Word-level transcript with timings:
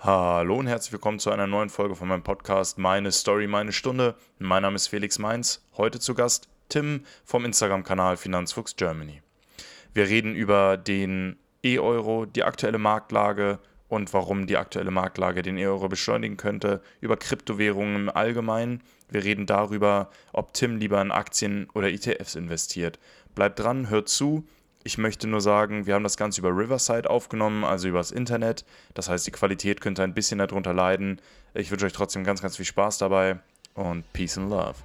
Hallo 0.00 0.54
und 0.54 0.68
herzlich 0.68 0.92
willkommen 0.92 1.18
zu 1.18 1.32
einer 1.32 1.48
neuen 1.48 1.70
Folge 1.70 1.96
von 1.96 2.06
meinem 2.06 2.22
Podcast 2.22 2.78
Meine 2.78 3.10
Story, 3.10 3.48
meine 3.48 3.72
Stunde. 3.72 4.14
Mein 4.38 4.62
Name 4.62 4.76
ist 4.76 4.86
Felix 4.86 5.18
Mainz. 5.18 5.60
Heute 5.76 5.98
zu 5.98 6.14
Gast 6.14 6.48
Tim 6.68 7.04
vom 7.24 7.44
Instagram-Kanal 7.44 8.16
Finanzfuchs 8.16 8.76
Germany. 8.76 9.22
Wir 9.94 10.06
reden 10.06 10.36
über 10.36 10.76
den 10.76 11.36
E-Euro, 11.64 12.26
die 12.26 12.44
aktuelle 12.44 12.78
Marktlage 12.78 13.58
und 13.88 14.14
warum 14.14 14.46
die 14.46 14.56
aktuelle 14.56 14.92
Marktlage 14.92 15.42
den 15.42 15.58
E-Euro 15.58 15.88
beschleunigen 15.88 16.36
könnte, 16.36 16.80
über 17.00 17.16
Kryptowährungen 17.16 17.96
im 17.96 18.08
Allgemeinen. 18.08 18.84
Wir 19.08 19.24
reden 19.24 19.46
darüber, 19.46 20.10
ob 20.32 20.54
Tim 20.54 20.76
lieber 20.76 21.02
in 21.02 21.10
Aktien 21.10 21.68
oder 21.74 21.90
ETFs 21.90 22.36
investiert. 22.36 23.00
Bleibt 23.34 23.58
dran, 23.58 23.90
hört 23.90 24.08
zu 24.08 24.46
ich 24.88 24.96
möchte 24.96 25.26
nur 25.26 25.42
sagen, 25.42 25.84
wir 25.84 25.92
haben 25.92 26.02
das 26.02 26.16
Ganze 26.16 26.40
über 26.40 26.48
Riverside 26.48 27.10
aufgenommen, 27.10 27.62
also 27.62 27.88
übers 27.88 28.10
Internet. 28.10 28.64
Das 28.94 29.10
heißt, 29.10 29.26
die 29.26 29.30
Qualität 29.30 29.82
könnte 29.82 30.02
ein 30.02 30.14
bisschen 30.14 30.38
darunter 30.38 30.72
leiden. 30.72 31.20
Ich 31.52 31.70
wünsche 31.70 31.84
euch 31.84 31.92
trotzdem 31.92 32.24
ganz, 32.24 32.40
ganz 32.40 32.56
viel 32.56 32.64
Spaß 32.64 32.96
dabei 32.96 33.38
und 33.74 34.10
Peace 34.14 34.38
and 34.38 34.48
Love. 34.48 34.76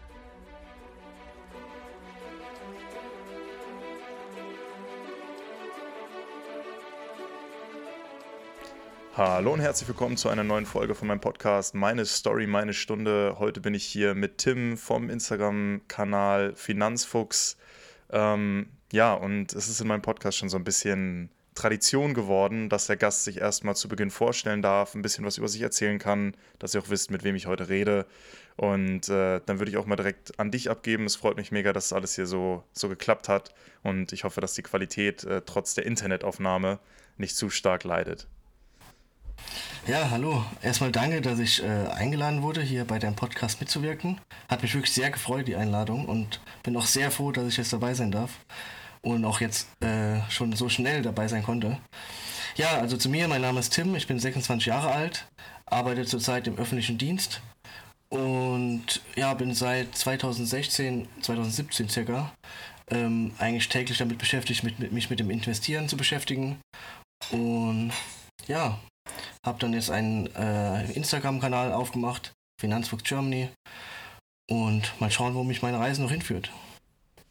Hallo 9.16 9.54
und 9.54 9.62
herzlich 9.62 9.88
willkommen 9.88 10.18
zu 10.18 10.28
einer 10.28 10.44
neuen 10.44 10.66
Folge 10.66 10.96
von 10.96 11.08
meinem 11.08 11.22
Podcast 11.22 11.76
Meine 11.76 12.04
Story, 12.04 12.46
meine 12.46 12.74
Stunde. 12.74 13.38
Heute 13.40 13.62
bin 13.62 13.74
ich 13.74 13.86
hier 13.86 14.16
mit 14.16 14.40
Tim 14.40 14.76
vom 14.76 15.10
Instagram-Kanal 15.10 16.56
Finanzfuchs. 16.58 17.56
Ähm, 18.12 18.68
ja, 18.92 19.14
und 19.14 19.54
es 19.54 19.70
ist 19.70 19.82
in 19.82 19.88
meinem 19.88 20.02
Podcast 20.02 20.38
schon 20.38 20.50
so 20.50 20.58
ein 20.58 20.64
bisschen 20.64 21.30
Tradition 21.56 22.14
geworden, 22.14 22.70
dass 22.70 22.88
der 22.88 22.98
Gast 22.98 23.24
sich 23.24 23.40
erstmal 23.40 23.76
zu 23.76 23.88
Beginn 23.88 24.12
vorstellen 24.12 24.62
darf, 24.62 24.96
ein 24.96 25.02
bisschen 25.02 25.26
was 25.26 25.38
über 25.38 25.48
sich 25.48 25.62
erzählen 25.62 26.00
kann, 26.00 26.36
dass 26.60 26.74
ihr 26.74 26.82
auch 26.82 26.90
wisst, 26.90 27.12
mit 27.12 27.24
wem 27.24 27.36
ich 27.36 27.48
heute 27.48 27.70
rede. 27.70 28.06
Und 28.56 29.10
äh, 29.10 29.42
dann 29.46 29.60
würde 29.60 29.72
ich 29.72 29.78
auch 29.78 29.86
mal 29.86 29.96
direkt 29.96 30.40
an 30.40 30.52
dich 30.52 30.70
abgeben. 30.70 31.06
Es 31.06 31.16
freut 31.16 31.38
mich 31.38 31.52
mega, 31.52 31.74
dass 31.74 31.94
alles 31.94 32.16
hier 32.16 32.28
so, 32.28 32.64
so 32.72 32.90
geklappt 32.90 33.30
hat. 33.30 33.54
Und 33.82 34.14
ich 34.14 34.24
hoffe, 34.24 34.42
dass 34.42 34.54
die 34.54 34.64
Qualität 34.64 35.24
äh, 35.24 35.42
trotz 35.46 35.74
der 35.74 35.86
Internetaufnahme 35.86 36.80
nicht 37.18 37.36
zu 37.36 37.50
stark 37.50 37.84
leidet. 37.84 38.28
Ja, 39.86 40.10
hallo. 40.10 40.46
Erstmal 40.62 40.92
danke, 40.92 41.22
dass 41.22 41.40
ich 41.40 41.62
äh, 41.62 41.88
eingeladen 41.88 42.42
wurde, 42.42 42.62
hier 42.62 42.86
bei 42.86 43.00
deinem 43.00 43.16
Podcast 43.16 43.60
mitzuwirken. 43.60 44.22
Hat 44.50 44.62
mich 44.62 44.74
wirklich 44.74 44.94
sehr 44.94 45.12
gefreut, 45.12 45.48
die 45.48 45.56
Einladung. 45.56 46.06
Und 46.06 46.40
bin 46.64 46.78
auch 46.78 46.86
sehr 46.86 47.12
froh, 47.12 47.32
dass 47.32 47.48
ich 47.48 47.58
jetzt 47.58 47.74
dabei 47.74 47.94
sein 47.94 48.12
darf 48.12 48.32
und 49.02 49.26
auch 49.26 49.42
jetzt 49.42 49.68
äh, 49.84 50.22
schon 50.30 50.54
so 50.54 50.70
schnell 50.70 51.02
dabei 51.02 51.28
sein 51.28 51.44
konnte. 51.44 51.78
Ja, 52.56 52.78
also 52.80 52.98
zu 52.98 53.10
mir, 53.10 53.28
mein 53.28 53.42
Name 53.42 53.60
ist 53.60 53.74
Tim, 53.74 53.96
ich 53.96 54.08
bin 54.08 54.20
26 54.20 54.68
Jahre 54.68 54.92
alt, 54.92 55.28
arbeite 55.66 56.06
zurzeit 56.06 56.48
im 56.48 56.58
öffentlichen 56.58 56.98
Dienst 56.98 57.42
und 58.10 59.02
ja, 59.16 59.34
bin 59.34 59.54
seit 59.54 59.96
2016, 59.96 61.08
2017 61.22 61.90
circa 61.90 62.32
ähm, 62.90 63.34
eigentlich 63.40 63.70
täglich 63.70 63.98
damit 63.98 64.20
beschäftigt, 64.20 64.64
mit, 64.64 64.80
mit, 64.80 64.92
mich 64.92 65.10
mit 65.10 65.20
dem 65.20 65.30
Investieren 65.30 65.90
zu 65.90 65.98
beschäftigen. 65.98 66.60
Und 67.32 67.92
ja, 68.48 68.78
habe 69.46 69.60
dann 69.60 69.74
jetzt 69.74 69.92
einen 69.92 70.28
äh, 70.36 70.92
Instagram-Kanal 70.92 71.74
aufgemacht, 71.74 72.34
Finanzfuchs 72.60 73.04
Germany. 73.04 73.50
Und 74.50 75.00
mal 75.00 75.12
schauen, 75.12 75.36
wo 75.36 75.44
mich 75.44 75.62
meine 75.62 75.80
Reise 75.80 76.02
noch 76.02 76.12
hinführt. 76.12 76.52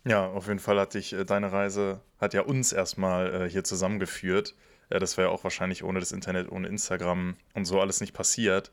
Ja, 0.05 0.27
auf 0.27 0.49
jeden 0.49 0.59
Fall 0.59 0.79
hat 0.81 0.95
dich 0.95 1.13
äh, 1.13 1.25
deine 1.25 1.53
Reise, 1.53 2.01
hat 2.19 2.35
ja 2.35 2.43
uns 2.43 2.73
erstmal 2.73 3.43
äh, 3.43 3.51
hier 3.51 3.65
zusammengeführt. 3.65 4.55
Äh, 4.89 4.99
das 4.99 5.17
wäre 5.17 5.29
ja 5.29 5.35
auch 5.35 5.45
wahrscheinlich 5.45 5.85
ohne 5.85 6.01
das 6.01 6.13
Internet, 6.13 6.51
ohne 6.51 6.69
Instagram 6.69 7.37
und 7.55 7.65
so 7.65 7.81
alles 7.81 8.01
nicht 8.01 8.13
passiert. 8.13 8.73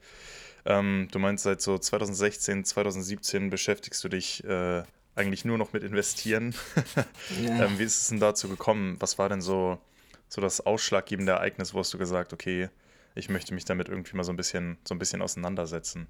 Ähm, 0.65 1.07
du 1.11 1.19
meinst, 1.19 1.43
seit 1.43 1.61
so 1.61 1.77
2016, 1.77 2.65
2017 2.65 3.49
beschäftigst 3.49 4.03
du 4.03 4.09
dich 4.09 4.43
äh, 4.43 4.83
eigentlich 5.15 5.45
nur 5.45 5.57
noch 5.57 5.73
mit 5.73 5.83
Investieren. 5.83 6.55
ja. 7.43 7.65
ähm, 7.65 7.77
wie 7.77 7.83
ist 7.83 8.01
es 8.01 8.07
denn 8.07 8.19
dazu 8.19 8.49
gekommen? 8.49 8.97
Was 8.99 9.17
war 9.17 9.29
denn 9.29 9.41
so, 9.41 9.79
so 10.27 10.41
das 10.41 10.61
ausschlaggebende 10.61 11.33
Ereignis, 11.33 11.73
wo 11.73 11.79
hast 11.79 11.93
du 11.93 11.97
gesagt, 11.97 12.33
okay, 12.33 12.69
ich 13.15 13.29
möchte 13.29 13.53
mich 13.53 13.65
damit 13.65 13.89
irgendwie 13.89 14.15
mal 14.15 14.23
so 14.23 14.31
ein 14.31 14.37
bisschen, 14.37 14.77
so 14.87 14.95
ein 14.95 14.99
bisschen 14.99 15.21
auseinandersetzen? 15.21 16.07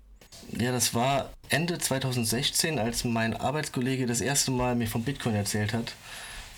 Ja, 0.58 0.72
das 0.72 0.94
war 0.94 1.30
Ende 1.50 1.78
2016, 1.78 2.80
als 2.80 3.04
mein 3.04 3.36
Arbeitskollege 3.36 4.06
das 4.06 4.22
erste 4.22 4.52
Mal 4.52 4.76
mir 4.76 4.88
von 4.88 5.04
Bitcoin 5.04 5.36
erzählt 5.36 5.74
hat 5.74 5.94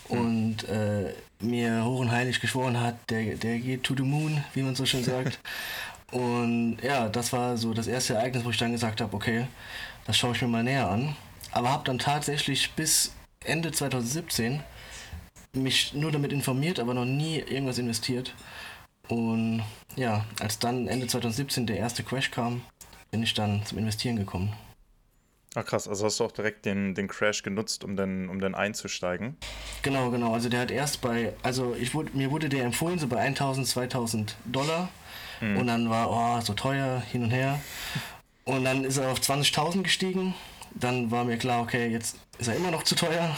hm. 0.09 0.19
und 0.19 0.69
äh, 0.69 1.13
mir 1.40 1.84
hoch 1.85 2.00
und 2.00 2.12
heilig 2.12 2.40
geschworen 2.41 2.79
hat, 2.79 2.96
der, 3.09 3.35
der 3.35 3.59
geht 3.59 3.84
to 3.84 3.96
the 3.96 4.03
moon, 4.03 4.44
wie 4.53 4.62
man 4.62 4.75
so 4.75 4.85
schön 4.85 5.03
sagt. 5.03 5.40
und 6.12 6.78
ja, 6.84 7.09
das 7.09 7.34
war 7.34 7.58
so 7.58 7.73
das 7.73 7.88
erste 7.88 8.16
Ereignis, 8.16 8.44
wo 8.46 8.50
ich 8.50 8.58
dann 8.58 8.72
gesagt 8.72 9.02
habe, 9.02 9.16
okay, 9.16 9.47
das 10.06 10.18
schaue 10.18 10.35
ich 10.35 10.41
mir 10.41 10.47
mal 10.47 10.63
näher 10.63 10.90
an. 10.90 11.16
Aber 11.52 11.69
habe 11.69 11.84
dann 11.85 12.00
tatsächlich 12.00 12.72
bis 12.73 13.13
Ende 13.44 13.72
2017 13.72 14.62
mich 15.53 15.94
nur 15.94 16.12
damit 16.12 16.31
informiert, 16.31 16.79
aber 16.79 16.94
noch 16.94 17.06
nie 17.06 17.40
irgendwas 17.40 17.78
investiert. 17.78 18.34
Und 19.07 19.63
ja, 19.95 20.25
als 20.39 20.59
dann 20.59 20.88
Ende 20.88 21.07
2017 21.07 21.66
der 21.66 21.78
erste 21.78 22.03
Crash 22.03 22.31
kam, 22.31 22.62
bin 23.09 23.23
ich 23.23 23.34
dann 23.34 23.66
zum 23.66 23.78
Investieren 23.78 24.16
gekommen. 24.16 24.53
Ach 25.53 25.66
krass, 25.66 25.85
also 25.88 26.06
hast 26.06 26.19
du 26.19 26.23
auch 26.23 26.31
direkt 26.31 26.66
den, 26.66 26.95
den 26.95 27.09
Crash 27.09 27.44
genutzt, 27.44 27.84
um 27.84 27.97
dann, 27.97 28.29
um 28.29 28.40
dann 28.40 28.56
einzusteigen? 28.56 29.35
Genau, 29.81 30.09
genau. 30.09 30.34
Also 30.34 30.47
der 30.47 30.61
hat 30.61 30.72
erst 30.72 31.01
bei, 31.01 31.34
also 31.44 31.75
ich 31.78 31.94
wurde, 31.94 32.11
mir 32.13 32.31
wurde 32.31 32.47
der 32.47 32.63
empfohlen, 32.63 33.00
so 33.00 33.07
bei 33.07 33.17
1000, 33.17 33.67
2000 33.67 34.38
Dollar. 34.45 34.88
Mhm. 35.41 35.57
Und 35.57 35.67
dann 35.67 35.90
war, 35.90 36.09
oh, 36.09 36.41
so 36.41 36.53
teuer, 36.53 37.01
hin 37.11 37.23
und 37.23 37.31
her. 37.31 37.59
Und 38.45 38.63
dann 38.63 38.85
ist 38.85 38.97
er 38.97 39.11
auf 39.11 39.19
20.000 39.19 39.84
gestiegen. 39.84 40.34
Dann 40.73 41.11
war 41.11 41.25
mir 41.25 41.38
klar, 41.38 41.61
okay, 41.61 41.88
jetzt 41.88 42.16
ist 42.38 42.47
er 42.47 42.56
immer 42.56 42.72
noch 42.72 42.84
zu 42.84 42.95
teuer. 42.95 43.35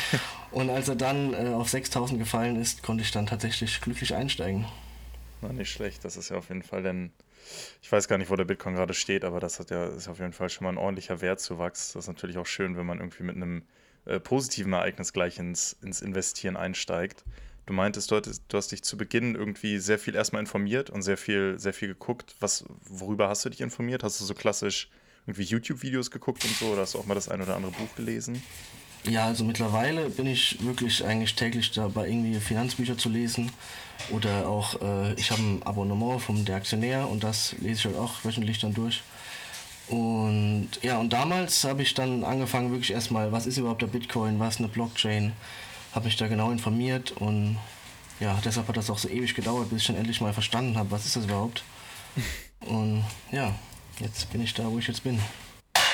und 0.50 0.68
als 0.68 0.88
er 0.88 0.96
dann 0.96 1.32
äh, 1.32 1.54
auf 1.54 1.68
6000 1.68 2.18
gefallen 2.18 2.60
ist, 2.60 2.82
konnte 2.82 3.04
ich 3.04 3.12
dann 3.12 3.26
tatsächlich 3.26 3.80
glücklich 3.80 4.14
einsteigen. 4.16 4.66
Na, 5.42 5.52
nicht 5.52 5.70
schlecht. 5.70 6.04
Das 6.04 6.16
ist 6.16 6.30
ja 6.30 6.36
auf 6.36 6.48
jeden 6.48 6.62
Fall 6.62 6.82
dann 6.82 7.12
ich 7.80 7.90
weiß 7.90 8.08
gar 8.08 8.18
nicht, 8.18 8.30
wo 8.30 8.36
der 8.36 8.44
Bitcoin 8.44 8.74
gerade 8.74 8.94
steht, 8.94 9.24
aber 9.24 9.40
das 9.40 9.58
hat 9.58 9.70
ja, 9.70 9.86
ist 9.86 10.08
auf 10.08 10.18
jeden 10.18 10.32
Fall 10.32 10.48
schon 10.48 10.64
mal 10.64 10.70
ein 10.70 10.78
ordentlicher 10.78 11.20
Wertzuwachs. 11.20 11.92
Das 11.92 12.04
ist 12.04 12.08
natürlich 12.08 12.38
auch 12.38 12.46
schön, 12.46 12.76
wenn 12.76 12.86
man 12.86 12.98
irgendwie 12.98 13.24
mit 13.24 13.36
einem 13.36 13.62
äh, 14.04 14.20
positiven 14.20 14.72
Ereignis 14.72 15.12
gleich 15.12 15.38
ins, 15.38 15.76
ins 15.82 16.00
Investieren 16.00 16.56
einsteigt. 16.56 17.24
Du 17.66 17.72
meintest, 17.72 18.10
du, 18.10 18.16
hattest, 18.16 18.44
du 18.48 18.56
hast 18.56 18.72
dich 18.72 18.82
zu 18.82 18.96
Beginn 18.96 19.34
irgendwie 19.34 19.78
sehr 19.78 19.98
viel 19.98 20.14
erstmal 20.14 20.40
informiert 20.40 20.90
und 20.90 21.02
sehr 21.02 21.16
viel, 21.16 21.58
sehr 21.58 21.72
viel 21.72 21.88
geguckt. 21.88 22.34
Was, 22.40 22.64
worüber 22.82 23.28
hast 23.28 23.44
du 23.44 23.50
dich 23.50 23.60
informiert? 23.60 24.02
Hast 24.02 24.20
du 24.20 24.24
so 24.24 24.34
klassisch 24.34 24.90
irgendwie 25.26 25.44
YouTube-Videos 25.44 26.10
geguckt 26.10 26.44
und 26.44 26.54
so 26.56 26.66
oder 26.66 26.82
hast 26.82 26.94
du 26.94 26.98
auch 26.98 27.06
mal 27.06 27.14
das 27.14 27.28
ein 27.28 27.40
oder 27.40 27.54
andere 27.54 27.72
Buch 27.72 27.94
gelesen? 27.94 28.42
Ja, 29.04 29.26
also 29.26 29.44
mittlerweile 29.44 30.10
bin 30.10 30.26
ich 30.26 30.64
wirklich 30.64 31.04
eigentlich 31.04 31.34
täglich 31.34 31.72
dabei, 31.72 32.06
irgendwie 32.06 32.38
Finanzbücher 32.38 32.96
zu 32.96 33.08
lesen. 33.08 33.50
Oder 34.10 34.48
auch, 34.48 34.80
äh, 34.80 35.14
ich 35.14 35.30
habe 35.30 35.42
ein 35.42 35.62
Abonnement 35.64 36.20
vom 36.20 36.44
Der 36.44 36.56
Aktionär 36.56 37.08
und 37.08 37.24
das 37.24 37.54
lese 37.60 37.80
ich 37.80 37.84
halt 37.86 37.96
auch 37.96 38.24
wöchentlich 38.24 38.58
dann 38.60 38.74
durch. 38.74 39.02
Und 39.88 40.70
ja, 40.82 40.98
und 40.98 41.12
damals 41.12 41.64
habe 41.64 41.82
ich 41.82 41.94
dann 41.94 42.24
angefangen, 42.24 42.70
wirklich 42.70 42.92
erstmal, 42.92 43.32
was 43.32 43.46
ist 43.46 43.58
überhaupt 43.58 43.82
der 43.82 43.88
Bitcoin, 43.88 44.38
was 44.38 44.54
ist 44.54 44.60
eine 44.60 44.68
Blockchain, 44.68 45.32
habe 45.94 46.06
mich 46.06 46.16
da 46.16 46.28
genau 46.28 46.50
informiert 46.50 47.12
und 47.12 47.58
ja, 48.20 48.38
deshalb 48.44 48.68
hat 48.68 48.76
das 48.76 48.88
auch 48.88 48.98
so 48.98 49.08
ewig 49.08 49.34
gedauert, 49.34 49.70
bis 49.70 49.82
ich 49.82 49.86
dann 49.88 49.96
endlich 49.96 50.20
mal 50.20 50.32
verstanden 50.32 50.78
habe, 50.78 50.92
was 50.92 51.06
ist 51.06 51.16
das 51.16 51.24
überhaupt. 51.24 51.64
Und 52.60 53.02
ja, 53.32 53.52
jetzt 53.98 54.30
bin 54.30 54.40
ich 54.42 54.54
da, 54.54 54.70
wo 54.70 54.78
ich 54.78 54.86
jetzt 54.86 55.02
bin. 55.02 55.18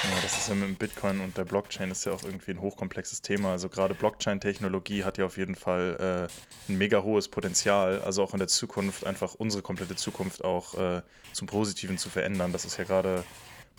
Ja, 0.05 0.11
das 0.23 0.39
ist 0.39 0.49
ja 0.49 0.55
mit 0.55 0.69
dem 0.69 0.77
Bitcoin 0.77 1.21
und 1.21 1.37
der 1.37 1.45
Blockchain 1.45 1.91
ist 1.91 2.05
ja 2.05 2.13
auch 2.13 2.23
irgendwie 2.23 2.53
ein 2.53 2.61
hochkomplexes 2.61 3.21
Thema. 3.21 3.51
Also 3.51 3.69
gerade 3.69 3.95
Blockchain-Technologie 3.95 5.03
hat 5.03 5.19
ja 5.19 5.27
auf 5.27 5.37
jeden 5.37 5.57
Fall 5.57 6.29
äh, 6.29 6.71
ein 6.73 6.79
mega 6.79 7.03
hohes 7.03 7.29
Potenzial, 7.29 8.01
also 8.03 8.23
auch 8.23 8.33
in 8.33 8.39
der 8.39 8.47
Zukunft 8.47 9.05
einfach 9.05 9.35
unsere 9.35 9.63
komplette 9.63 9.97
Zukunft 9.97 10.45
auch 10.45 10.75
äh, 10.75 11.03
zum 11.33 11.49
Positiven 11.49 11.99
zu 11.99 12.11
verändern. 12.11 12.53
Das 12.53 12.65
ist 12.65 12.77
ja 12.77 12.85
gerade 12.85 13.25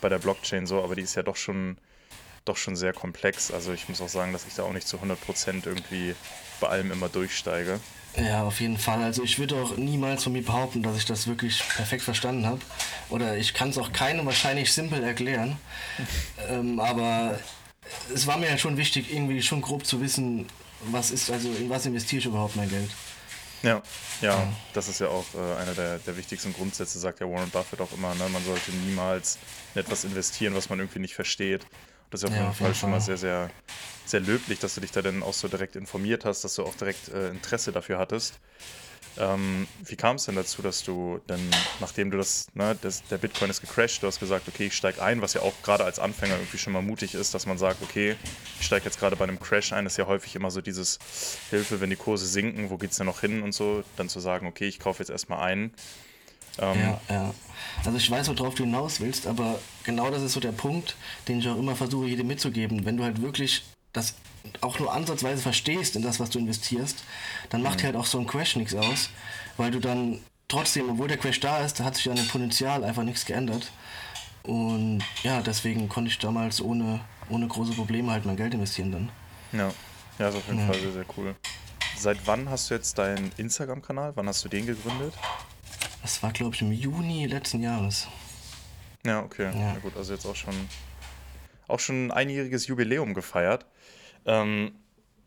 bei 0.02 0.10
der 0.10 0.18
Blockchain 0.18 0.66
so, 0.66 0.82
aber 0.84 0.94
die 0.94 1.02
ist 1.02 1.14
ja 1.14 1.22
doch 1.22 1.36
schon, 1.36 1.78
doch 2.44 2.58
schon 2.58 2.76
sehr 2.76 2.92
komplex. 2.92 3.50
Also 3.50 3.72
ich 3.72 3.88
muss 3.88 4.02
auch 4.02 4.08
sagen, 4.10 4.34
dass 4.34 4.46
ich 4.46 4.54
da 4.54 4.64
auch 4.64 4.74
nicht 4.74 4.86
zu 4.86 4.98
100% 4.98 5.66
irgendwie 5.66 6.14
bei 6.60 6.68
allem 6.68 6.92
immer 6.92 7.08
durchsteige. 7.08 7.80
Ja, 8.16 8.42
auf 8.42 8.60
jeden 8.60 8.78
Fall. 8.78 9.02
Also 9.02 9.22
ich 9.22 9.38
würde 9.38 9.56
auch 9.56 9.76
niemals 9.76 10.24
von 10.24 10.32
mir 10.32 10.42
behaupten, 10.42 10.82
dass 10.82 10.96
ich 10.96 11.04
das 11.04 11.26
wirklich 11.26 11.62
perfekt 11.68 12.02
verstanden 12.02 12.46
habe. 12.46 12.60
Oder 13.08 13.36
ich 13.36 13.54
kann 13.54 13.70
es 13.70 13.78
auch 13.78 13.92
keinem 13.92 14.26
wahrscheinlich 14.26 14.72
simpel 14.72 15.02
erklären. 15.02 15.58
ähm, 16.48 16.80
aber 16.80 17.38
es 18.12 18.26
war 18.26 18.36
mir 18.36 18.50
halt 18.50 18.60
schon 18.60 18.76
wichtig, 18.76 19.12
irgendwie 19.12 19.42
schon 19.42 19.62
grob 19.62 19.86
zu 19.86 20.00
wissen, 20.00 20.46
was 20.86 21.10
ist, 21.10 21.30
also 21.30 21.50
in 21.50 21.70
was 21.70 21.86
investiere 21.86 22.20
ich 22.20 22.26
überhaupt 22.26 22.56
mein 22.56 22.68
Geld. 22.68 22.90
Ja, 23.62 23.82
ja, 24.22 24.48
das 24.72 24.88
ist 24.88 25.00
ja 25.00 25.08
auch 25.08 25.26
äh, 25.34 25.60
einer 25.60 25.74
der, 25.74 25.98
der 25.98 26.16
wichtigsten 26.16 26.54
Grundsätze, 26.54 26.98
sagt 26.98 27.20
ja 27.20 27.30
Warren 27.30 27.50
Buffett 27.50 27.80
auch 27.80 27.92
immer. 27.92 28.14
Ne? 28.14 28.28
Man 28.30 28.42
sollte 28.44 28.70
niemals 28.86 29.38
in 29.74 29.82
etwas 29.82 30.04
investieren, 30.04 30.54
was 30.54 30.70
man 30.70 30.78
irgendwie 30.78 30.98
nicht 30.98 31.14
versteht. 31.14 31.66
Das 32.10 32.22
ist 32.22 32.28
auf 32.28 32.34
ja, 32.34 32.42
jeden 32.42 32.54
Fall 32.54 32.66
jeden 32.68 32.74
schon 32.74 32.90
Fall. 32.90 32.98
mal 32.98 33.00
sehr, 33.00 33.16
sehr, 33.16 33.50
sehr 34.04 34.20
löblich, 34.20 34.58
dass 34.58 34.74
du 34.74 34.80
dich 34.80 34.90
da 34.90 35.02
dann 35.02 35.22
auch 35.22 35.34
so 35.34 35.48
direkt 35.48 35.76
informiert 35.76 36.24
hast, 36.24 36.42
dass 36.42 36.54
du 36.56 36.64
auch 36.64 36.74
direkt 36.74 37.08
äh, 37.08 37.30
Interesse 37.30 37.72
dafür 37.72 37.98
hattest. 37.98 38.40
Ähm, 39.18 39.66
wie 39.84 39.96
kam 39.96 40.16
es 40.16 40.24
denn 40.26 40.36
dazu, 40.36 40.62
dass 40.62 40.82
du 40.84 41.20
dann, 41.26 41.40
nachdem 41.80 42.10
du 42.10 42.16
das, 42.16 42.46
ne, 42.54 42.76
das, 42.80 43.02
der 43.08 43.18
Bitcoin 43.18 43.50
ist 43.50 43.60
gecrashed, 43.60 44.02
du 44.02 44.06
hast 44.06 44.20
gesagt, 44.20 44.46
okay, 44.48 44.66
ich 44.66 44.76
steige 44.76 45.02
ein, 45.02 45.20
was 45.20 45.34
ja 45.34 45.42
auch 45.42 45.52
gerade 45.62 45.84
als 45.84 45.98
Anfänger 45.98 46.36
irgendwie 46.36 46.58
schon 46.58 46.72
mal 46.72 46.82
mutig 46.82 47.14
ist, 47.14 47.34
dass 47.34 47.44
man 47.44 47.58
sagt, 47.58 47.82
okay, 47.82 48.16
ich 48.60 48.66
steige 48.66 48.84
jetzt 48.84 48.98
gerade 49.00 49.16
bei 49.16 49.24
einem 49.24 49.40
Crash 49.40 49.72
ein, 49.72 49.84
das 49.84 49.94
ist 49.94 49.96
ja 49.98 50.06
häufig 50.06 50.36
immer 50.36 50.50
so 50.50 50.60
dieses 50.60 50.98
Hilfe, 51.50 51.80
wenn 51.80 51.90
die 51.90 51.96
Kurse 51.96 52.26
sinken, 52.26 52.70
wo 52.70 52.78
geht 52.78 52.92
es 52.92 52.98
denn 52.98 53.06
noch 53.06 53.20
hin 53.20 53.42
und 53.42 53.52
so, 53.52 53.82
dann 53.96 54.08
zu 54.08 54.20
sagen, 54.20 54.46
okay, 54.46 54.68
ich 54.68 54.78
kaufe 54.78 55.02
jetzt 55.02 55.10
erstmal 55.10 55.40
ein. 55.40 55.72
Ähm, 56.60 56.80
ja, 56.80 57.00
ja. 57.08 57.34
Also 57.84 57.96
ich 57.96 58.10
weiß, 58.10 58.28
worauf 58.28 58.54
du 58.54 58.64
hinaus 58.64 59.00
willst, 59.00 59.26
aber 59.26 59.58
genau 59.84 60.10
das 60.10 60.22
ist 60.22 60.32
so 60.32 60.40
der 60.40 60.52
Punkt, 60.52 60.96
den 61.28 61.38
ich 61.38 61.48
auch 61.48 61.56
immer 61.56 61.76
versuche, 61.76 62.06
jedem 62.06 62.26
mitzugeben. 62.26 62.84
Wenn 62.84 62.96
du 62.96 63.04
halt 63.04 63.22
wirklich 63.22 63.64
das 63.92 64.14
auch 64.60 64.78
nur 64.78 64.92
ansatzweise 64.92 65.42
verstehst 65.42 65.96
in 65.96 66.02
das, 66.02 66.20
was 66.20 66.30
du 66.30 66.38
investierst, 66.38 67.02
dann 67.48 67.62
macht 67.62 67.76
mhm. 67.76 67.78
dir 67.78 67.86
halt 67.86 67.96
auch 67.96 68.06
so 68.06 68.18
ein 68.18 68.26
Crash 68.26 68.56
nichts 68.56 68.74
aus, 68.74 69.10
weil 69.56 69.70
du 69.70 69.80
dann 69.80 70.20
trotzdem, 70.48 70.90
obwohl 70.90 71.08
der 71.08 71.16
Crash 71.16 71.40
da 71.40 71.58
ist, 71.58 71.80
da 71.80 71.84
hat 71.84 71.96
sich 71.96 72.10
an 72.10 72.16
dem 72.16 72.28
Potenzial 72.28 72.84
einfach 72.84 73.02
nichts 73.02 73.24
geändert. 73.24 73.70
Und 74.42 75.02
ja, 75.22 75.40
deswegen 75.42 75.88
konnte 75.88 76.10
ich 76.10 76.18
damals 76.18 76.60
ohne, 76.60 77.00
ohne 77.28 77.46
große 77.46 77.72
Probleme 77.72 78.12
halt 78.12 78.24
mein 78.24 78.36
Geld 78.36 78.54
investieren 78.54 78.92
dann. 78.92 79.08
Ja, 79.52 79.72
ja 80.18 80.28
ist 80.28 80.36
auf 80.36 80.46
jeden 80.46 80.60
ja. 80.60 80.66
Fall 80.66 80.80
sehr, 80.80 80.92
sehr 80.92 81.04
cool. 81.16 81.34
Seit 81.96 82.26
wann 82.26 82.48
hast 82.48 82.70
du 82.70 82.74
jetzt 82.74 82.96
deinen 82.98 83.30
Instagram-Kanal? 83.36 84.12
Wann 84.14 84.26
hast 84.28 84.44
du 84.44 84.48
den 84.48 84.66
gegründet? 84.66 85.12
Das 86.02 86.22
war, 86.22 86.32
glaube 86.32 86.54
ich, 86.54 86.62
im 86.62 86.72
Juni 86.72 87.26
letzten 87.26 87.62
Jahres. 87.62 88.08
Ja, 89.04 89.22
okay. 89.22 89.44
Ja. 89.44 89.72
Na 89.74 89.78
gut, 89.78 89.96
also 89.96 90.12
jetzt 90.12 90.26
auch 90.26 90.36
schon, 90.36 90.54
auch 91.68 91.80
schon 91.80 92.06
ein 92.06 92.10
einjähriges 92.10 92.66
Jubiläum 92.66 93.14
gefeiert. 93.14 93.66
Ähm, 94.26 94.72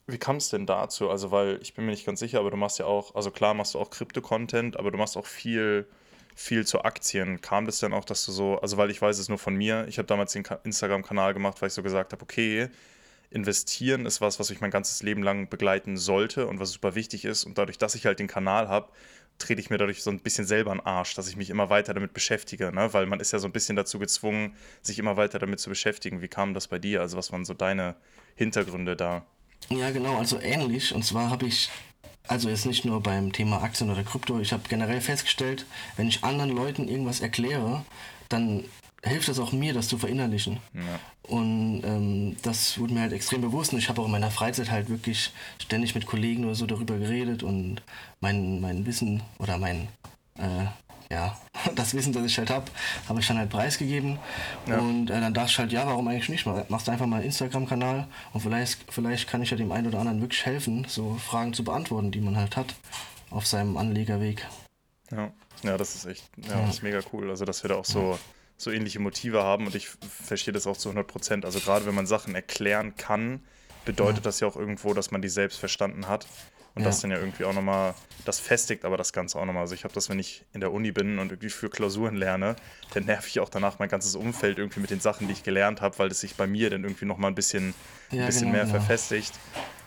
wie 0.08 0.18
kam 0.18 0.38
es 0.38 0.50
denn 0.50 0.66
dazu? 0.66 1.10
Also, 1.10 1.31
weil 1.31 1.60
ich 1.62 1.74
bin 1.74 1.86
mir 1.86 1.92
nicht 1.92 2.06
ganz 2.06 2.20
sicher, 2.20 2.40
aber 2.40 2.52
du 2.52 2.58
machst 2.58 2.80
ja 2.80 2.86
auch, 2.86 3.16
also 3.16 3.31
klar 3.31 3.54
machst 3.54 3.74
du 3.74 3.80
auch 3.80 3.90
Krypto-Content, 3.90 4.78
aber 4.78 4.92
du 4.92 4.98
machst 4.98 5.16
auch 5.16 5.25
viel, 5.25 5.88
viel 6.36 6.66
zu 6.66 6.84
Aktien. 6.84 7.42
Kam 7.42 7.66
das 7.66 7.80
denn 7.80 7.94
auch, 7.94 8.06
dass 8.06 8.25
du 8.25 8.31
so, 8.31 8.60
also 8.60 8.78
weil 8.78 8.92
ich 8.92 9.02
weiß 9.02 9.18
es 9.18 9.30
nur 9.30 9.38
von 9.38 9.56
mir, 9.56 9.86
ich 9.88 9.98
habe 9.98 10.08
damals 10.08 10.34
den 10.34 10.44
Instagram-Kanal 10.64 11.34
gemacht, 11.34 11.62
weil 11.62 11.68
ich 11.68 11.74
so 11.74 11.84
gesagt 11.84 12.12
habe, 12.12 12.22
okay, 12.22 12.70
investieren 13.30 14.06
ist 14.06 14.22
was, 14.22 14.40
was 14.40 14.52
ich 14.52 14.62
mein 14.62 14.70
ganzes 14.70 15.02
Leben 15.02 15.24
lang 15.24 15.50
begleiten 15.50 15.98
sollte 15.98 16.48
und 16.48 16.60
was 16.60 16.72
super 16.72 16.94
wichtig 16.94 17.25
ist. 17.25 17.46
Und 17.46 17.58
dadurch, 17.58 17.80
dass 17.80 17.96
ich 17.96 18.06
halt 18.06 18.20
den 18.20 18.28
Kanal 18.28 18.68
habe, 18.68 18.90
trete 19.38 19.62
ich 19.62 19.70
mir 19.70 19.78
dadurch 19.78 20.04
so 20.04 20.10
ein 20.10 20.20
bisschen 20.20 20.46
selber 20.46 20.72
einen 20.72 20.80
Arsch, 20.80 21.16
dass 21.16 21.28
ich 21.28 21.36
mich 21.36 21.50
immer 21.50 21.70
weiter 21.70 21.94
damit 21.94 22.14
beschäftige, 22.14 22.72
ne? 22.72 22.94
weil 22.94 23.06
man 23.06 23.20
ist 23.20 23.32
ja 23.32 23.40
so 23.40 23.48
ein 23.48 23.52
bisschen 23.52 23.76
dazu 23.76 24.00
gezwungen, 24.00 24.56
sich 24.82 25.00
immer 25.00 25.18
weiter 25.18 25.40
damit 25.40 25.60
zu 25.60 25.70
beschäftigen. 25.70 26.22
Wie 26.22 26.28
kam 26.28 26.54
das 26.54 26.68
bei 26.68 26.80
dir? 26.80 27.02
Also 27.02 27.18
was 27.18 27.32
waren 27.32 27.46
so 27.46 27.54
deine 27.54 27.96
Hintergründe 28.36 28.96
da? 28.96 29.26
Ja, 29.70 29.92
genau, 29.92 30.18
also 30.18 30.40
ähnlich. 30.40 30.94
Und 30.94 31.04
zwar 31.04 31.30
habe 31.30 31.46
ich, 31.46 31.70
also 32.28 32.50
jetzt 32.50 32.66
nicht 32.66 32.86
nur 32.86 33.02
beim 33.02 33.32
Thema 33.32 33.62
Aktien 33.62 33.90
oder 33.90 34.04
Krypto, 34.04 34.40
ich 34.40 34.54
habe 34.54 34.64
generell 34.68 35.02
festgestellt, 35.02 35.66
wenn 35.98 36.08
ich 36.08 36.24
anderen 36.24 36.52
Leuten 36.52 36.88
irgendwas 36.88 37.22
erkläre, 37.22 37.86
dann 38.30 38.66
hilft 39.04 39.28
es 39.30 39.40
auch 39.40 39.52
mir, 39.52 39.74
das 39.74 39.88
zu 39.88 39.98
verinnerlichen. 39.98 40.60
Ja. 40.74 41.00
Und 41.24 41.82
ähm, 41.84 42.38
das 42.42 42.80
wurde 42.80 42.94
mir 42.94 43.02
halt 43.02 43.14
extrem 43.14 43.42
bewusst. 43.42 43.74
Und 43.74 43.80
ich 43.80 43.90
habe 43.90 44.02
auch 44.02 44.06
in 44.06 44.12
meiner 44.12 44.32
Freizeit 44.32 44.72
halt 44.72 44.90
wirklich 44.90 45.32
ständig 45.62 45.94
mit 45.94 46.06
Kollegen 46.06 46.46
oder 46.46 46.56
so 46.56 46.66
darüber 46.66 46.98
geredet 46.98 47.44
und 47.44 47.82
mein, 48.22 48.62
mein 48.62 48.86
Wissen 48.86 49.22
oder 49.40 49.58
mein, 49.58 49.90
äh, 50.38 50.66
ja, 51.12 51.38
das 51.76 51.94
Wissen, 51.94 52.14
das 52.14 52.26
ich 52.26 52.38
halt 52.38 52.50
habe, 52.50 52.66
habe 53.10 53.20
ich 53.20 53.28
dann 53.28 53.38
halt 53.38 53.50
preisgegeben. 53.50 54.20
Ja. 54.68 54.80
Und 54.80 55.10
äh, 55.10 55.20
dann 55.20 55.34
dachte 55.34 55.52
ich 55.52 55.60
halt, 55.60 55.72
ja, 55.74 55.86
warum 55.86 56.08
eigentlich 56.08 56.30
nicht? 56.30 56.46
Machst 56.70 56.88
einfach 56.88 57.06
mal 57.06 57.18
einen 57.18 57.26
Instagram-Kanal 57.26 58.08
und 58.32 58.42
vielleicht, 58.42 58.92
vielleicht 58.92 59.30
kann 59.30 59.42
ich 59.42 59.52
ja 59.52 59.58
dem 59.58 59.72
einen 59.72 59.88
oder 59.88 60.00
anderen 60.00 60.22
wirklich 60.22 60.46
helfen, 60.46 60.86
so 60.88 61.16
Fragen 61.16 61.54
zu 61.54 61.64
beantworten, 61.64 62.12
die 62.12 62.22
man 62.22 62.38
halt 62.38 62.56
hat 62.56 62.74
auf 63.30 63.46
seinem 63.46 63.76
Anlegerweg. 63.76 64.48
Ja, 65.12 65.32
ja 65.64 65.78
das 65.78 65.96
ist 65.96 66.06
echt, 66.06 66.24
ja, 66.38 66.52
ja. 66.52 66.62
Das 66.66 66.76
ist 66.76 66.84
mega 66.84 67.00
cool. 67.12 67.30
Also, 67.30 67.44
dass 67.44 67.64
wir 67.64 67.70
da 67.70 67.76
auch 67.76 67.86
so 67.86 68.18
so 68.58 68.72
ähnliche 68.72 69.00
Motive 69.00 69.44
haben 69.44 69.66
und 69.66 69.76
ich 69.76 69.90
verstehe 69.90 70.54
das 70.54 70.68
auch 70.68 70.78
zu 70.78 70.90
100 70.90 71.08
Prozent. 71.08 71.46
Also 71.46 71.60
gerade 71.60 71.86
wenn 71.86 71.96
man 71.96 72.06
Sachen 72.06 72.36
erklären 72.36 72.96
kann, 72.96 73.42
bedeutet 73.86 74.18
ja. 74.18 74.24
das 74.24 74.40
ja 74.40 74.48
auch 74.48 74.56
irgendwo, 74.56 74.94
dass 74.94 75.12
man 75.12 75.22
die 75.22 75.30
selbst 75.30 75.60
verstanden 75.60 76.08
hat. 76.08 76.28
Und 76.76 76.82
ja. 76.82 76.88
das 76.88 77.02
dann 77.02 77.12
ja 77.12 77.18
irgendwie 77.18 77.44
auch 77.46 77.54
nochmal, 77.54 77.94
das 78.26 78.40
festigt 78.40 78.84
aber 78.84 78.98
das 78.98 79.14
Ganze 79.14 79.38
auch 79.38 79.46
nochmal. 79.46 79.62
Also 79.62 79.76
ich 79.76 79.84
habe 79.84 79.94
das, 79.94 80.10
wenn 80.10 80.18
ich 80.18 80.44
in 80.54 80.60
der 80.60 80.72
Uni 80.72 80.92
bin 80.92 81.20
und 81.20 81.32
irgendwie 81.32 81.52
für 81.52 81.70
Klausuren 81.70 82.16
lerne, 82.16 82.56
dann 82.94 83.06
nerv 83.06 83.28
ich 83.28 83.40
auch 83.40 83.50
danach 83.50 83.78
mein 83.78 83.90
ganzes 83.90 84.16
Umfeld 84.16 84.58
irgendwie 84.58 84.80
mit 84.80 84.90
den 84.90 85.00
Sachen, 85.00 85.28
die 85.28 85.34
ich 85.34 85.44
gelernt 85.44 85.82
habe, 85.82 86.00
weil 86.00 86.10
das 86.10 86.22
sich 86.22 86.36
bei 86.36 86.48
mir 86.48 86.72
dann 86.72 86.84
irgendwie 86.84 87.06
nochmal 87.06 87.30
ein 87.30 87.36
bisschen, 87.36 87.76
ja, 88.10 88.22
ein 88.22 88.26
bisschen 88.26 88.48
genau, 88.48 88.54
mehr 88.54 88.64
genau. 88.64 88.80
verfestigt. 88.80 89.34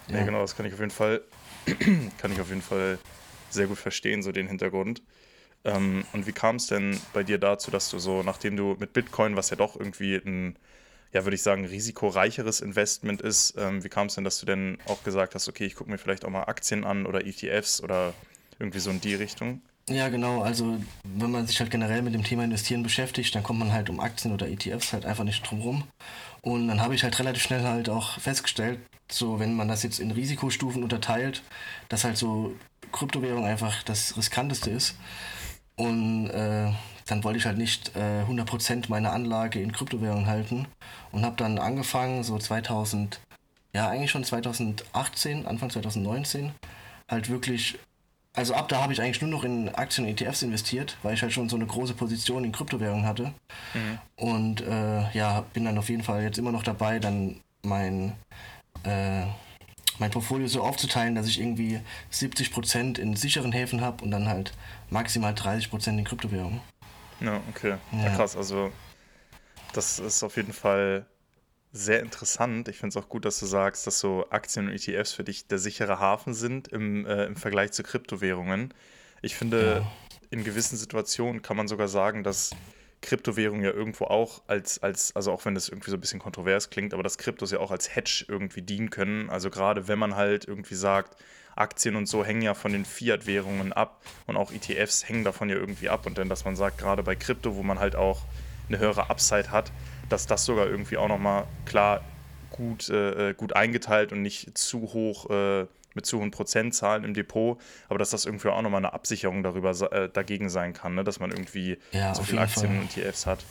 Ja. 0.06 0.18
ja, 0.18 0.24
genau, 0.24 0.40
das 0.42 0.56
kann 0.56 0.64
ich 0.64 0.74
auf 0.74 0.78
jeden 0.78 0.92
Fall, 0.92 1.22
kann 2.18 2.30
ich 2.30 2.40
auf 2.40 2.50
jeden 2.50 2.62
Fall 2.62 3.00
sehr 3.50 3.66
gut 3.66 3.78
verstehen, 3.78 4.22
so 4.22 4.30
den 4.30 4.46
Hintergrund. 4.46 5.02
Ähm, 5.66 6.04
und 6.12 6.26
wie 6.26 6.32
kam 6.32 6.56
es 6.56 6.68
denn 6.68 6.98
bei 7.12 7.24
dir 7.24 7.38
dazu, 7.38 7.70
dass 7.70 7.90
du 7.90 7.98
so, 7.98 8.22
nachdem 8.22 8.56
du 8.56 8.76
mit 8.78 8.92
Bitcoin, 8.92 9.36
was 9.36 9.50
ja 9.50 9.56
doch 9.56 9.76
irgendwie 9.76 10.14
ein, 10.14 10.56
ja, 11.12 11.24
würde 11.24 11.34
ich 11.34 11.42
sagen, 11.42 11.66
risikoreicheres 11.66 12.60
Investment 12.60 13.20
ist, 13.20 13.54
ähm, 13.58 13.82
wie 13.82 13.88
kam 13.88 14.06
es 14.06 14.14
denn, 14.14 14.24
dass 14.24 14.38
du 14.38 14.46
denn 14.46 14.78
auch 14.86 15.02
gesagt 15.02 15.34
hast, 15.34 15.48
okay, 15.48 15.66
ich 15.66 15.74
gucke 15.74 15.90
mir 15.90 15.98
vielleicht 15.98 16.24
auch 16.24 16.30
mal 16.30 16.44
Aktien 16.44 16.84
an 16.84 17.04
oder 17.04 17.26
ETFs 17.26 17.82
oder 17.82 18.14
irgendwie 18.58 18.78
so 18.78 18.90
in 18.90 19.00
die 19.00 19.14
Richtung? 19.14 19.60
Ja, 19.88 20.08
genau. 20.08 20.42
Also, 20.42 20.78
wenn 21.04 21.30
man 21.30 21.46
sich 21.46 21.60
halt 21.60 21.70
generell 21.70 22.02
mit 22.02 22.14
dem 22.14 22.24
Thema 22.24 22.44
Investieren 22.44 22.82
beschäftigt, 22.82 23.34
dann 23.34 23.42
kommt 23.42 23.60
man 23.60 23.72
halt 23.72 23.88
um 23.90 24.00
Aktien 24.00 24.34
oder 24.34 24.48
ETFs 24.48 24.92
halt 24.92 25.04
einfach 25.04 25.24
nicht 25.24 25.48
drum 25.48 25.60
rum. 25.60 25.84
Und 26.42 26.68
dann 26.68 26.80
habe 26.80 26.94
ich 26.94 27.02
halt 27.02 27.18
relativ 27.18 27.42
schnell 27.42 27.62
halt 27.62 27.88
auch 27.88 28.18
festgestellt, 28.20 28.78
so 29.10 29.38
wenn 29.40 29.54
man 29.54 29.68
das 29.68 29.82
jetzt 29.82 30.00
in 30.00 30.10
Risikostufen 30.10 30.82
unterteilt, 30.82 31.42
dass 31.88 32.04
halt 32.04 32.16
so 32.16 32.54
Kryptowährung 32.92 33.44
einfach 33.44 33.82
das 33.84 34.16
riskanteste 34.16 34.70
ist. 34.70 34.96
Und 35.76 36.30
äh, 36.30 36.72
dann 37.06 37.22
wollte 37.22 37.38
ich 37.38 37.46
halt 37.46 37.58
nicht 37.58 37.94
äh, 37.94 38.22
100% 38.22 38.86
meine 38.88 39.10
Anlage 39.10 39.60
in 39.60 39.72
Kryptowährungen 39.72 40.26
halten 40.26 40.66
und 41.12 41.24
habe 41.24 41.36
dann 41.36 41.58
angefangen, 41.58 42.24
so 42.24 42.38
2000, 42.38 43.20
ja 43.74 43.88
eigentlich 43.88 44.10
schon 44.10 44.24
2018, 44.24 45.46
Anfang 45.46 45.70
2019, 45.70 46.52
halt 47.08 47.28
wirklich, 47.28 47.78
also 48.32 48.54
ab 48.54 48.68
da 48.68 48.82
habe 48.82 48.92
ich 48.92 49.00
eigentlich 49.00 49.20
nur 49.20 49.30
noch 49.30 49.44
in 49.44 49.68
Aktien 49.74 50.06
und 50.06 50.20
ETFs 50.20 50.42
investiert, 50.42 50.96
weil 51.02 51.14
ich 51.14 51.22
halt 51.22 51.32
schon 51.32 51.48
so 51.48 51.56
eine 51.56 51.66
große 51.66 51.94
Position 51.94 52.44
in 52.44 52.52
Kryptowährungen 52.52 53.06
hatte. 53.06 53.32
Mhm. 53.74 53.98
Und 54.16 54.60
äh, 54.62 55.10
ja, 55.12 55.44
bin 55.52 55.64
dann 55.64 55.78
auf 55.78 55.88
jeden 55.88 56.02
Fall 56.02 56.22
jetzt 56.22 56.38
immer 56.38 56.52
noch 56.52 56.64
dabei, 56.64 56.98
dann 56.98 57.40
mein 57.62 58.14
äh, 58.82 59.26
mein 59.98 60.10
Portfolio 60.10 60.46
so 60.46 60.62
aufzuteilen, 60.62 61.14
dass 61.14 61.26
ich 61.26 61.40
irgendwie 61.40 61.80
70% 62.12 62.98
in 62.98 63.16
sicheren 63.16 63.52
Häfen 63.52 63.80
habe 63.80 64.04
und 64.04 64.10
dann 64.10 64.28
halt 64.28 64.52
maximal 64.90 65.32
30% 65.32 65.98
in 65.98 66.04
Kryptowährungen. 66.04 66.60
Ja, 67.20 67.40
okay. 67.50 67.76
Ja. 67.92 68.04
ja. 68.04 68.16
krass. 68.16 68.36
Also, 68.36 68.72
das 69.72 69.98
ist 69.98 70.22
auf 70.22 70.36
jeden 70.36 70.52
Fall 70.52 71.06
sehr 71.72 72.00
interessant. 72.00 72.68
Ich 72.68 72.78
finde 72.78 72.98
es 72.98 73.04
auch 73.04 73.08
gut, 73.08 73.24
dass 73.24 73.38
du 73.38 73.46
sagst, 73.46 73.86
dass 73.86 74.00
so 74.00 74.26
Aktien 74.30 74.68
und 74.68 74.74
ETFs 74.74 75.12
für 75.12 75.24
dich 75.24 75.46
der 75.46 75.58
sichere 75.58 75.98
Hafen 75.98 76.34
sind 76.34 76.68
im, 76.68 77.06
äh, 77.06 77.24
im 77.24 77.36
Vergleich 77.36 77.72
zu 77.72 77.82
Kryptowährungen. 77.82 78.72
Ich 79.22 79.36
finde, 79.36 79.82
ja. 79.82 79.92
in 80.30 80.44
gewissen 80.44 80.76
Situationen 80.76 81.42
kann 81.42 81.56
man 81.56 81.68
sogar 81.68 81.88
sagen, 81.88 82.22
dass 82.22 82.50
Kryptowährung 83.02 83.62
ja 83.62 83.70
irgendwo 83.70 84.06
auch 84.06 84.42
als, 84.46 84.82
als, 84.82 85.14
also 85.14 85.32
auch 85.32 85.44
wenn 85.44 85.54
das 85.54 85.68
irgendwie 85.68 85.90
so 85.90 85.96
ein 85.96 86.00
bisschen 86.00 86.18
kontrovers 86.18 86.70
klingt, 86.70 86.94
aber 86.94 87.02
dass 87.02 87.18
Kryptos 87.18 87.50
ja 87.50 87.58
auch 87.58 87.70
als 87.70 87.94
Hedge 87.94 88.24
irgendwie 88.28 88.62
dienen 88.62 88.90
können. 88.90 89.30
Also 89.30 89.50
gerade 89.50 89.86
wenn 89.86 89.98
man 89.98 90.16
halt 90.16 90.46
irgendwie 90.46 90.74
sagt, 90.74 91.16
Aktien 91.56 91.96
und 91.96 92.06
so 92.06 92.24
hängen 92.24 92.42
ja 92.42 92.54
von 92.54 92.72
den 92.72 92.84
Fiat-Währungen 92.84 93.72
ab 93.72 94.00
und 94.26 94.36
auch 94.36 94.52
ETFs 94.52 95.08
hängen 95.08 95.24
davon 95.24 95.48
ja 95.48 95.56
irgendwie 95.56 95.88
ab. 95.88 96.06
Und 96.06 96.18
dann, 96.18 96.28
dass 96.28 96.44
man 96.44 96.56
sagt, 96.56 96.78
gerade 96.78 97.02
bei 97.02 97.16
Krypto, 97.16 97.56
wo 97.56 97.62
man 97.62 97.78
halt 97.78 97.96
auch 97.96 98.22
eine 98.68 98.78
höhere 98.78 99.10
Upside 99.10 99.50
hat, 99.50 99.72
dass 100.08 100.26
das 100.26 100.44
sogar 100.44 100.66
irgendwie 100.66 100.96
auch 100.96 101.08
nochmal 101.08 101.46
klar 101.64 102.02
gut, 102.50 102.88
äh, 102.88 103.30
äh, 103.30 103.34
gut 103.34 103.54
eingeteilt 103.54 104.12
und 104.12 104.22
nicht 104.22 104.56
zu 104.56 104.82
hoch 104.92 105.30
äh, 105.30 105.66
mit 105.94 106.04
zu 106.04 106.20
hohen 106.20 106.30
Prozentzahlen 106.30 107.04
im 107.04 107.14
Depot, 107.14 107.58
aber 107.88 107.98
dass 107.98 108.10
das 108.10 108.26
irgendwie 108.26 108.48
auch 108.48 108.60
nochmal 108.60 108.80
eine 108.80 108.92
Absicherung 108.92 109.42
darüber 109.42 109.70
äh, 109.92 110.10
dagegen 110.10 110.50
sein 110.50 110.74
kann, 110.74 110.94
ne? 110.94 111.04
dass 111.04 111.20
man 111.20 111.30
irgendwie 111.30 111.78
ja, 111.90 112.14
so 112.14 112.22
viele 112.22 112.42
Aktien 112.42 112.68
Fall. 112.68 112.80
und 112.80 112.96
ETFs 112.96 113.26
hat. 113.26 113.44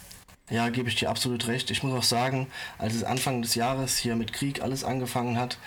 Ja, 0.50 0.70
gebe 0.70 0.90
ich 0.90 0.96
dir 0.96 1.10
absolut 1.10 1.48
recht. 1.48 1.72
Ich 1.72 1.82
muss 1.82 1.94
auch 1.94 2.04
sagen, 2.04 2.48
als 2.78 2.94
es 2.94 3.04
Anfang 3.04 3.42
des 3.42 3.56
Jahres 3.56 3.98
hier 3.98 4.16
mit 4.16 4.32
Krieg 4.32 4.62
alles 4.62 4.84
angefangen 4.84 5.38
hat, 5.38 5.58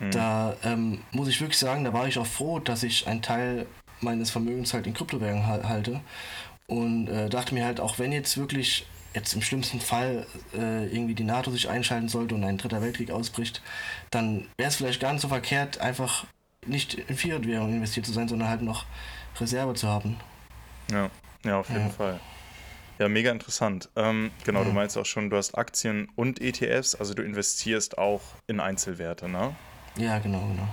mhm. 0.00 0.10
da 0.10 0.56
ähm, 0.64 1.02
muss 1.10 1.28
ich 1.28 1.40
wirklich 1.40 1.58
sagen, 1.58 1.84
da 1.84 1.92
war 1.92 2.08
ich 2.08 2.18
auch 2.18 2.26
froh, 2.26 2.58
dass 2.58 2.82
ich 2.82 3.06
einen 3.06 3.20
Teil 3.20 3.66
meines 4.00 4.30
Vermögens 4.30 4.72
halt 4.72 4.86
in 4.86 4.94
Kryptowährungen 4.94 5.46
halte 5.68 6.00
und 6.66 7.08
äh, 7.08 7.28
dachte 7.28 7.54
mir 7.54 7.64
halt, 7.64 7.78
auch 7.78 7.98
wenn 7.98 8.10
jetzt 8.10 8.36
wirklich 8.38 8.86
jetzt 9.14 9.34
im 9.34 9.42
schlimmsten 9.42 9.80
Fall 9.80 10.26
äh, 10.54 10.86
irgendwie 10.86 11.14
die 11.14 11.24
NATO 11.24 11.50
sich 11.50 11.68
einschalten 11.68 12.08
sollte 12.08 12.34
und 12.34 12.44
ein 12.44 12.56
dritter 12.56 12.80
Weltkrieg 12.80 13.10
ausbricht, 13.10 13.62
dann 14.10 14.48
wäre 14.56 14.70
es 14.70 14.76
vielleicht 14.76 15.00
gar 15.00 15.12
nicht 15.12 15.20
so 15.20 15.28
verkehrt, 15.28 15.78
einfach 15.78 16.24
nicht 16.66 16.94
in 16.94 17.16
Fiat-Währung 17.16 17.74
investiert 17.74 18.06
zu 18.06 18.12
sein, 18.12 18.28
sondern 18.28 18.48
halt 18.48 18.62
noch 18.62 18.86
Reserve 19.38 19.74
zu 19.74 19.88
haben. 19.88 20.16
Ja, 20.90 21.10
ja, 21.44 21.58
auf 21.58 21.68
jeden 21.68 21.88
ja. 21.88 21.90
Fall. 21.90 22.20
Ja, 22.98 23.08
mega 23.08 23.30
interessant. 23.30 23.88
Ähm, 23.96 24.30
genau, 24.44 24.60
ja. 24.60 24.66
du 24.66 24.72
meinst 24.72 24.96
auch 24.96 25.06
schon, 25.06 25.30
du 25.30 25.36
hast 25.36 25.56
Aktien 25.56 26.08
und 26.14 26.40
ETFs, 26.40 26.94
also 26.94 27.14
du 27.14 27.22
investierst 27.22 27.98
auch 27.98 28.22
in 28.46 28.60
Einzelwerte, 28.60 29.28
ne? 29.28 29.54
Ja, 29.96 30.18
genau, 30.18 30.46
genau. 30.46 30.68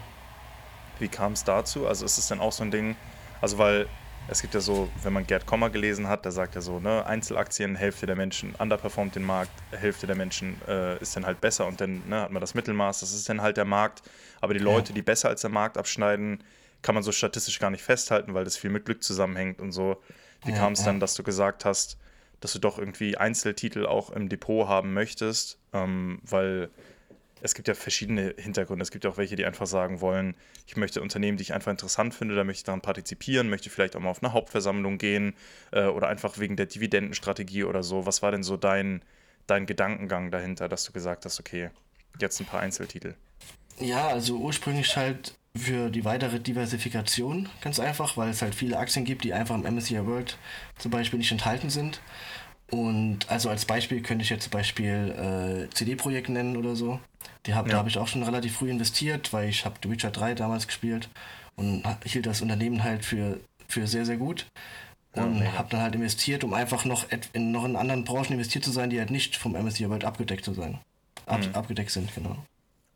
Wie 0.99 1.07
kam 1.07 1.33
es 1.33 1.43
dazu? 1.43 1.87
Also 1.87 2.05
ist 2.05 2.17
es 2.17 2.27
denn 2.27 2.39
auch 2.39 2.51
so 2.51 2.63
ein 2.63 2.71
Ding, 2.71 2.95
Also 3.41 3.57
weil 3.57 3.87
es 4.27 4.41
gibt 4.41 4.53
ja 4.53 4.59
so, 4.59 4.89
wenn 5.01 5.13
man 5.13 5.25
Gerd 5.25 5.45
Kommer 5.47 5.69
gelesen 5.69 6.07
hat, 6.07 6.23
der 6.23 6.31
sagt 6.31 6.53
ja 6.55 6.61
so, 6.61 6.79
ne, 6.79 7.05
Einzelaktien, 7.05 7.75
Hälfte 7.75 8.05
der 8.05 8.15
Menschen 8.15 8.53
underperformt 8.55 9.15
den 9.15 9.23
Markt, 9.23 9.51
Hälfte 9.71 10.05
der 10.05 10.15
Menschen 10.15 10.61
äh, 10.67 10.99
ist 10.99 11.15
dann 11.15 11.25
halt 11.25 11.41
besser 11.41 11.65
und 11.65 11.81
dann 11.81 12.07
ne, 12.07 12.21
hat 12.21 12.31
man 12.31 12.41
das 12.41 12.53
Mittelmaß, 12.53 12.99
das 12.99 13.13
ist 13.13 13.27
dann 13.27 13.41
halt 13.41 13.57
der 13.57 13.65
Markt. 13.65 14.03
Aber 14.39 14.53
die 14.53 14.59
Leute, 14.59 14.89
ja. 14.89 14.95
die 14.95 15.01
besser 15.01 15.29
als 15.29 15.41
der 15.41 15.49
Markt 15.49 15.77
abschneiden, 15.77 16.43
kann 16.81 16.95
man 16.95 17.03
so 17.03 17.11
statistisch 17.11 17.59
gar 17.59 17.71
nicht 17.71 17.83
festhalten, 17.83 18.33
weil 18.33 18.43
das 18.43 18.55
viel 18.55 18.69
mit 18.69 18.85
Glück 18.85 19.03
zusammenhängt 19.03 19.59
und 19.59 19.71
so. 19.71 20.01
Wie 20.45 20.51
ja, 20.51 20.57
kam 20.57 20.73
es 20.73 20.79
ja. 20.79 20.85
dann, 20.85 20.99
dass 20.99 21.15
du 21.15 21.23
gesagt 21.23 21.65
hast, 21.65 21.97
dass 22.39 22.53
du 22.53 22.59
doch 22.59 22.79
irgendwie 22.79 23.17
Einzeltitel 23.17 23.85
auch 23.85 24.09
im 24.09 24.29
Depot 24.29 24.67
haben 24.67 24.93
möchtest? 24.93 25.57
Ähm, 25.73 26.19
weil 26.23 26.69
es 27.41 27.53
gibt 27.53 27.67
ja 27.67 27.73
verschiedene 27.73 28.33
Hintergründe. 28.37 28.83
Es 28.83 28.91
gibt 28.91 29.05
ja 29.05 29.09
auch 29.09 29.17
welche, 29.17 29.35
die 29.35 29.45
einfach 29.45 29.65
sagen 29.65 30.01
wollen, 30.01 30.35
ich 30.67 30.75
möchte 30.77 31.01
Unternehmen, 31.01 31.37
die 31.37 31.43
ich 31.43 31.53
einfach 31.53 31.71
interessant 31.71 32.13
finde, 32.13 32.35
da 32.35 32.43
möchte 32.43 32.59
ich 32.59 32.63
daran 32.65 32.81
partizipieren, 32.81 33.49
möchte 33.49 33.69
vielleicht 33.69 33.95
auch 33.95 34.01
mal 34.01 34.09
auf 34.09 34.21
eine 34.21 34.33
Hauptversammlung 34.33 34.97
gehen 34.97 35.33
äh, 35.71 35.85
oder 35.85 36.07
einfach 36.07 36.37
wegen 36.37 36.55
der 36.55 36.65
Dividendenstrategie 36.65 37.63
oder 37.63 37.83
so. 37.83 38.05
Was 38.05 38.21
war 38.21 38.31
denn 38.31 38.43
so 38.43 38.57
dein, 38.57 39.01
dein 39.47 39.65
Gedankengang 39.65 40.31
dahinter, 40.31 40.67
dass 40.67 40.83
du 40.83 40.91
gesagt 40.91 41.25
hast, 41.25 41.39
okay, 41.39 41.69
jetzt 42.19 42.39
ein 42.39 42.45
paar 42.45 42.59
Einzeltitel? 42.59 43.15
Ja, 43.79 44.09
also 44.09 44.37
ursprünglich 44.37 44.97
halt 44.97 45.38
für 45.57 45.89
die 45.89 46.05
weitere 46.05 46.39
Diversifikation, 46.39 47.49
ganz 47.61 47.79
einfach, 47.79 48.17
weil 48.17 48.29
es 48.29 48.41
halt 48.41 48.55
viele 48.55 48.77
Aktien 48.77 49.05
gibt, 49.05 49.23
die 49.23 49.33
einfach 49.33 49.55
im 49.55 49.63
MSCI 49.63 50.05
World 50.05 50.37
zum 50.77 50.91
Beispiel 50.91 51.19
nicht 51.19 51.31
enthalten 51.31 51.69
sind. 51.69 52.01
Und 52.71 53.29
also 53.29 53.49
als 53.49 53.65
Beispiel 53.65 54.01
könnte 54.01 54.23
ich 54.23 54.29
jetzt 54.29 54.43
zum 54.43 54.51
Beispiel 54.51 55.67
äh, 55.69 55.73
CD-Projekt 55.73 56.29
nennen 56.29 56.55
oder 56.55 56.75
so. 56.75 56.99
Die 57.45 57.53
hab, 57.53 57.65
ja. 57.65 57.73
Da 57.73 57.77
habe 57.79 57.89
ich 57.89 57.97
auch 57.97 58.07
schon 58.07 58.21
relativ 58.21 58.57
früh 58.57 58.69
investiert, 58.69 59.33
weil 59.33 59.49
ich 59.49 59.65
habe 59.65 59.75
The 59.81 59.89
Witcher 59.89 60.11
3 60.11 60.35
damals 60.35 60.67
gespielt 60.67 61.09
und 61.55 61.83
hielt 62.05 62.25
das 62.25 62.41
Unternehmen 62.41 62.83
halt 62.83 63.03
für, 63.03 63.39
für 63.67 63.87
sehr, 63.87 64.05
sehr 64.05 64.17
gut. 64.17 64.45
Und 65.13 65.39
ja, 65.39 65.53
habe 65.53 65.69
dann 65.71 65.81
halt 65.81 65.95
investiert, 65.95 66.43
um 66.43 66.53
einfach 66.53 66.85
noch 66.85 67.07
in, 67.33 67.51
noch 67.51 67.65
in 67.65 67.75
anderen 67.75 68.03
Branchen 68.03 68.33
investiert 68.33 68.63
zu 68.63 68.71
sein, 68.71 68.91
die 68.91 68.99
halt 68.99 69.09
nicht 69.09 69.35
vom 69.35 69.53
MSCI 69.53 69.89
World 69.89 70.05
abgedeckt 70.05 70.45
zu 70.45 70.53
sein. 70.53 70.79
Ab, 71.25 71.41
mhm. 71.41 71.55
Abgedeckt 71.55 71.89
sind, 71.89 72.13
genau. 72.13 72.37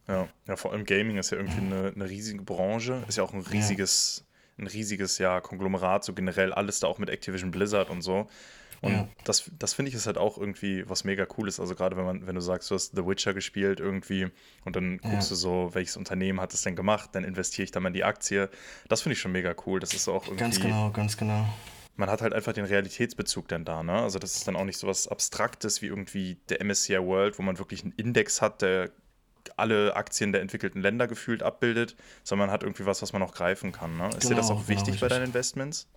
Ja, 0.08 0.28
ja, 0.48 0.56
vor 0.56 0.74
allem 0.74 0.86
Gaming 0.86 1.18
ist 1.18 1.32
ja 1.32 1.38
irgendwie 1.38 1.62
eine, 1.62 1.94
eine 1.96 2.10
riesige 2.10 2.44
Branche, 2.44 3.04
ist 3.08 3.18
ja 3.18 3.24
auch 3.24 3.34
ein 3.34 3.42
riesiges, 3.42 4.26
ja. 4.58 4.64
ein 4.64 4.68
riesiges 4.68 5.18
ja, 5.18 5.40
Konglomerat, 5.40 6.04
so 6.04 6.14
generell 6.14 6.52
alles 6.54 6.80
da 6.82 6.88
auch 6.88 6.98
mit 6.98 7.10
Activision 7.10 7.52
Blizzard 7.52 7.90
und 7.90 8.02
so. 8.02 8.28
Und 8.84 8.92
ja. 8.92 9.08
das, 9.24 9.50
das 9.58 9.74
finde 9.74 9.90
ich 9.90 9.96
ist 9.96 10.08
halt 10.08 10.18
auch 10.18 10.38
irgendwie 10.38 10.88
was 10.90 11.06
mega 11.06 11.26
cooles. 11.26 11.62
Also 11.62 11.74
gerade 11.74 11.96
wenn 11.96 12.04
man, 12.04 12.28
wenn 12.28 12.36
du 12.36 12.42
sagst, 12.42 12.70
du 12.70 12.76
hast 12.76 12.94
The 12.94 13.08
Witcher 13.08 13.34
gespielt 13.34 13.80
irgendwie 13.80 14.28
und 14.66 14.76
dann 14.76 14.98
guckst 14.98 15.30
ja. 15.30 15.30
du 15.30 15.36
so, 15.36 15.70
welches 15.72 15.96
Unternehmen 15.96 16.42
hat 16.42 16.54
es 16.54 16.64
denn 16.64 16.76
gemacht, 16.76 17.12
dann 17.14 17.24
investiere 17.24 17.64
ich 17.64 17.72
da 17.72 17.80
mal 17.80 17.88
in 17.88 17.94
die 17.94 18.04
Aktie. 18.04 18.50
Das 18.90 19.02
finde 19.02 19.14
ich 19.14 19.22
schon 19.22 19.32
mega 19.32 19.56
cool. 19.66 19.80
Das 19.80 19.94
ist 19.94 20.10
auch 20.10 20.26
irgendwie. 20.26 20.44
Ganz 20.44 20.60
genau, 20.60 20.92
ganz 20.92 21.16
genau. 21.16 21.48
Man 21.96 22.10
hat 22.10 22.22
halt 22.22 22.34
einfach 22.34 22.52
den 22.52 22.66
Realitätsbezug 22.66 23.48
dann 23.48 23.64
da, 23.64 23.84
ne? 23.84 23.94
Also 23.94 24.20
das 24.20 24.36
ist 24.36 24.50
dann 24.50 24.58
auch 24.58 24.66
nicht 24.66 24.78
so 24.78 24.88
was 24.88 25.08
Abstraktes 25.08 25.82
wie 25.82 25.86
irgendwie 25.86 26.36
der 26.50 26.62
MSCI 26.62 26.98
World, 27.00 27.40
wo 27.40 27.44
man 27.44 27.60
wirklich 27.60 27.84
einen 27.84 27.94
Index 27.94 28.42
hat, 28.42 28.62
der 28.62 28.92
alle 29.58 29.96
Aktien 29.96 30.32
der 30.32 30.42
entwickelten 30.42 30.82
Länder 30.82 31.08
gefühlt 31.08 31.44
abbildet, 31.44 31.96
sondern 32.24 32.48
man 32.48 32.54
hat 32.54 32.64
irgendwie 32.64 32.86
was, 32.86 33.02
was 33.02 33.14
man 33.14 33.22
auch 33.22 33.34
greifen 33.34 33.72
kann. 33.72 33.98
Ne? 33.98 34.08
Ist 34.10 34.22
genau, 34.22 34.30
dir 34.30 34.36
das 34.36 34.48
genau, 34.48 34.60
auch 34.60 34.68
wichtig 34.68 34.96
genau, 34.96 35.02
bei 35.02 35.08
deinen 35.10 35.26
Investments? 35.26 35.88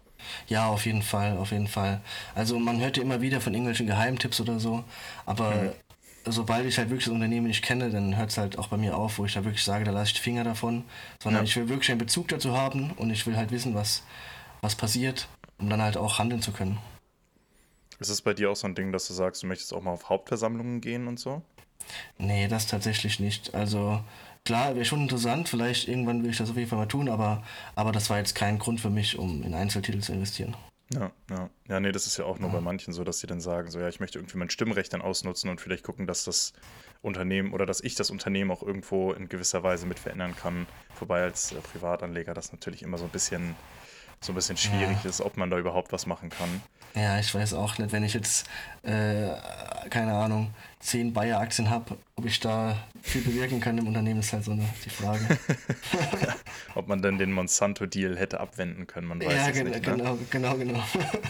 Ja, 0.47 0.69
auf 0.69 0.87
jeden 0.87 1.03
Fall, 1.03 1.37
auf 1.37 1.51
jeden 1.53 1.69
Fall. 1.69 2.01
Also 2.35 2.59
man 2.59 2.81
hört 2.81 2.97
ja 2.97 3.03
immer 3.03 3.21
wieder 3.21 3.41
von 3.41 3.53
irgendwelchen 3.53 3.87
Geheimtipps 3.87 4.41
oder 4.41 4.59
so, 4.59 4.85
aber 5.27 5.51
mhm. 5.51 5.71
sobald 6.25 6.67
ich 6.67 6.79
halt 6.79 6.89
wirklich 6.89 7.05
das 7.05 7.13
Unternehmen 7.13 7.47
nicht 7.47 7.63
kenne, 7.63 7.91
dann 7.91 8.17
hört 8.17 8.31
es 8.31 8.39
halt 8.39 8.59
auch 8.59 8.69
bei 8.69 8.77
mir 8.77 8.97
auf, 8.97 9.19
wo 9.19 9.25
ich 9.25 9.35
da 9.35 9.45
wirklich 9.45 9.65
sage, 9.65 9.85
da 9.85 9.91
lasse 9.91 10.09
ich 10.09 10.15
die 10.15 10.23
Finger 10.23 10.45
davon, 10.45 10.85
sondern 11.23 11.45
ja. 11.45 11.49
ich 11.49 11.57
will 11.57 11.69
wirklich 11.69 11.91
einen 11.91 11.99
Bezug 11.99 12.29
dazu 12.29 12.57
haben 12.57 12.93
und 12.93 13.11
ich 13.11 13.27
will 13.27 13.37
halt 13.37 13.51
wissen, 13.51 13.75
was, 13.75 14.03
was 14.63 14.75
passiert, 14.75 15.29
um 15.59 15.69
dann 15.69 15.83
halt 15.83 15.97
auch 15.97 16.19
handeln 16.19 16.43
zu 16.43 16.53
können. 16.53 16.79
Ist 17.99 18.11
es 18.11 18.21
bei 18.21 18.35
dir 18.35 18.51
auch 18.51 18.57
so 18.57 18.67
ein 18.67 18.75
Ding, 18.75 18.93
dass 18.93 19.09
du 19.09 19.15
sagst, 19.15 19.43
du 19.43 19.47
möchtest 19.47 19.73
auch 19.73 19.83
mal 19.83 19.93
auf 19.93 20.09
Hauptversammlungen 20.09 20.81
gehen 20.81 21.09
und 21.09 21.19
so? 21.19 21.43
Nee, 22.19 22.49
das 22.49 22.67
tatsächlich 22.67 23.21
nicht. 23.21 23.55
Also 23.55 24.01
klar, 24.45 24.75
wäre 24.75 24.85
schon 24.85 25.03
interessant, 25.03 25.49
vielleicht 25.49 25.89
irgendwann 25.89 26.23
will 26.23 26.31
ich 26.31 26.39
das 26.39 26.51
auf 26.51 26.57
jeden 26.57 26.69
Fall 26.69 26.79
mal 26.79 26.87
tun, 26.87 27.09
aber, 27.09 27.43
aber 27.75 27.93
das 27.93 28.11
war 28.11 28.19
jetzt 28.19 28.35
kein 28.35 28.59
Grund 28.59 28.81
für 28.81 28.91
mich, 28.91 29.19
um 29.19 29.43
in 29.43 29.55
Einzeltitel 29.55 30.01
zu 30.01 30.13
investieren. 30.13 30.57
Ja, 30.95 31.11
ja. 31.31 31.51
Ja, 31.69 31.81
nee, 31.81 31.91
das 31.91 32.07
ist 32.07 32.17
ja 32.17 32.25
auch 32.25 32.39
nur 32.39 32.49
ja. 32.51 32.57
bei 32.57 32.61
manchen 32.61 32.93
so, 32.93 33.03
dass 33.03 33.19
sie 33.19 33.27
dann 33.27 33.41
sagen, 33.41 33.71
so 33.71 33.81
ja, 33.81 33.89
ich 33.89 33.99
möchte 33.99 34.19
irgendwie 34.19 34.39
mein 34.39 34.51
Stimmrecht 34.51 34.93
dann 34.93 35.03
ausnutzen 35.03 35.51
und 35.51 35.61
vielleicht 35.61 35.83
gucken, 35.83 36.07
dass 36.07 36.25
das 36.25 36.53
Unternehmen 37.03 37.53
oder 37.53 37.67
dass 37.67 37.81
ich 37.81 37.97
das 37.97 38.11
Unternehmen 38.11 38.53
auch 38.53 38.63
irgendwo 38.63 39.13
in 39.13 39.29
gewisser 39.29 39.65
Weise 39.65 39.87
mit 39.87 39.99
verändern 39.99 40.37
kann. 40.37 40.67
Wobei 41.01 41.23
als 41.23 41.53
äh, 41.53 41.57
Privatanleger 41.57 42.35
das 42.35 42.53
natürlich 42.53 42.83
immer 42.83 42.99
so 42.99 43.05
ein 43.05 43.11
bisschen 43.11 43.57
so 44.21 44.33
ein 44.33 44.35
bisschen 44.35 44.57
schwierig 44.57 44.99
ja. 45.03 45.11
ist, 45.11 45.21
ob 45.21 45.37
man 45.37 45.51
da 45.51 45.59
überhaupt 45.59 45.93
was 45.93 46.07
machen 46.07 46.31
kann. 46.31 46.63
Ja, 46.95 47.19
ich 47.19 47.35
weiß 47.35 47.53
auch 47.53 47.77
nicht, 47.77 47.93
wenn 47.93 48.03
ich 48.05 48.15
jetzt, 48.15 48.49
äh, 48.83 49.29
keine 49.91 50.15
Ahnung, 50.15 50.55
zehn 50.81 51.13
Bayer-Aktien 51.13 51.69
habe, 51.69 51.99
ob 52.17 52.25
ich 52.25 52.41
da 52.41 52.79
viel 53.03 53.21
bewirken 53.21 53.61
kann 53.61 53.77
im 53.77 53.87
Unternehmen, 53.87 54.21
ist 54.21 54.33
halt 54.33 54.45
so 54.45 54.53
eine, 54.53 54.65
die 54.83 54.89
Frage. 54.89 55.21
ob 56.75 56.89
man 56.89 57.03
dann 57.03 57.19
den 57.19 57.33
Monsanto-Deal 57.33 58.17
hätte 58.17 58.41
abwenden 58.41 58.87
können, 58.87 59.09
man 59.09 59.21
weiß 59.21 59.31
ja, 59.31 59.49
es 59.49 59.55
gen 59.55 59.69
nicht. 59.69 59.85
Ja, 59.85 59.95
ne? 59.95 59.99
genau, 59.99 60.19
genau, 60.31 60.57
genau. 60.57 60.83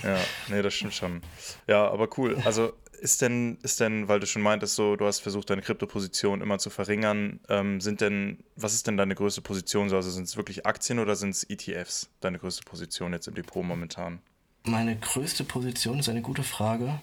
ja, 0.04 0.18
nee, 0.48 0.62
das 0.62 0.72
stimmt 0.72 0.94
schon. 0.94 1.20
Ja, 1.66 1.90
aber 1.90 2.08
cool. 2.16 2.40
Also 2.44 2.72
ist 2.96 3.22
denn, 3.22 3.58
ist 3.62 3.80
denn, 3.80 4.08
weil 4.08 4.20
du 4.20 4.26
schon 4.26 4.42
meintest, 4.42 4.74
so, 4.74 4.96
du 4.96 5.06
hast 5.06 5.20
versucht, 5.20 5.50
deine 5.50 5.62
Kryptoposition 5.62 6.40
immer 6.40 6.58
zu 6.58 6.70
verringern, 6.70 7.40
ähm, 7.48 7.80
sind 7.80 8.00
denn, 8.00 8.38
was 8.56 8.74
ist 8.74 8.86
denn 8.86 8.96
deine 8.96 9.14
größte 9.14 9.42
Position? 9.42 9.92
Also 9.92 10.10
sind 10.10 10.24
es 10.24 10.36
wirklich 10.36 10.66
Aktien 10.66 10.98
oder 10.98 11.16
sind 11.16 11.30
es 11.30 11.44
ETFs, 11.44 12.08
deine 12.20 12.38
größte 12.38 12.64
Position 12.64 13.12
jetzt 13.12 13.28
im 13.28 13.34
Depot 13.34 13.64
momentan? 13.64 14.20
Meine 14.64 14.96
größte 14.96 15.44
Position 15.44 16.00
ist 16.00 16.08
eine 16.08 16.22
gute 16.22 16.42
Frage. 16.42 17.00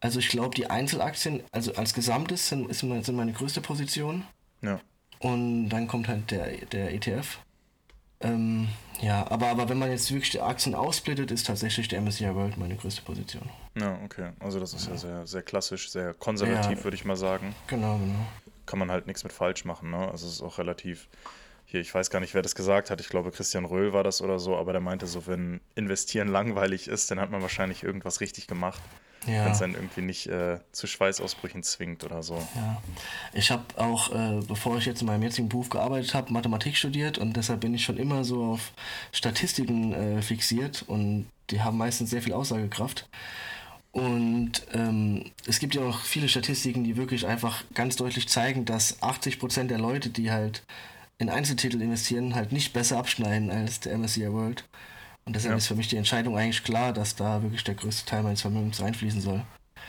Also 0.00 0.18
ich 0.18 0.28
glaube, 0.28 0.54
die 0.54 0.68
Einzelaktien, 0.70 1.42
also 1.52 1.74
als 1.74 1.94
Gesamtes 1.94 2.48
sind, 2.48 2.74
sind 2.74 3.16
meine 3.16 3.32
größte 3.32 3.60
Position. 3.60 4.24
Ja. 4.62 4.80
Und 5.18 5.68
dann 5.68 5.86
kommt 5.86 6.08
halt 6.08 6.30
der, 6.30 6.66
der 6.66 6.92
ETF. 6.92 7.38
Ähm, 8.24 8.68
ja, 9.00 9.30
aber, 9.30 9.48
aber 9.48 9.68
wenn 9.68 9.78
man 9.78 9.90
jetzt 9.90 10.10
wirklich 10.10 10.30
die 10.30 10.40
Aktien 10.40 10.74
aufsplittet, 10.74 11.30
ist 11.30 11.46
tatsächlich 11.46 11.88
der 11.88 12.00
MSCI 12.00 12.34
World 12.34 12.56
meine 12.56 12.76
größte 12.76 13.02
Position. 13.02 13.48
Ja, 13.74 13.98
okay. 14.04 14.30
Also 14.40 14.60
das 14.60 14.72
ist 14.72 14.86
ja, 14.86 14.92
ja 14.92 14.98
sehr, 14.98 15.26
sehr 15.26 15.42
klassisch, 15.42 15.90
sehr 15.90 16.14
konservativ, 16.14 16.78
ja, 16.78 16.84
würde 16.84 16.94
ich 16.94 17.04
mal 17.04 17.16
sagen. 17.16 17.54
Genau, 17.66 17.98
genau. 17.98 18.26
Kann 18.66 18.78
man 18.78 18.90
halt 18.90 19.06
nichts 19.06 19.24
mit 19.24 19.32
falsch 19.32 19.64
machen, 19.64 19.90
ne? 19.90 20.08
Also 20.10 20.26
es 20.26 20.34
ist 20.34 20.42
auch 20.42 20.58
relativ. 20.58 21.08
Hier, 21.74 21.80
ich 21.80 21.92
weiß 21.92 22.10
gar 22.10 22.20
nicht, 22.20 22.34
wer 22.34 22.42
das 22.42 22.54
gesagt 22.54 22.90
hat. 22.90 23.00
Ich 23.00 23.08
glaube, 23.08 23.32
Christian 23.32 23.64
Röhl 23.64 23.92
war 23.92 24.04
das 24.04 24.22
oder 24.22 24.38
so, 24.38 24.56
aber 24.56 24.70
der 24.70 24.80
meinte 24.80 25.08
so, 25.08 25.26
wenn 25.26 25.60
investieren 25.74 26.28
langweilig 26.28 26.86
ist, 26.86 27.10
dann 27.10 27.18
hat 27.18 27.32
man 27.32 27.42
wahrscheinlich 27.42 27.82
irgendwas 27.82 28.20
richtig 28.20 28.46
gemacht 28.46 28.80
ja. 29.26 29.44
wenn 29.44 29.52
es 29.52 29.58
dann 29.58 29.74
irgendwie 29.74 30.02
nicht 30.02 30.26
äh, 30.26 30.58
zu 30.72 30.86
Schweißausbrüchen 30.86 31.62
zwingt 31.62 32.04
oder 32.04 32.22
so. 32.22 32.36
Ja. 32.54 32.82
Ich 33.32 33.50
habe 33.50 33.64
auch, 33.76 34.12
äh, 34.14 34.40
bevor 34.46 34.78
ich 34.78 34.86
jetzt 34.86 35.00
in 35.00 35.06
meinem 35.06 35.22
jetzigen 35.22 35.48
Beruf 35.48 35.68
gearbeitet 35.68 36.14
habe, 36.14 36.32
Mathematik 36.32 36.76
studiert 36.76 37.18
und 37.18 37.36
deshalb 37.36 37.60
bin 37.60 37.74
ich 37.74 37.84
schon 37.84 37.96
immer 37.96 38.24
so 38.24 38.44
auf 38.44 38.72
Statistiken 39.12 39.92
äh, 39.92 40.22
fixiert 40.22 40.84
und 40.86 41.26
die 41.50 41.60
haben 41.62 41.78
meistens 41.78 42.10
sehr 42.10 42.22
viel 42.22 42.32
Aussagekraft. 42.32 43.08
Und 43.92 44.66
ähm, 44.72 45.30
es 45.46 45.60
gibt 45.60 45.76
ja 45.76 45.82
auch 45.82 46.00
viele 46.00 46.28
Statistiken, 46.28 46.82
die 46.82 46.96
wirklich 46.96 47.26
einfach 47.26 47.62
ganz 47.74 47.94
deutlich 47.94 48.28
zeigen, 48.28 48.64
dass 48.64 49.00
80% 49.00 49.68
der 49.68 49.78
Leute, 49.78 50.10
die 50.10 50.32
halt 50.32 50.64
in 51.18 51.30
Einzeltitel 51.30 51.80
investieren, 51.80 52.34
halt 52.34 52.52
nicht 52.52 52.72
besser 52.72 52.98
abschneiden 52.98 53.50
als 53.50 53.80
der 53.80 53.96
MSCI 53.96 54.32
World. 54.32 54.64
Und 55.24 55.36
deshalb 55.36 55.52
ja. 55.52 55.56
ist 55.56 55.68
für 55.68 55.74
mich 55.74 55.88
die 55.88 55.96
Entscheidung 55.96 56.36
eigentlich 56.36 56.64
klar, 56.64 56.92
dass 56.92 57.16
da 57.16 57.42
wirklich 57.42 57.64
der 57.64 57.74
größte 57.74 58.04
Teil 58.04 58.22
meines 58.22 58.42
Vermögens 58.42 58.80
reinfließen 58.80 59.20
soll. 59.20 59.42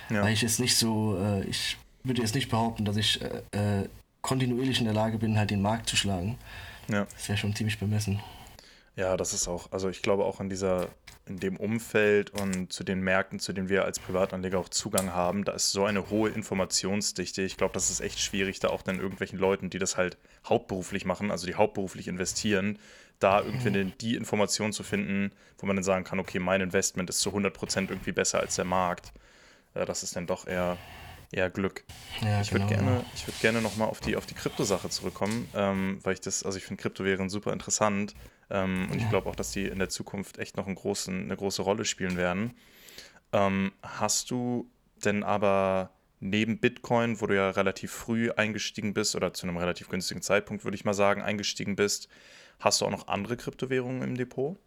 Ja. 0.09 0.23
Weil 0.23 0.33
ich 0.33 0.41
jetzt 0.41 0.59
nicht 0.59 0.77
so, 0.77 1.17
äh, 1.17 1.43
ich 1.45 1.77
würde 2.03 2.21
jetzt 2.21 2.35
nicht 2.35 2.49
behaupten, 2.49 2.85
dass 2.85 2.95
ich 2.95 3.21
äh, 3.21 3.81
äh, 3.81 3.89
kontinuierlich 4.21 4.79
in 4.79 4.85
der 4.85 4.93
Lage 4.93 5.17
bin, 5.17 5.37
halt 5.37 5.51
den 5.51 5.61
Markt 5.61 5.89
zu 5.89 5.95
schlagen. 5.95 6.37
Ja. 6.87 7.05
Das 7.05 7.27
wäre 7.27 7.37
schon 7.37 7.55
ziemlich 7.55 7.79
bemessen. 7.79 8.19
Ja, 8.95 9.17
das 9.17 9.33
ist 9.33 9.47
auch, 9.47 9.71
also 9.71 9.89
ich 9.89 10.01
glaube 10.01 10.23
auch 10.23 10.39
in 10.39 10.49
dieser, 10.49 10.87
in 11.25 11.37
dem 11.37 11.57
Umfeld 11.57 12.29
und 12.29 12.71
zu 12.71 12.85
den 12.85 13.01
Märkten, 13.01 13.39
zu 13.39 13.51
denen 13.51 13.67
wir 13.67 13.83
als 13.83 13.99
Privatanleger 13.99 14.57
auch 14.57 14.69
Zugang 14.69 15.11
haben, 15.11 15.43
da 15.43 15.51
ist 15.51 15.71
so 15.71 15.83
eine 15.83 16.09
hohe 16.09 16.29
Informationsdichte. 16.29 17.41
Ich 17.41 17.57
glaube, 17.57 17.73
das 17.73 17.89
ist 17.89 17.99
echt 17.99 18.19
schwierig, 18.19 18.61
da 18.61 18.69
auch 18.69 18.83
dann 18.83 18.99
irgendwelchen 18.99 19.37
Leuten, 19.37 19.69
die 19.69 19.79
das 19.79 19.97
halt 19.97 20.17
hauptberuflich 20.47 21.03
machen, 21.03 21.29
also 21.29 21.45
die 21.45 21.55
hauptberuflich 21.55 22.07
investieren, 22.07 22.79
da 23.19 23.41
irgendwie 23.41 23.69
mhm. 23.69 23.93
die 23.99 24.15
Information 24.15 24.71
zu 24.71 24.83
finden, 24.83 25.31
wo 25.57 25.65
man 25.65 25.75
dann 25.75 25.83
sagen 25.83 26.05
kann, 26.05 26.19
okay, 26.19 26.39
mein 26.39 26.61
Investment 26.61 27.09
ist 27.09 27.19
zu 27.19 27.31
100% 27.31 27.89
irgendwie 27.89 28.13
besser 28.13 28.39
als 28.39 28.55
der 28.55 28.65
Markt. 28.65 29.11
Äh, 29.73 29.85
das 29.85 30.03
ist 30.03 30.15
dann 30.15 30.25
doch 30.25 30.47
eher, 30.47 30.77
eher 31.33 31.49
Glück. 31.49 31.83
Ja, 32.21 32.39
ich 32.39 32.53
würde 32.53 32.65
genau. 32.67 32.81
gerne, 32.81 33.05
ich 33.13 33.27
würd 33.27 33.41
gerne 33.41 33.61
nochmal 33.61 33.89
auf 33.89 33.99
die, 33.99 34.15
auf 34.15 34.25
die 34.25 34.35
Krypto-Sache 34.35 34.89
zurückkommen, 34.89 35.49
ähm, 35.53 35.99
weil 36.03 36.13
ich 36.13 36.21
das, 36.21 36.43
also 36.43 36.57
ich 36.57 36.63
finde 36.63 36.81
Kryptowährungen 36.81 37.29
super 37.29 37.51
interessant 37.51 38.15
ähm, 38.49 38.89
und 38.91 38.97
ich 38.97 39.09
glaube 39.09 39.29
auch, 39.29 39.35
dass 39.35 39.51
die 39.51 39.65
in 39.65 39.79
der 39.79 39.89
Zukunft 39.89 40.37
echt 40.37 40.57
noch 40.57 40.67
einen 40.67 40.75
großen, 40.75 41.23
eine 41.23 41.35
große 41.35 41.61
Rolle 41.61 41.85
spielen 41.85 42.17
werden. 42.17 42.53
Ähm, 43.33 43.71
hast 43.81 44.31
du 44.31 44.69
denn 45.03 45.23
aber 45.23 45.91
neben 46.19 46.59
Bitcoin, 46.59 47.21
wo 47.21 47.27
du 47.27 47.35
ja 47.35 47.49
relativ 47.49 47.91
früh 47.91 48.31
eingestiegen 48.31 48.93
bist 48.93 49.15
oder 49.15 49.33
zu 49.33 49.47
einem 49.47 49.57
relativ 49.57 49.89
günstigen 49.89 50.21
Zeitpunkt, 50.21 50.63
würde 50.63 50.75
ich 50.75 50.85
mal 50.85 50.93
sagen, 50.93 51.21
eingestiegen 51.21 51.75
bist, 51.75 52.09
Hast 52.59 52.81
du 52.81 52.85
auch 52.85 52.91
noch 52.91 53.07
andere 53.07 53.37
Kryptowährungen 53.37 54.01
im 54.01 54.15
Depot? 54.15 54.57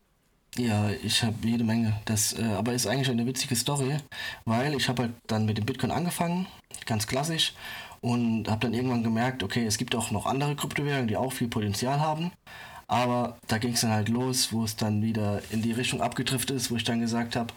Ja, 0.56 0.90
ich 0.90 1.22
habe 1.22 1.36
jede 1.42 1.64
Menge. 1.64 2.00
Das 2.04 2.38
äh, 2.38 2.42
aber 2.44 2.72
ist 2.72 2.86
eigentlich 2.86 3.10
eine 3.10 3.26
witzige 3.26 3.54
Story, 3.54 3.96
weil 4.44 4.74
ich 4.74 4.88
habe 4.88 5.02
halt 5.04 5.12
dann 5.26 5.46
mit 5.46 5.58
dem 5.58 5.66
Bitcoin 5.66 5.90
angefangen, 5.90 6.46
ganz 6.86 7.06
klassisch, 7.06 7.54
und 8.00 8.48
habe 8.48 8.60
dann 8.60 8.74
irgendwann 8.74 9.02
gemerkt, 9.02 9.42
okay, 9.42 9.66
es 9.66 9.78
gibt 9.78 9.94
auch 9.94 10.10
noch 10.10 10.26
andere 10.26 10.56
Kryptowährungen, 10.56 11.08
die 11.08 11.16
auch 11.16 11.32
viel 11.32 11.48
Potenzial 11.48 12.00
haben. 12.00 12.32
Aber 12.88 13.36
da 13.46 13.58
ging 13.58 13.74
es 13.74 13.82
dann 13.82 13.90
halt 13.90 14.08
los, 14.08 14.52
wo 14.52 14.64
es 14.64 14.74
dann 14.74 15.02
wieder 15.02 15.42
in 15.50 15.60
die 15.60 15.72
Richtung 15.72 16.00
abgedriftet 16.00 16.56
ist, 16.56 16.70
wo 16.70 16.76
ich 16.76 16.84
dann 16.84 17.00
gesagt 17.00 17.36
habe, 17.36 17.52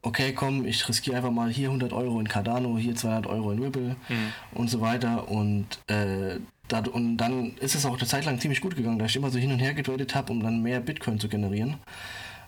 okay, 0.00 0.32
komm, 0.32 0.64
ich 0.64 0.88
riskiere 0.88 1.16
einfach 1.16 1.30
mal 1.30 1.50
hier 1.50 1.68
100 1.68 1.92
Euro 1.92 2.18
in 2.18 2.26
Cardano, 2.26 2.76
hier 2.76 2.96
200 2.96 3.26
Euro 3.26 3.52
in 3.52 3.62
Ripple 3.62 3.96
mhm. 4.08 4.32
und 4.52 4.68
so 4.68 4.80
weiter. 4.80 5.28
Und, 5.28 5.66
äh, 5.86 6.38
da, 6.68 6.80
und 6.90 7.18
dann 7.18 7.56
ist 7.58 7.74
es 7.74 7.84
auch 7.84 7.96
eine 7.96 8.06
Zeit 8.06 8.24
lang 8.24 8.40
ziemlich 8.40 8.62
gut 8.62 8.74
gegangen, 8.74 8.98
da 8.98 9.04
ich 9.04 9.14
immer 9.14 9.30
so 9.30 9.38
hin 9.38 9.52
und 9.52 9.58
her 9.58 9.74
getradet 9.74 10.14
habe, 10.14 10.32
um 10.32 10.42
dann 10.42 10.62
mehr 10.62 10.80
Bitcoin 10.80 11.20
zu 11.20 11.28
generieren. 11.28 11.76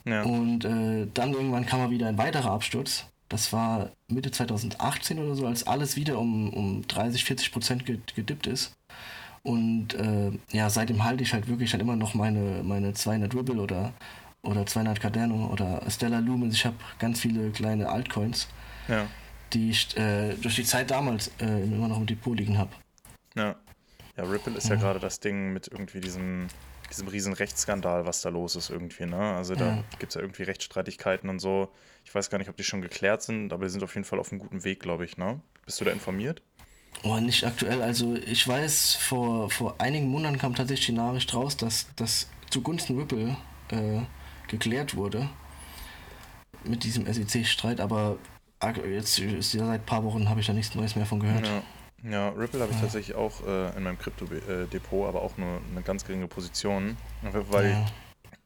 Ja. 0.03 0.23
Und 0.23 0.65
äh, 0.65 1.07
dann 1.13 1.33
irgendwann 1.33 1.65
kam 1.65 1.79
mal 1.79 1.91
wieder 1.91 2.07
ein 2.07 2.17
weiterer 2.17 2.51
Absturz. 2.51 3.05
Das 3.29 3.53
war 3.53 3.91
Mitte 4.07 4.31
2018 4.31 5.19
oder 5.19 5.35
so, 5.35 5.47
als 5.47 5.65
alles 5.65 5.95
wieder 5.95 6.19
um, 6.19 6.53
um 6.53 6.87
30, 6.87 7.23
40 7.23 7.51
Prozent 7.51 7.85
gedippt 7.85 8.47
ist. 8.47 8.75
Und 9.45 9.93
äh, 9.93 10.31
ja, 10.51 10.71
seitdem 10.71 11.03
halte 11.03 11.21
ich 11.21 11.31
halt 11.31 11.47
wirklich 11.47 11.69
dann 11.69 11.79
immer 11.79 11.95
noch 11.95 12.15
meine, 12.15 12.63
meine 12.63 12.93
200 12.93 13.33
Ripple 13.35 13.61
oder, 13.61 13.93
oder 14.41 14.65
200 14.65 14.99
Cardano 14.99 15.51
oder 15.53 15.83
Stellar 15.87 16.19
Lumens. 16.19 16.55
Ich 16.55 16.65
habe 16.65 16.75
ganz 16.97 17.19
viele 17.19 17.51
kleine 17.51 17.87
Altcoins, 17.87 18.47
ja. 18.87 19.05
die 19.53 19.69
ich 19.69 19.95
äh, 19.97 20.33
durch 20.41 20.55
die 20.55 20.63
Zeit 20.63 20.89
damals 20.89 21.31
äh, 21.39 21.63
immer 21.63 21.87
noch 21.87 21.97
im 21.97 22.07
Depot 22.07 22.35
liegen 22.35 22.57
habe. 22.57 22.71
Ja. 23.35 23.55
ja, 24.17 24.23
Ripple 24.23 24.53
ist 24.57 24.67
ja, 24.67 24.75
ja 24.75 24.81
gerade 24.81 24.99
das 24.99 25.19
Ding 25.19 25.53
mit 25.53 25.67
irgendwie 25.67 26.01
diesem 26.01 26.47
diesem 26.89 27.07
riesen 27.07 27.33
Rechtsskandal, 27.33 28.05
was 28.05 28.21
da 28.21 28.29
los 28.29 28.55
ist 28.55 28.69
irgendwie. 28.69 29.05
Ne? 29.05 29.17
Also 29.17 29.55
da 29.55 29.65
ja. 29.65 29.83
gibt 29.99 30.09
es 30.11 30.15
ja 30.15 30.21
irgendwie 30.21 30.43
Rechtsstreitigkeiten 30.43 31.29
und 31.29 31.39
so. 31.39 31.69
Ich 32.03 32.13
weiß 32.13 32.29
gar 32.29 32.37
nicht, 32.37 32.49
ob 32.49 32.57
die 32.57 32.63
schon 32.63 32.81
geklärt 32.81 33.21
sind, 33.21 33.53
aber 33.53 33.65
die 33.65 33.71
sind 33.71 33.83
auf 33.83 33.95
jeden 33.95 34.05
Fall 34.05 34.19
auf 34.19 34.31
einem 34.31 34.39
guten 34.39 34.63
Weg, 34.63 34.79
glaube 34.79 35.05
ich. 35.05 35.17
Ne? 35.17 35.39
Bist 35.65 35.81
du 35.81 35.85
da 35.85 35.91
informiert? 35.91 36.41
Oh, 37.03 37.19
nicht 37.19 37.43
aktuell. 37.43 37.81
Also 37.81 38.15
ich 38.15 38.47
weiß, 38.47 38.95
vor, 38.95 39.49
vor 39.49 39.75
einigen 39.77 40.09
Monaten 40.09 40.37
kam 40.37 40.55
tatsächlich 40.55 40.87
die 40.87 40.93
Nachricht 40.93 41.33
raus, 41.33 41.57
dass 41.57 41.87
das 41.95 42.29
zugunsten 42.49 42.97
Ripple 42.97 43.37
äh, 43.69 44.01
geklärt 44.47 44.95
wurde 44.95 45.29
mit 46.63 46.83
diesem 46.83 47.11
SEC-Streit, 47.11 47.79
aber 47.79 48.17
jetzt 48.89 49.19
ist 49.19 49.53
ja 49.53 49.65
seit 49.65 49.81
ein 49.81 49.85
paar 49.85 50.03
Wochen 50.03 50.29
habe 50.29 50.39
ich 50.39 50.47
da 50.47 50.53
nichts 50.53 50.73
Neues 50.73 50.95
mehr 50.95 51.05
von 51.05 51.19
gehört. 51.19 51.45
Ja. 51.45 51.61
Ja, 52.09 52.29
Ripple 52.29 52.59
habe 52.61 52.71
ich 52.71 52.77
ja. 52.77 52.83
tatsächlich 52.83 53.15
auch 53.15 53.45
äh, 53.47 53.75
in 53.75 53.83
meinem 53.83 53.97
Krypto-Depot, 53.97 55.07
aber 55.07 55.23
auch 55.23 55.37
nur 55.37 55.59
eine 55.71 55.81
ganz 55.81 56.05
geringe 56.05 56.27
Position, 56.27 56.97
weil, 57.49 57.71
ja. 57.71 57.85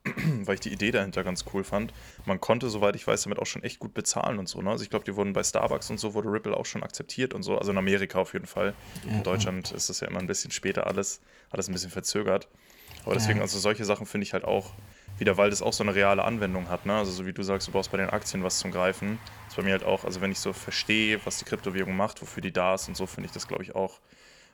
weil 0.46 0.56
ich 0.56 0.62
die 0.62 0.72
Idee 0.72 0.92
dahinter 0.92 1.24
ganz 1.24 1.46
cool 1.54 1.64
fand. 1.64 1.94
Man 2.26 2.40
konnte, 2.40 2.70
soweit 2.70 2.96
ich 2.96 3.06
weiß, 3.06 3.24
damit 3.24 3.40
auch 3.40 3.46
schon 3.46 3.64
echt 3.64 3.80
gut 3.80 3.94
bezahlen 3.94 4.40
und 4.40 4.48
so. 4.48 4.62
Ne? 4.62 4.70
Also 4.70 4.84
ich 4.84 4.90
glaube, 4.90 5.06
die 5.06 5.16
wurden 5.16 5.34
bei 5.34 5.44
Starbucks 5.44 5.90
und 5.90 6.00
so, 6.00 6.14
wurde 6.14 6.32
Ripple 6.32 6.56
auch 6.56 6.66
schon 6.66 6.84
akzeptiert 6.84 7.34
und 7.34 7.44
so. 7.44 7.58
Also 7.58 7.72
in 7.72 7.78
Amerika 7.78 8.20
auf 8.20 8.34
jeden 8.34 8.48
Fall. 8.48 8.74
Ja, 9.06 9.18
in 9.18 9.24
Deutschland 9.24 9.72
ist 9.72 9.90
das 9.90 10.00
ja 10.00 10.08
immer 10.08 10.20
ein 10.20 10.28
bisschen 10.28 10.52
später 10.52 10.88
alles, 10.88 11.22
alles 11.50 11.68
ein 11.68 11.74
bisschen 11.74 11.92
verzögert. 11.92 12.48
Aber 13.06 13.14
deswegen, 13.14 13.42
also 13.42 13.60
solche 13.60 13.86
Sachen 13.86 14.06
finde 14.06 14.26
ich 14.26 14.34
halt 14.34 14.44
auch 14.44 14.74
wieder, 15.18 15.38
weil 15.38 15.50
das 15.50 15.62
auch 15.62 15.74
so 15.74 15.84
eine 15.84 15.96
reale 15.96 16.24
Anwendung 16.24 16.70
hat. 16.70 16.86
Ne? 16.86 16.94
Also 16.94 17.12
so 17.12 17.26
wie 17.26 17.34
du 17.34 17.44
sagst, 17.44 17.68
du 17.68 17.72
brauchst 17.72 17.92
bei 17.92 17.98
den 17.98 18.10
Aktien 18.10 18.44
was 18.44 18.60
zum 18.60 18.72
Greifen. 18.72 19.20
Das 19.46 19.54
ist 19.54 19.56
bei 19.58 19.64
mir 19.64 19.72
halt 19.72 19.84
auch, 19.84 20.06
also 20.06 20.22
wenn 20.22 20.32
ich 20.32 20.40
so 20.40 20.54
verstehe, 20.54 21.20
was 21.26 21.40
die 21.40 21.46
Kryptowährung 21.46 21.96
macht, 21.96 22.22
wofür 22.22 22.42
die 22.42 22.52
da 22.52 22.76
ist 22.76 22.88
und 22.88 22.96
so, 22.96 23.06
finde 23.06 23.28
ich 23.28 23.34
das, 23.34 23.48
glaube 23.48 23.64
ich, 23.64 23.76
auch 23.76 24.00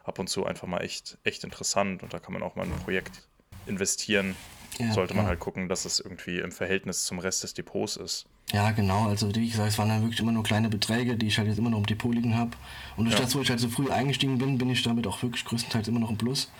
ab 0.04 0.20
und 0.20 0.28
zu 0.28 0.46
einfach 0.46 0.68
mal 0.68 0.82
echt, 0.82 1.18
echt 1.24 1.44
interessant. 1.44 2.04
Und 2.04 2.14
da 2.14 2.20
kann 2.20 2.34
man 2.34 2.44
auch 2.44 2.56
mal 2.56 2.66
in 2.66 2.74
ein 2.74 2.80
Projekt 2.80 3.28
investieren. 3.68 4.36
Ja, 4.77 4.91
Sollte 4.91 5.13
man 5.13 5.25
ja. 5.25 5.29
halt 5.29 5.39
gucken, 5.39 5.70
dass 5.70 5.86
es 5.86 6.00
irgendwie 6.00 6.39
im 6.39 6.51
Verhältnis 6.51 7.05
zum 7.05 7.20
Rest 7.20 7.44
des 7.44 7.53
Depots 7.53 7.96
ist. 7.98 8.25
Ja, 8.51 8.72
genau. 8.72 9.08
Also 9.08 9.34
wie 9.34 9.50
gesagt, 9.50 9.70
es 9.70 9.77
waren 9.77 9.89
dann 9.89 10.01
wirklich 10.01 10.20
immer 10.20 10.32
nur 10.32 10.44
kleine 10.44 10.70
Beträge, 10.70 11.15
die 11.15 11.27
ich 11.27 11.38
halt 11.38 11.48
jetzt 11.48 11.58
immer 11.58 11.70
noch 11.70 11.79
im 11.79 11.86
Depot 11.86 12.13
liegen 12.13 12.38
habe. 12.38 12.51
Und 12.98 13.05
durch 13.05 13.15
ja. 13.15 13.24
das, 13.24 13.36
wo 13.36 13.41
ich 13.41 13.50
halt 13.50 13.60
so 13.60 13.70
früh 13.70 13.89
eingestiegen 13.89 14.38
bin, 14.38 14.58
bin 14.58 14.70
ich 14.70 14.84
damit 14.84 15.07
auch 15.07 15.24
wirklich 15.24 15.46
größtenteils 15.46 15.88
immer 15.88 16.00
noch 16.00 16.09
im 16.09 16.18
Plus. 16.18 16.51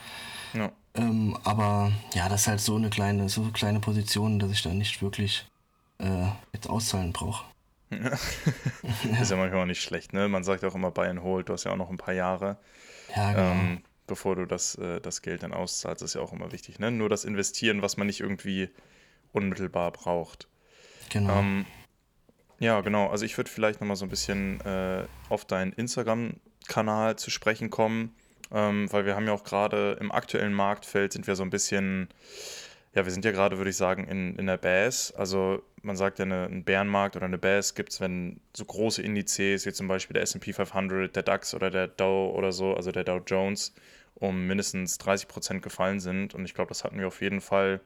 Ja. 0.54 0.72
Ähm, 0.96 1.38
aber 1.44 1.92
ja, 2.14 2.30
das 2.30 2.42
ist 2.42 2.48
halt 2.48 2.62
so 2.62 2.76
eine 2.76 2.90
kleine, 2.90 3.30
so 3.30 3.42
eine 3.42 3.52
kleine 3.52 3.80
Position, 3.80 4.40
dass 4.40 4.52
ich 4.52 4.62
da 4.62 4.70
nicht 4.70 5.02
wirklich 5.02 5.46
äh, 6.00 6.28
jetzt 6.54 6.70
auszahlen 6.70 7.14
brauche. 7.14 7.46
ist 7.92 9.32
ja 9.32 9.38
manchmal 9.38 9.62
auch 9.62 9.66
nicht 9.66 9.82
schlecht, 9.82 10.14
ne? 10.14 10.28
Man 10.28 10.44
sagt 10.44 10.64
auch 10.64 10.76
immer 10.76 10.92
Buy 10.92 11.08
and 11.08 11.22
Hold, 11.22 11.50
du 11.50 11.54
hast 11.54 11.66
ja 11.66 11.72
auch 11.72 11.78
noch 11.78 11.90
ein 11.90 11.98
paar 11.98 12.14
Jahre. 12.14 12.58
Ja, 13.16 13.32
genau. 13.32 13.52
Ähm, 13.52 13.82
bevor 14.08 14.36
du 14.36 14.46
das, 14.46 14.76
äh, 14.76 15.00
das 15.02 15.22
Geld 15.22 15.44
dann 15.44 15.54
auszahlst, 15.54 16.04
ist 16.04 16.16
ja 16.16 16.22
auch 16.22 16.34
immer 16.34 16.52
wichtig, 16.52 16.80
ne? 16.80 16.92
Nur 16.92 17.10
das 17.10 17.26
Investieren, 17.26 17.82
was 17.82 17.98
man 17.98 18.08
nicht 18.08 18.22
irgendwie 18.22 18.70
unmittelbar 19.32 19.92
braucht. 19.92 20.48
Genau. 21.10 21.40
Ähm, 21.40 21.66
ja, 22.60 22.82
genau. 22.82 23.10
Also 23.10 23.26
ich 23.26 23.38
würde 23.38 23.50
vielleicht 23.50 23.82
nochmal 23.82 23.98
so 23.98 24.06
ein 24.06 24.10
bisschen 24.10 24.62
äh, 24.62 25.06
auf 25.30 25.46
deinen 25.46 25.74
Instagram-Kanal 25.74 27.18
zu 27.18 27.30
sprechen 27.30 27.70
kommen 27.70 28.16
ähm, 28.52 28.92
weil 28.92 29.06
wir 29.06 29.16
haben 29.16 29.28
ja 29.28 29.34
auch 29.34 29.44
gerade 29.44 29.98
im 30.00 30.12
aktuellen 30.12 30.54
Marktfeld 30.54 31.14
sind 31.14 31.28
wir 31.28 31.36
so 31.36 31.44
ein 31.44 31.50
bisschen, 31.50 32.10
ja, 32.94 33.06
wir 33.06 33.12
sind 33.12 33.26
ja 33.26 33.32
gerade, 33.32 33.58
würde 33.58 33.70
ich 33.70 33.78
sagen, 33.78 34.08
in, 34.08 34.36
in 34.38 34.48
der 34.48 34.58
Bass. 34.58 35.12
Also 35.12 35.64
man 35.86 35.96
sagt 35.96 36.20
ja, 36.20 36.26
eine, 36.26 36.46
einen 36.46 36.64
Bärenmarkt 36.64 37.16
oder 37.16 37.26
eine 37.26 37.38
Bass 37.38 37.76
gibt 37.76 37.94
es, 37.94 38.02
wenn 38.02 38.42
so 38.56 38.66
große 38.66 39.02
Indizes, 39.02 39.66
wie 39.66 39.74
zum 39.74 39.88
Beispiel 39.88 40.14
der 40.16 40.24
S&P 40.24 40.54
500, 40.54 41.16
der 41.16 41.24
DAX 41.24 41.54
oder 41.54 41.70
der 41.70 41.88
Dow 41.88 42.34
oder 42.36 42.52
so, 42.52 42.74
also 42.74 42.92
der 42.92 43.04
Dow 43.04 43.22
Jones, 43.26 43.74
um 44.16 44.48
mindestens 44.48 44.98
30 44.98 45.28
Prozent 45.28 45.62
gefallen 45.62 46.00
sind. 46.00 46.34
Und 46.34 46.46
ich 46.46 46.54
glaube, 46.54 46.70
das 46.70 46.84
hatten 46.84 47.00
wir 47.00 47.08
auf 47.08 47.22
jeden 47.22 47.42
Fall 47.42 47.82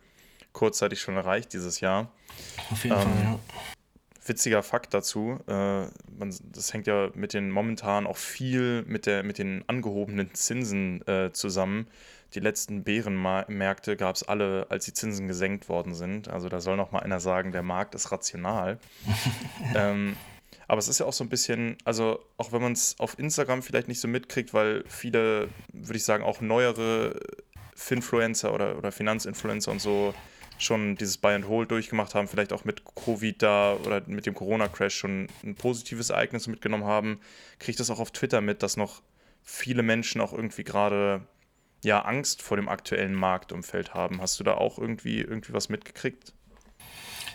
kurzzeitig 0.53 1.01
schon 1.01 1.15
erreicht 1.15 1.53
dieses 1.53 1.79
Jahr. 1.79 2.11
Auf 2.71 2.83
jeden 2.83 2.95
ähm, 2.95 3.03
Fall, 3.03 3.23
ja 3.23 3.39
witziger 4.29 4.63
Fakt 4.63 4.93
dazu. 4.93 5.39
Äh, 5.47 5.51
man, 5.51 6.33
das 6.53 6.71
hängt 6.71 6.87
ja 6.87 7.09
mit 7.15 7.33
den 7.33 7.51
momentan 7.51 8.07
auch 8.07 8.15
viel 8.15 8.83
mit, 8.87 9.05
der, 9.07 9.23
mit 9.23 9.39
den 9.39 9.65
angehobenen 9.67 10.33
Zinsen 10.33 11.05
äh, 11.07 11.33
zusammen. 11.33 11.87
Die 12.35 12.39
letzten 12.39 12.83
Bärenmärkte 12.83 13.97
gab 13.97 14.15
es 14.15 14.23
alle, 14.23 14.67
als 14.69 14.85
die 14.85 14.93
Zinsen 14.93 15.27
gesenkt 15.27 15.67
worden 15.67 15.95
sind. 15.95 16.27
Also 16.27 16.47
da 16.47 16.61
soll 16.61 16.77
noch 16.77 16.91
mal 16.91 16.99
einer 16.99 17.19
sagen, 17.19 17.51
der 17.51 17.63
Markt 17.63 17.95
ist 17.95 18.11
rational. 18.11 18.79
ähm, 19.75 20.15
aber 20.67 20.77
es 20.77 20.87
ist 20.87 20.99
ja 20.99 21.07
auch 21.07 21.13
so 21.13 21.23
ein 21.23 21.29
bisschen, 21.29 21.77
also 21.83 22.19
auch 22.37 22.51
wenn 22.51 22.61
man 22.61 22.73
es 22.73 22.95
auf 22.99 23.17
Instagram 23.17 23.63
vielleicht 23.63 23.87
nicht 23.87 23.99
so 23.99 24.07
mitkriegt, 24.07 24.53
weil 24.53 24.83
viele, 24.87 25.49
würde 25.73 25.97
ich 25.97 26.03
sagen, 26.03 26.23
auch 26.23 26.41
neuere 26.41 27.19
Finfluencer 27.73 28.53
oder, 28.53 28.77
oder 28.77 28.91
Finanzinfluencer 28.91 29.71
und 29.71 29.81
so 29.81 30.13
schon 30.59 30.95
dieses 30.95 31.17
Buy 31.17 31.33
and 31.33 31.47
Hold 31.47 31.71
durchgemacht 31.71 32.13
haben, 32.13 32.27
vielleicht 32.27 32.53
auch 32.53 32.65
mit 32.65 32.83
Covid 32.83 33.41
da 33.41 33.75
oder 33.75 34.03
mit 34.05 34.25
dem 34.25 34.35
Corona-Crash 34.35 34.95
schon 34.95 35.27
ein 35.43 35.55
positives 35.55 36.09
Ereignis 36.09 36.47
mitgenommen 36.47 36.83
haben, 36.83 37.19
kriege 37.57 37.71
ich 37.71 37.77
das 37.77 37.89
auch 37.89 37.99
auf 37.99 38.11
Twitter 38.11 38.41
mit, 38.41 38.61
dass 38.61 38.77
noch 38.77 39.01
viele 39.43 39.81
Menschen 39.81 40.21
auch 40.21 40.33
irgendwie 40.33 40.63
gerade 40.63 41.21
ja 41.83 42.01
Angst 42.01 42.41
vor 42.41 42.57
dem 42.57 42.69
aktuellen 42.69 43.13
Marktumfeld 43.13 43.93
haben. 43.93 44.21
Hast 44.21 44.39
du 44.39 44.43
da 44.43 44.55
auch 44.55 44.77
irgendwie 44.77 45.19
irgendwie 45.19 45.53
was 45.53 45.69
mitgekriegt? 45.69 46.33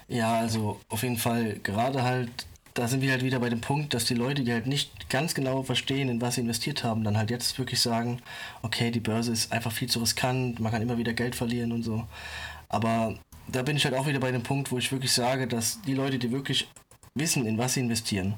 Ja, 0.08 0.38
also 0.38 0.80
auf 0.88 1.02
jeden 1.02 1.16
Fall 1.16 1.58
gerade 1.62 2.02
halt 2.02 2.46
da 2.74 2.88
sind 2.88 3.02
wir 3.02 3.12
halt 3.12 3.22
wieder 3.22 3.38
bei 3.38 3.48
dem 3.48 3.60
Punkt, 3.60 3.94
dass 3.94 4.04
die 4.04 4.14
Leute, 4.14 4.42
die 4.42 4.52
halt 4.52 4.66
nicht 4.66 5.08
ganz 5.08 5.34
genau 5.34 5.62
verstehen, 5.62 6.08
in 6.08 6.20
was 6.20 6.34
sie 6.34 6.40
investiert 6.40 6.82
haben, 6.82 7.04
dann 7.04 7.16
halt 7.16 7.30
jetzt 7.30 7.56
wirklich 7.56 7.80
sagen, 7.80 8.20
okay, 8.62 8.90
die 8.90 9.00
Börse 9.00 9.32
ist 9.32 9.52
einfach 9.52 9.70
viel 9.70 9.88
zu 9.88 10.00
riskant, 10.00 10.58
man 10.58 10.72
kann 10.72 10.82
immer 10.82 10.98
wieder 10.98 11.12
Geld 11.12 11.36
verlieren 11.36 11.70
und 11.70 11.84
so. 11.84 12.04
Aber 12.68 13.16
da 13.46 13.62
bin 13.62 13.76
ich 13.76 13.84
halt 13.84 13.94
auch 13.94 14.08
wieder 14.08 14.18
bei 14.18 14.32
dem 14.32 14.42
Punkt, 14.42 14.72
wo 14.72 14.78
ich 14.78 14.90
wirklich 14.90 15.12
sage, 15.12 15.46
dass 15.46 15.80
die 15.82 15.94
Leute, 15.94 16.18
die 16.18 16.32
wirklich 16.32 16.68
wissen, 17.14 17.46
in 17.46 17.58
was 17.58 17.74
sie 17.74 17.80
investieren, 17.80 18.34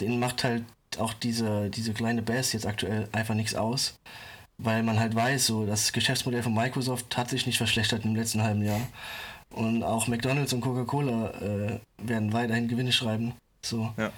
denen 0.00 0.18
macht 0.18 0.44
halt 0.44 0.64
auch 0.96 1.12
diese, 1.12 1.68
diese 1.68 1.92
kleine 1.92 2.22
Bass 2.22 2.54
jetzt 2.54 2.66
aktuell 2.66 3.08
einfach 3.12 3.34
nichts 3.34 3.54
aus. 3.54 3.98
Weil 4.58 4.82
man 4.82 4.98
halt 4.98 5.14
weiß, 5.14 5.46
so 5.46 5.66
das 5.66 5.92
Geschäftsmodell 5.92 6.42
von 6.42 6.54
Microsoft 6.54 7.16
hat 7.16 7.30
sich 7.30 7.46
nicht 7.46 7.58
verschlechtert 7.58 8.04
im 8.04 8.16
letzten 8.16 8.42
halben 8.42 8.62
Jahr. 8.62 8.80
Und 9.50 9.82
auch 9.82 10.08
McDonalds 10.08 10.52
und 10.52 10.60
Coca-Cola 10.60 11.30
äh, 11.40 11.80
werden 11.98 12.32
weiterhin 12.32 12.68
Gewinne 12.68 12.92
schreiben. 12.92 13.34
So. 13.64 13.92
Ja. 13.96 14.12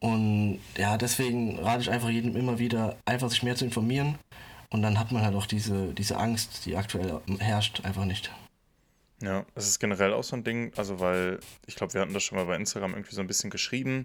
Und 0.00 0.60
ja, 0.76 0.96
deswegen 0.96 1.58
rate 1.58 1.82
ich 1.82 1.90
einfach 1.90 2.08
jedem 2.08 2.36
immer 2.36 2.58
wieder, 2.58 2.96
einfach 3.04 3.30
sich 3.30 3.42
mehr 3.42 3.56
zu 3.56 3.64
informieren. 3.64 4.18
Und 4.70 4.82
dann 4.82 4.98
hat 4.98 5.12
man 5.12 5.22
halt 5.22 5.34
auch 5.34 5.46
diese, 5.46 5.92
diese 5.94 6.16
Angst, 6.16 6.64
die 6.64 6.76
aktuell 6.76 7.20
herrscht, 7.38 7.84
einfach 7.84 8.04
nicht. 8.04 8.30
Ja, 9.22 9.44
es 9.54 9.68
ist 9.68 9.80
generell 9.80 10.14
auch 10.14 10.24
so 10.24 10.36
ein 10.36 10.44
Ding, 10.44 10.72
also 10.76 11.00
weil 11.00 11.40
ich 11.66 11.74
glaube, 11.74 11.92
wir 11.92 12.00
hatten 12.00 12.14
das 12.14 12.22
schon 12.22 12.38
mal 12.38 12.46
bei 12.46 12.56
Instagram 12.56 12.92
irgendwie 12.92 13.14
so 13.14 13.20
ein 13.20 13.26
bisschen 13.26 13.50
geschrieben, 13.50 14.04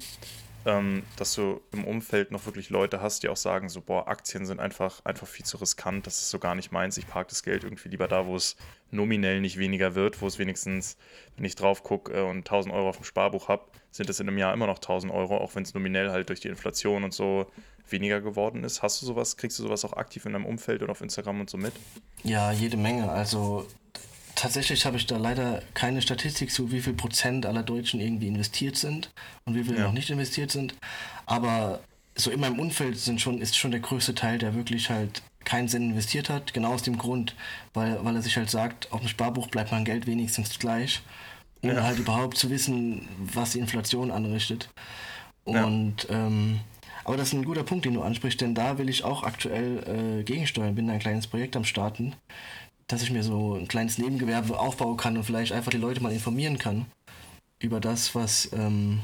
ähm, 0.65 1.04
dass 1.17 1.36
du 1.36 1.62
im 1.71 1.86
Umfeld 1.86 2.32
noch 2.32 2.45
wirklich 2.45 2.69
Leute 2.69 3.01
hast, 3.01 3.23
die 3.23 3.30
auch 3.30 3.38
sagen, 3.38 3.69
so, 3.69 3.82
boah, 3.82 4.08
Aktien 4.08 4.45
sind 4.45 4.60
einfach, 4.60 5.04
einfach 5.06 5.28
viel 5.28 5.45
zu 5.45 5.58
riskant, 5.58 6.08
das 6.08 6.21
ist 6.21 6.30
so 6.30 6.39
gar 6.39 6.56
nicht 6.56 6.71
meins, 6.71 6.97
ich 6.97 7.08
parke 7.08 7.30
das 7.30 7.43
Geld 7.43 7.63
irgendwie 7.63 7.89
lieber 7.89 8.08
da, 8.08 8.25
wo 8.25 8.36
es 8.36 8.56
nominell 8.91 9.41
nicht 9.41 9.58
weniger 9.58 9.95
wird, 9.95 10.21
wo 10.21 10.28
es 10.28 10.39
wenigstens, 10.39 10.97
wenn 11.36 11.45
ich 11.45 11.56
drauf 11.56 11.84
gucke 11.84 12.13
äh, 12.13 12.21
und 12.21 12.39
1000 12.39 12.73
Euro 12.73 12.89
auf 12.89 12.97
dem 12.97 13.06
Sparbuch 13.06 13.47
habe, 13.47 13.65
sind 13.91 14.10
es 14.10 14.19
in 14.19 14.28
einem 14.28 14.38
Jahr 14.38 14.54
immer 14.54 14.67
noch 14.67 14.78
1000 14.78 15.13
Euro, 15.13 15.38
auch 15.38 15.56
wenn 15.56 15.63
es 15.63 15.73
nominell 15.73 16.10
halt 16.12 16.30
durch 16.30 16.39
die 16.39 16.49
Inflation 16.49 17.04
und 17.04 17.13
so 17.13 17.45
weniger 17.88 18.21
geworden 18.21 18.63
ist. 18.63 18.82
Hast 18.82 19.01
du 19.01 19.06
sowas, 19.06 19.38
kriegst 19.38 19.60
du 19.60 19.63
sowas 19.63 19.86
auch 19.86 19.93
aktiv 19.93 20.25
in 20.25 20.34
deinem 20.34 20.45
Umfeld 20.45 20.82
und 20.82 20.89
auf 20.89 21.01
Instagram 21.01 21.41
und 21.41 21.49
so 21.49 21.58
mit? 21.58 21.73
Ja, 22.23 22.51
jede 22.51 22.78
Menge. 22.78 23.12
Also 23.12 23.67
tatsächlich 24.35 24.85
habe 24.85 24.97
ich 24.97 25.05
da 25.05 25.17
leider 25.17 25.61
keine 25.73 26.01
Statistik 26.01 26.51
zu, 26.51 26.71
wie 26.71 26.81
viel 26.81 26.93
Prozent 26.93 27.45
aller 27.45 27.63
Deutschen 27.63 27.99
irgendwie 27.99 28.27
investiert 28.27 28.75
sind 28.75 29.09
und 29.45 29.55
wie 29.55 29.63
viel 29.63 29.77
ja. 29.77 29.83
noch 29.83 29.93
nicht 29.93 30.09
investiert 30.09 30.51
sind. 30.51 30.75
Aber 31.25 31.79
so 32.15 32.31
in 32.31 32.39
meinem 32.39 32.59
Umfeld 32.59 32.97
sind 32.97 33.19
schon, 33.19 33.41
ist 33.41 33.57
schon 33.57 33.71
der 33.71 33.79
größte 33.79 34.15
Teil, 34.15 34.37
der 34.37 34.55
wirklich 34.55 34.89
halt 34.89 35.21
keinen 35.43 35.67
Sinn 35.67 35.91
investiert 35.91 36.29
hat. 36.29 36.53
Genau 36.53 36.73
aus 36.73 36.83
dem 36.83 36.97
Grund, 36.97 37.35
weil, 37.73 38.03
weil 38.03 38.15
er 38.15 38.21
sich 38.21 38.37
halt 38.37 38.49
sagt, 38.49 38.91
auf 38.91 39.01
dem 39.01 39.09
Sparbuch 39.09 39.47
bleibt 39.47 39.71
mein 39.71 39.85
Geld 39.85 40.07
wenigstens 40.07 40.57
gleich, 40.59 41.01
ohne 41.61 41.75
ja. 41.75 41.83
halt 41.83 41.99
überhaupt 41.99 42.37
zu 42.37 42.49
wissen, 42.49 43.07
was 43.17 43.51
die 43.51 43.59
Inflation 43.59 44.11
anrichtet. 44.11 44.69
Und 45.43 46.07
ja. 46.09 46.27
ähm, 46.27 46.59
aber 47.05 47.17
das 47.17 47.27
ist 47.27 47.33
ein 47.33 47.45
guter 47.45 47.63
Punkt, 47.63 47.85
den 47.85 47.93
du 47.93 48.01
ansprichst, 48.01 48.41
denn 48.41 48.55
da 48.55 48.79
will 48.79 48.89
ich 48.89 49.03
auch 49.03 49.21
aktuell 49.21 50.19
äh, 50.19 50.23
gegensteuern. 50.23 50.73
Bin 50.73 50.89
ein 50.89 50.99
kleines 50.99 51.27
Projekt 51.27 51.55
am 51.55 51.63
Starten, 51.63 52.15
dass 52.87 53.01
ich 53.01 53.11
mir 53.11 53.23
so 53.23 53.55
ein 53.55 53.67
kleines 53.67 53.97
Nebengewerbe 53.97 54.59
aufbauen 54.59 54.97
kann 54.97 55.17
und 55.17 55.23
vielleicht 55.23 55.51
einfach 55.51 55.71
die 55.71 55.77
Leute 55.77 56.01
mal 56.01 56.11
informieren 56.11 56.57
kann 56.57 56.85
über 57.59 57.79
das, 57.79 58.13
was 58.13 58.51
ähm, 58.53 59.01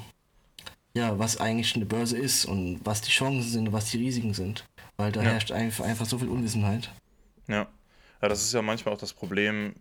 ja, 0.93 1.17
was 1.17 1.37
eigentlich 1.37 1.75
eine 1.75 1.85
Börse 1.85 2.17
ist 2.17 2.45
und 2.45 2.81
was 2.83 3.01
die 3.01 3.11
Chancen 3.11 3.49
sind 3.49 3.67
und 3.67 3.73
was 3.73 3.89
die 3.91 3.97
Risiken 3.97 4.33
sind. 4.33 4.65
Weil 4.97 5.11
da 5.11 5.23
ja. 5.23 5.31
herrscht 5.31 5.51
einfach, 5.51 5.85
einfach 5.85 6.05
so 6.05 6.17
viel 6.17 6.27
Unwissenheit. 6.27 6.91
Ja. 7.47 7.67
Ja, 8.21 8.29
das 8.29 8.43
ist 8.43 8.53
ja 8.53 8.61
manchmal 8.61 8.93
auch 8.93 8.99
das 8.99 9.13
Problem 9.13 9.73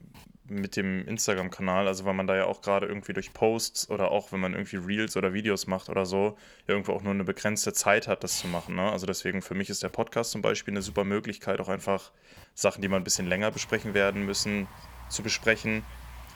mit 0.51 0.77
dem 0.77 1.07
Instagram-Kanal, 1.07 1.87
also 1.87 2.05
weil 2.05 2.15
man 2.15 2.27
da 2.27 2.37
ja 2.37 2.47
auch 2.47 2.61
gerade 2.61 2.87
irgendwie 2.87 3.13
durch 3.13 3.33
Posts 3.33 3.89
oder 3.91 4.11
auch 4.11 4.33
wenn 4.33 4.41
man 4.41 4.53
irgendwie 4.53 4.77
Reels 4.77 5.17
oder 5.17 5.33
Videos 5.33 5.67
macht 5.67 5.89
oder 5.89 6.05
so, 6.05 6.37
ja 6.67 6.75
irgendwo 6.75 6.93
auch 6.93 7.03
nur 7.03 7.15
eine 7.15 7.25
begrenzte 7.25 7.73
Zeit 7.73 8.09
hat, 8.09 8.25
das 8.25 8.39
zu 8.39 8.49
machen. 8.49 8.75
Ne? 8.75 8.91
Also 8.91 9.07
deswegen 9.07 9.43
für 9.43 9.55
mich 9.55 9.71
ist 9.71 9.83
der 9.83 9.89
Podcast 9.89 10.33
zum 10.33 10.43
Beispiel 10.43 10.73
eine 10.73 10.83
super 10.83 11.05
Möglichkeit, 11.05 11.61
auch 11.61 11.69
einfach 11.69 12.11
Sachen, 12.55 12.83
die 12.83 12.89
man 12.89 13.01
ein 13.01 13.05
bisschen 13.05 13.29
länger 13.29 13.51
besprechen 13.51 13.95
werden 13.95 14.27
müssen, 14.27 14.67
zu 15.09 15.23
besprechen. 15.23 15.85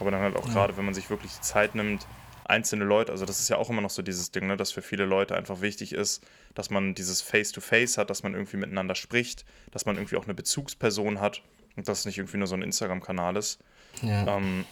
Aber 0.00 0.10
dann 0.10 0.20
halt 0.20 0.36
auch 0.36 0.46
ja. 0.46 0.52
gerade, 0.52 0.76
wenn 0.76 0.84
man 0.84 0.94
sich 0.94 1.10
wirklich 1.10 1.32
die 1.32 1.40
Zeit 1.42 1.74
nimmt, 1.74 2.06
einzelne 2.44 2.84
Leute, 2.84 3.10
also 3.12 3.24
das 3.24 3.40
ist 3.40 3.48
ja 3.48 3.56
auch 3.56 3.70
immer 3.70 3.80
noch 3.80 3.90
so 3.90 4.02
dieses 4.02 4.30
Ding, 4.30 4.46
ne, 4.46 4.56
dass 4.56 4.70
für 4.70 4.82
viele 4.82 5.06
Leute 5.06 5.34
einfach 5.34 5.60
wichtig 5.60 5.92
ist, 5.92 6.24
dass 6.54 6.70
man 6.70 6.94
dieses 6.94 7.22
Face-to-Face 7.22 7.94
-face 7.94 7.98
hat, 7.98 8.10
dass 8.10 8.22
man 8.22 8.34
irgendwie 8.34 8.58
miteinander 8.58 8.94
spricht, 8.94 9.44
dass 9.70 9.86
man 9.86 9.96
irgendwie 9.96 10.16
auch 10.16 10.24
eine 10.24 10.34
Bezugsperson 10.34 11.20
hat 11.20 11.42
und 11.76 11.88
dass 11.88 12.00
es 12.00 12.04
nicht 12.04 12.18
irgendwie 12.18 12.36
nur 12.36 12.46
so 12.46 12.54
ein 12.54 12.62
Instagram-Kanal 12.62 13.36
ist. 13.36 13.60
Ja. 14.02 14.36
Ähm, 14.36 14.64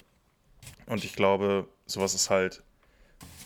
und 0.86 1.04
ich 1.04 1.14
glaube, 1.14 1.68
sowas 1.86 2.14
ist 2.14 2.30
halt 2.30 2.62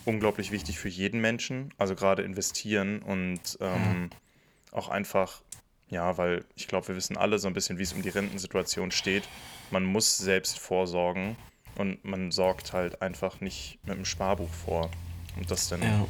unglaublich 0.05 0.53
wichtig 0.53 0.79
für 0.79 0.89
jeden 0.89 1.21
Menschen, 1.21 1.75
also 1.79 1.95
gerade 1.95 2.23
investieren 2.23 3.03
und 3.03 3.59
ähm, 3.61 4.11
ja. 4.11 4.79
auch 4.79 4.89
einfach, 4.89 5.43
ja, 5.89 6.17
weil 6.17 6.45
ich 6.55 6.69
glaube, 6.69 6.89
wir 6.89 6.97
wissen 6.97 7.17
alle 7.17 7.39
so 7.39 7.49
ein 7.49 7.55
bisschen, 7.55 7.79
wie 7.79 7.83
es 7.83 7.93
um 7.93 8.03
die 8.03 8.09
Rentensituation 8.09 8.91
steht. 8.91 9.25
Man 9.71 9.85
muss 9.85 10.17
selbst 10.17 10.59
vorsorgen 10.59 11.37
und 11.77 12.05
man 12.05 12.31
sorgt 12.31 12.73
halt 12.73 13.03
einfach 13.03 13.41
nicht 13.41 13.79
mit 13.85 13.97
dem 13.97 14.05
Sparbuch 14.05 14.53
vor. 14.53 14.91
Und 15.37 15.51
das 15.51 15.69
dann. 15.69 15.83
Ja. 15.83 16.07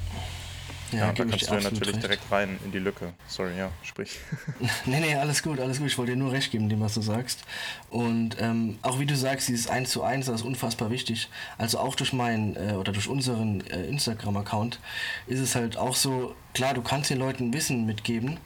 Ja, 0.93 0.99
ja 0.99 1.13
da 1.13 1.25
kannst 1.25 1.49
du 1.49 1.55
ja 1.55 1.61
natürlich 1.61 1.95
recht. 1.95 2.03
direkt 2.03 2.31
rein 2.31 2.59
in 2.65 2.73
die 2.73 2.79
Lücke. 2.79 3.13
Sorry, 3.27 3.57
ja, 3.57 3.71
sprich. 3.83 4.19
nee, 4.87 5.01
nee, 5.01 5.15
alles 5.15 5.43
gut, 5.43 5.61
alles 5.61 5.79
gut. 5.79 5.89
Ich 5.89 5.99
wollte 5.99 6.13
dir 6.13 6.19
nur 6.19 6.33
recht 6.33 6.51
geben, 6.51 6.69
dem, 6.69 6.81
was 6.81 6.95
du 6.95 7.01
sagst. 7.01 7.45
Und 7.91 8.37
ähm, 8.41 8.79
auch 8.83 8.99
wie 8.99 9.07
du 9.07 9.17
sagst, 9.17 9.49
dieses 9.49 9.69
1 9.69 9.91
zu 9.91 10.03
1, 10.03 10.27
das 10.27 10.37
ist 10.37 10.47
unfassbar 10.47 10.91
wichtig. 10.91 11.29
Also 11.59 11.79
auch 11.79 11.95
durch 11.95 12.13
meinen 12.13 12.57
äh, 12.57 12.75
oder 12.75 12.93
durch 12.93 13.09
unseren 13.09 13.67
äh, 13.67 13.87
Instagram-Account 13.87 14.81
ist 15.27 15.41
es 15.41 15.55
halt 15.55 15.77
auch 15.77 15.97
so, 15.97 16.35
klar, 16.55 16.75
du 16.75 16.83
kannst 16.83 17.11
den 17.11 17.19
Leuten 17.19 17.53
Wissen 17.53 17.87
mitgeben, 17.87 18.39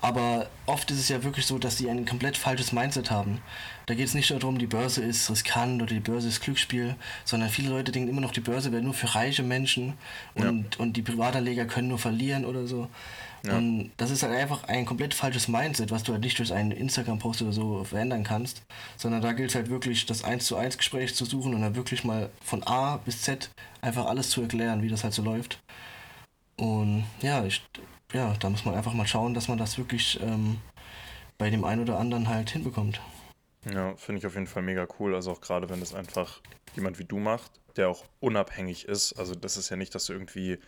aber 0.00 0.48
oft 0.66 0.90
ist 0.92 1.00
es 1.00 1.08
ja 1.08 1.24
wirklich 1.24 1.44
so, 1.44 1.58
dass 1.58 1.76
sie 1.76 1.90
ein 1.90 2.06
komplett 2.06 2.36
falsches 2.36 2.72
Mindset 2.72 3.10
haben. 3.10 3.40
Da 3.86 3.94
geht 3.94 4.06
es 4.06 4.14
nicht 4.14 4.30
nur 4.30 4.38
darum, 4.38 4.58
die 4.58 4.68
Börse 4.68 5.02
ist 5.02 5.28
riskant 5.28 5.82
oder 5.82 5.92
die 5.92 6.00
Börse 6.00 6.28
ist 6.28 6.40
Glücksspiel, 6.40 6.94
sondern 7.24 7.50
viele 7.50 7.70
Leute 7.70 7.90
denken 7.90 8.08
immer 8.08 8.20
noch, 8.20 8.32
die 8.32 8.40
Börse 8.40 8.70
wäre 8.70 8.82
nur 8.82 8.94
für 8.94 9.14
reiche 9.14 9.42
Menschen 9.42 9.94
und, 10.34 10.44
ja. 10.44 10.80
und 10.80 10.96
die 10.96 11.02
Privatanleger 11.02 11.64
können 11.64 11.88
nur 11.88 11.98
verlieren 11.98 12.44
oder 12.44 12.68
so. 12.68 12.88
Ja. 13.44 13.56
Und 13.56 13.90
das 13.96 14.10
ist 14.10 14.22
halt 14.22 14.34
einfach 14.34 14.64
ein 14.64 14.84
komplett 14.84 15.14
falsches 15.14 15.48
Mindset, 15.48 15.90
was 15.90 16.04
du 16.04 16.12
halt 16.12 16.22
nicht 16.22 16.38
durch 16.38 16.52
einen 16.52 16.70
Instagram-Post 16.70 17.42
oder 17.42 17.52
so 17.52 17.82
verändern 17.84 18.22
kannst, 18.22 18.62
sondern 18.96 19.20
da 19.20 19.32
gilt 19.32 19.50
es 19.50 19.56
halt 19.56 19.68
wirklich, 19.68 20.06
das 20.06 20.22
1 20.22 20.44
zu 20.44 20.56
1 20.56 20.78
Gespräch 20.78 21.14
zu 21.14 21.24
suchen 21.24 21.54
und 21.54 21.62
dann 21.62 21.74
wirklich 21.74 22.04
mal 22.04 22.30
von 22.44 22.62
A 22.64 22.98
bis 22.98 23.22
Z 23.22 23.50
einfach 23.80 24.06
alles 24.06 24.30
zu 24.30 24.42
erklären, 24.42 24.82
wie 24.82 24.88
das 24.88 25.02
halt 25.02 25.14
so 25.14 25.22
läuft. 25.22 25.60
Und 26.56 27.04
ja, 27.20 27.44
ich 27.44 27.62
ja, 28.12 28.34
da 28.40 28.50
muss 28.50 28.64
man 28.64 28.74
einfach 28.74 28.94
mal 28.94 29.06
schauen, 29.06 29.34
dass 29.34 29.48
man 29.48 29.58
das 29.58 29.78
wirklich 29.78 30.20
ähm, 30.22 30.58
bei 31.36 31.50
dem 31.50 31.64
einen 31.64 31.82
oder 31.82 31.98
anderen 31.98 32.28
halt 32.28 32.50
hinbekommt. 32.50 33.00
Ja, 33.72 33.94
finde 33.96 34.20
ich 34.20 34.26
auf 34.26 34.34
jeden 34.34 34.46
Fall 34.46 34.62
mega 34.62 34.86
cool. 34.98 35.14
Also 35.14 35.32
auch 35.32 35.40
gerade, 35.40 35.68
wenn 35.68 35.80
das 35.80 35.94
einfach 35.94 36.40
jemand 36.74 36.98
wie 36.98 37.04
du 37.04 37.18
macht, 37.18 37.52
der 37.76 37.88
auch 37.88 38.04
unabhängig 38.20 38.86
ist. 38.86 39.12
Also 39.14 39.34
das 39.34 39.56
ist 39.56 39.68
ja 39.68 39.76
nicht, 39.76 39.94
dass 39.94 40.06
du 40.06 40.12
irgendwie, 40.14 40.58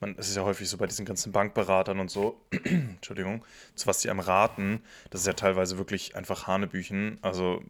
man, 0.00 0.14
es 0.18 0.28
ist 0.28 0.36
ja 0.36 0.44
häufig 0.44 0.68
so 0.68 0.76
bei 0.76 0.86
diesen 0.86 1.06
ganzen 1.06 1.32
Bankberatern 1.32 2.00
und 2.00 2.10
so, 2.10 2.40
Entschuldigung, 2.64 3.44
zu 3.74 3.86
was 3.86 3.98
die 3.98 4.10
einem 4.10 4.20
raten, 4.20 4.82
das 5.10 5.22
ist 5.22 5.26
ja 5.26 5.32
teilweise 5.32 5.78
wirklich 5.78 6.16
einfach 6.16 6.46
Hanebüchen. 6.46 7.18
Also 7.22 7.62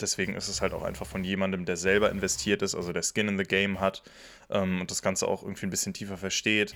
deswegen 0.00 0.34
ist 0.34 0.48
es 0.48 0.60
halt 0.60 0.74
auch 0.74 0.82
einfach 0.82 1.06
von 1.06 1.24
jemandem, 1.24 1.64
der 1.64 1.76
selber 1.76 2.10
investiert 2.10 2.62
ist, 2.62 2.74
also 2.74 2.92
der 2.92 3.02
Skin 3.02 3.28
in 3.28 3.38
the 3.38 3.44
Game 3.44 3.80
hat 3.80 4.02
ähm, 4.50 4.82
und 4.82 4.90
das 4.90 5.02
Ganze 5.02 5.28
auch 5.28 5.42
irgendwie 5.42 5.66
ein 5.66 5.70
bisschen 5.70 5.94
tiefer 5.94 6.18
versteht 6.18 6.74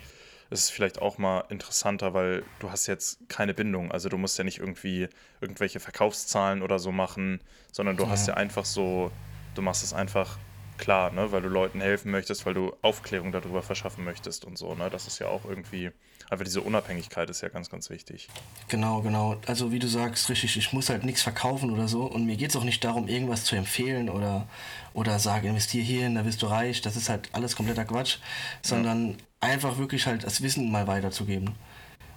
ist 0.51 0.61
es 0.61 0.71
vielleicht 0.71 1.01
auch 1.01 1.19
mal 1.19 1.45
interessanter, 1.49 2.15
weil 2.15 2.45
du 2.61 2.71
hast 2.71 2.87
jetzt 2.87 3.29
keine 3.29 3.55
Bindung. 3.55 3.91
Also 3.93 4.09
du 4.09 4.19
musst 4.19 4.39
ja 4.39 4.45
nicht 4.45 4.59
irgendwie 4.59 5.09
irgendwelche 5.41 5.81
Verkaufszahlen 5.81 6.63
oder 6.63 6.79
so 6.79 6.93
machen, 6.93 7.41
sondern 7.73 7.97
du 7.97 8.05
ja. 8.05 8.11
hast 8.11 8.29
ja 8.29 8.35
einfach 8.35 8.65
so, 8.65 9.11
du 9.55 9.63
machst 9.63 9.83
es 9.83 9.93
einfach 9.93 10.39
klar, 10.77 11.11
ne? 11.13 11.31
weil 11.33 11.43
du 11.43 11.49
Leuten 11.49 11.81
helfen 11.81 12.11
möchtest, 12.11 12.47
weil 12.47 12.55
du 12.55 12.75
Aufklärung 12.83 13.33
darüber 13.33 13.63
verschaffen 13.63 14.05
möchtest 14.05 14.45
und 14.45 14.59
so. 14.59 14.75
Ne? 14.75 14.91
Das 14.91 15.07
ist 15.07 15.19
ja 15.19 15.29
auch 15.29 15.45
irgendwie, 15.45 15.91
aber 16.31 16.45
diese 16.45 16.61
Unabhängigkeit 16.61 17.31
ist 17.31 17.41
ja 17.41 17.49
ganz, 17.49 17.71
ganz 17.71 17.91
wichtig. 17.91 18.29
Genau, 18.69 19.03
genau. 19.03 19.37
Also 19.47 19.73
wie 19.73 19.79
du 19.79 19.87
sagst, 19.87 20.29
richtig, 20.29 20.57
ich 20.57 20.73
muss 20.73 20.89
halt 20.89 21.05
nichts 21.05 21.23
verkaufen 21.23 21.71
oder 21.71 21.89
so. 21.89 22.03
Und 22.03 22.27
mir 22.27 22.37
geht 22.37 22.51
es 22.51 22.57
auch 22.57 22.65
nicht 22.65 22.83
darum, 22.85 23.09
irgendwas 23.09 23.45
zu 23.45 23.57
empfehlen 23.57 24.09
oder, 24.09 24.49
oder 24.93 25.19
sagen, 25.19 25.49
investier 25.49 25.83
hierhin, 25.83 26.15
da 26.15 26.25
wirst 26.25 26.43
du 26.43 26.47
reich. 26.47 26.81
Das 26.81 26.97
ist 26.97 27.09
halt 27.09 27.29
alles 27.33 27.57
kompletter 27.57 27.85
Quatsch. 27.85 28.19
Sondern 28.63 29.11
ja. 29.11 29.17
Einfach 29.45 29.79
wirklich 29.79 30.07
halt 30.07 30.25
das 30.25 30.43
Wissen 30.43 30.71
mal 30.71 30.87
weiterzugeben. 30.87 31.55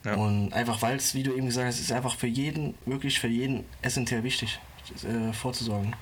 Ja. 0.06 0.16
Und 0.16 0.54
einfach, 0.54 0.82
weil 0.82 0.98
es, 0.98 1.14
wie 1.14 1.24
du 1.24 1.34
eben 1.34 1.48
gesagt 1.48 1.68
hast, 1.68 1.80
ist 1.80 1.92
einfach 1.92 2.16
für 2.16 2.28
jeden, 2.28 2.76
wirklich 2.86 3.20
für 3.20 3.28
jeden 3.28 3.66
essentiell 3.82 4.24
wichtig, 4.24 4.60
äh, 5.04 5.34
vorzusorgen. 5.34 5.96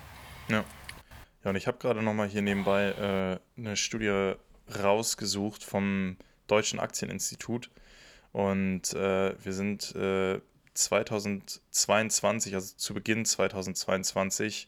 Ja. 0.48 0.64
Ja, 1.44 1.52
und 1.52 1.56
ich 1.58 1.68
habe 1.68 1.78
gerade 1.78 2.02
nochmal 2.02 2.28
hier 2.28 2.42
nebenbei 2.42 3.40
äh, 3.58 3.60
eine 3.60 3.78
Studie 3.78 4.34
rausgesucht 4.84 5.64
vom 5.64 6.18
Deutschen 6.48 6.80
Aktieninstitut. 6.80 7.70
Und 8.32 8.94
äh, 8.94 9.36
wir 9.44 9.54
sind 9.54 9.96
äh, 9.96 10.42
2022, 10.74 12.56
also 12.56 12.76
zu 12.76 12.94
Beginn 12.94 13.26
2022, 13.26 14.68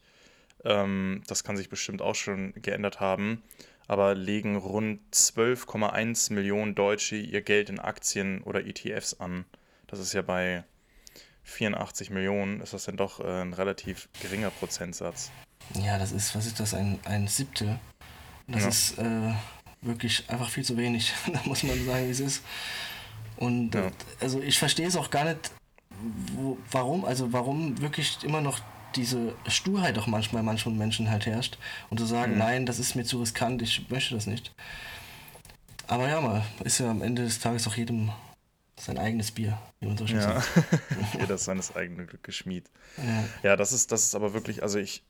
ähm, 0.66 1.24
das 1.28 1.44
kann 1.44 1.58
sich 1.58 1.70
bestimmt 1.70 2.02
auch 2.02 2.16
schon 2.16 2.54
geändert 2.62 3.00
haben, 3.00 3.44
aber 3.88 4.16
legen 4.16 4.58
rund 4.58 5.00
12,1 5.14 6.34
Millionen 6.34 6.76
Deutsche 6.76 7.16
ihr 7.16 7.42
Geld 7.42 7.70
in 7.70 7.80
Aktien 7.80 8.42
oder 8.44 8.66
ETFs 8.66 9.16
an. 9.16 9.46
Das 9.88 10.00
ist 10.00 10.14
ja 10.14 10.22
bei 10.22 10.64
84 11.44 12.10
Millionen, 12.10 12.60
ist 12.62 12.74
das 12.74 12.86
dann 12.86 12.98
doch 12.98 13.22
äh, 13.22 13.42
ein 13.42 13.54
relativ 13.54 14.10
geringer 14.22 14.50
Prozentsatz. 14.50 15.32
Ja, 15.74 15.98
das 15.98 16.12
ist, 16.12 16.36
was 16.36 16.46
ist 16.46 16.60
das, 16.60 16.74
ein, 16.74 17.00
ein 17.06 17.28
Siebtel? 17.28 17.80
Das 18.48 18.64
ja. 18.64 18.70
ist 18.70 18.98
äh, 19.00 19.34
wirklich 19.82 20.30
einfach 20.30 20.50
viel 20.50 20.66
zu 20.66 20.76
wenig. 20.78 21.14
da 21.34 21.40
muss 21.46 21.64
man 21.64 21.84
sagen, 21.86 22.08
wie 22.08 22.12
es 22.12 22.20
ist. 22.20 22.44
Und 23.38 23.76
ja. 23.76 23.92
also 24.20 24.42
ich 24.42 24.60
verstehe 24.60 24.88
es 24.88 24.96
auch 24.96 25.10
gar 25.10 25.24
nicht, 25.24 25.52
wo, 26.34 26.58
warum, 26.72 27.06
also 27.06 27.32
warum 27.32 27.80
wirklich 27.82 28.24
immer 28.24 28.42
noch 28.42 28.60
diese 28.96 29.34
Sturheit 29.48 29.98
auch 29.98 30.08
manchmal 30.08 30.44
manchen 30.44 30.78
Menschen 30.78 31.10
halt 31.10 31.26
herrscht 31.26 31.58
und 31.90 32.00
zu 32.00 32.06
sagen, 32.06 32.34
mhm. 32.34 32.40
nein, 32.40 32.66
das 32.66 32.80
ist 32.80 32.96
mir 32.96 33.04
zu 33.04 33.20
riskant, 33.20 33.62
ich 33.62 33.90
möchte 33.90 34.16
das 34.16 34.28
nicht. 34.28 34.54
Aber 35.88 36.08
ja, 36.08 36.20
mal, 36.20 36.44
ist 36.64 36.80
ja 36.80 36.92
am 36.92 37.02
Ende 37.02 37.24
des 37.24 37.40
Tages 37.40 37.68
auch 37.68 37.76
jedem 37.76 38.12
sein 38.80 38.98
eigenes 38.98 39.32
Bier, 39.32 39.58
wie 39.80 39.88
man 39.88 39.98
so 39.98 40.06
schön 40.06 40.18
ja. 40.18 40.42
sagt. 40.42 40.50
Jeder 41.20 41.38
seines 41.38 41.76
eigenen 41.76 42.08
Glückes 42.08 42.36
Schmied. 42.36 42.70
Ja. 42.98 43.50
ja, 43.50 43.56
das 43.56 43.72
ist, 43.72 43.92
das 43.92 44.04
ist 44.04 44.16
aber 44.16 44.34
wirklich, 44.34 44.62
also 44.62 44.78
ich, 44.78 45.04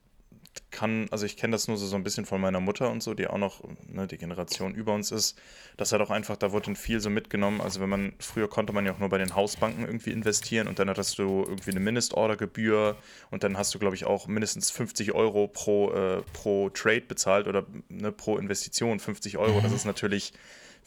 kann, 0.71 1.07
also 1.11 1.25
ich 1.25 1.37
kenne 1.37 1.51
das 1.51 1.67
nur 1.67 1.77
so, 1.77 1.85
so 1.85 1.95
ein 1.95 2.03
bisschen 2.03 2.25
von 2.25 2.41
meiner 2.41 2.59
Mutter 2.59 2.89
und 2.89 3.01
so, 3.01 3.13
die 3.13 3.27
auch 3.27 3.37
noch 3.37 3.63
ne, 3.87 4.07
die 4.07 4.17
Generation 4.17 4.75
über 4.75 4.93
uns 4.93 5.11
ist. 5.11 5.39
Das 5.77 5.91
hat 5.91 6.01
auch 6.01 6.09
einfach, 6.09 6.37
da 6.37 6.51
wurde 6.51 6.67
dann 6.67 6.75
viel 6.75 6.99
so 6.99 7.09
mitgenommen. 7.09 7.61
Also 7.61 7.81
wenn 7.81 7.89
man, 7.89 8.13
früher 8.19 8.49
konnte 8.49 8.73
man 8.73 8.85
ja 8.85 8.93
auch 8.93 8.99
nur 8.99 9.09
bei 9.09 9.17
den 9.17 9.35
Hausbanken 9.35 9.85
irgendwie 9.85 10.11
investieren 10.11 10.67
und 10.67 10.79
dann 10.79 10.89
hattest 10.89 11.17
du 11.19 11.43
irgendwie 11.47 11.71
eine 11.71 11.79
Mindestordergebühr 11.79 12.95
und 13.31 13.43
dann 13.43 13.57
hast 13.57 13.73
du, 13.73 13.79
glaube 13.79 13.95
ich, 13.95 14.05
auch 14.05 14.27
mindestens 14.27 14.71
50 14.71 15.13
Euro 15.13 15.47
pro, 15.47 15.91
äh, 15.93 16.21
pro 16.33 16.69
Trade 16.69 17.01
bezahlt 17.01 17.47
oder 17.47 17.65
ne, 17.89 18.11
pro 18.11 18.37
Investition 18.37 18.99
50 18.99 19.37
Euro. 19.37 19.61
Das 19.61 19.71
mhm. 19.71 19.77
ist 19.77 19.85
natürlich 19.85 20.33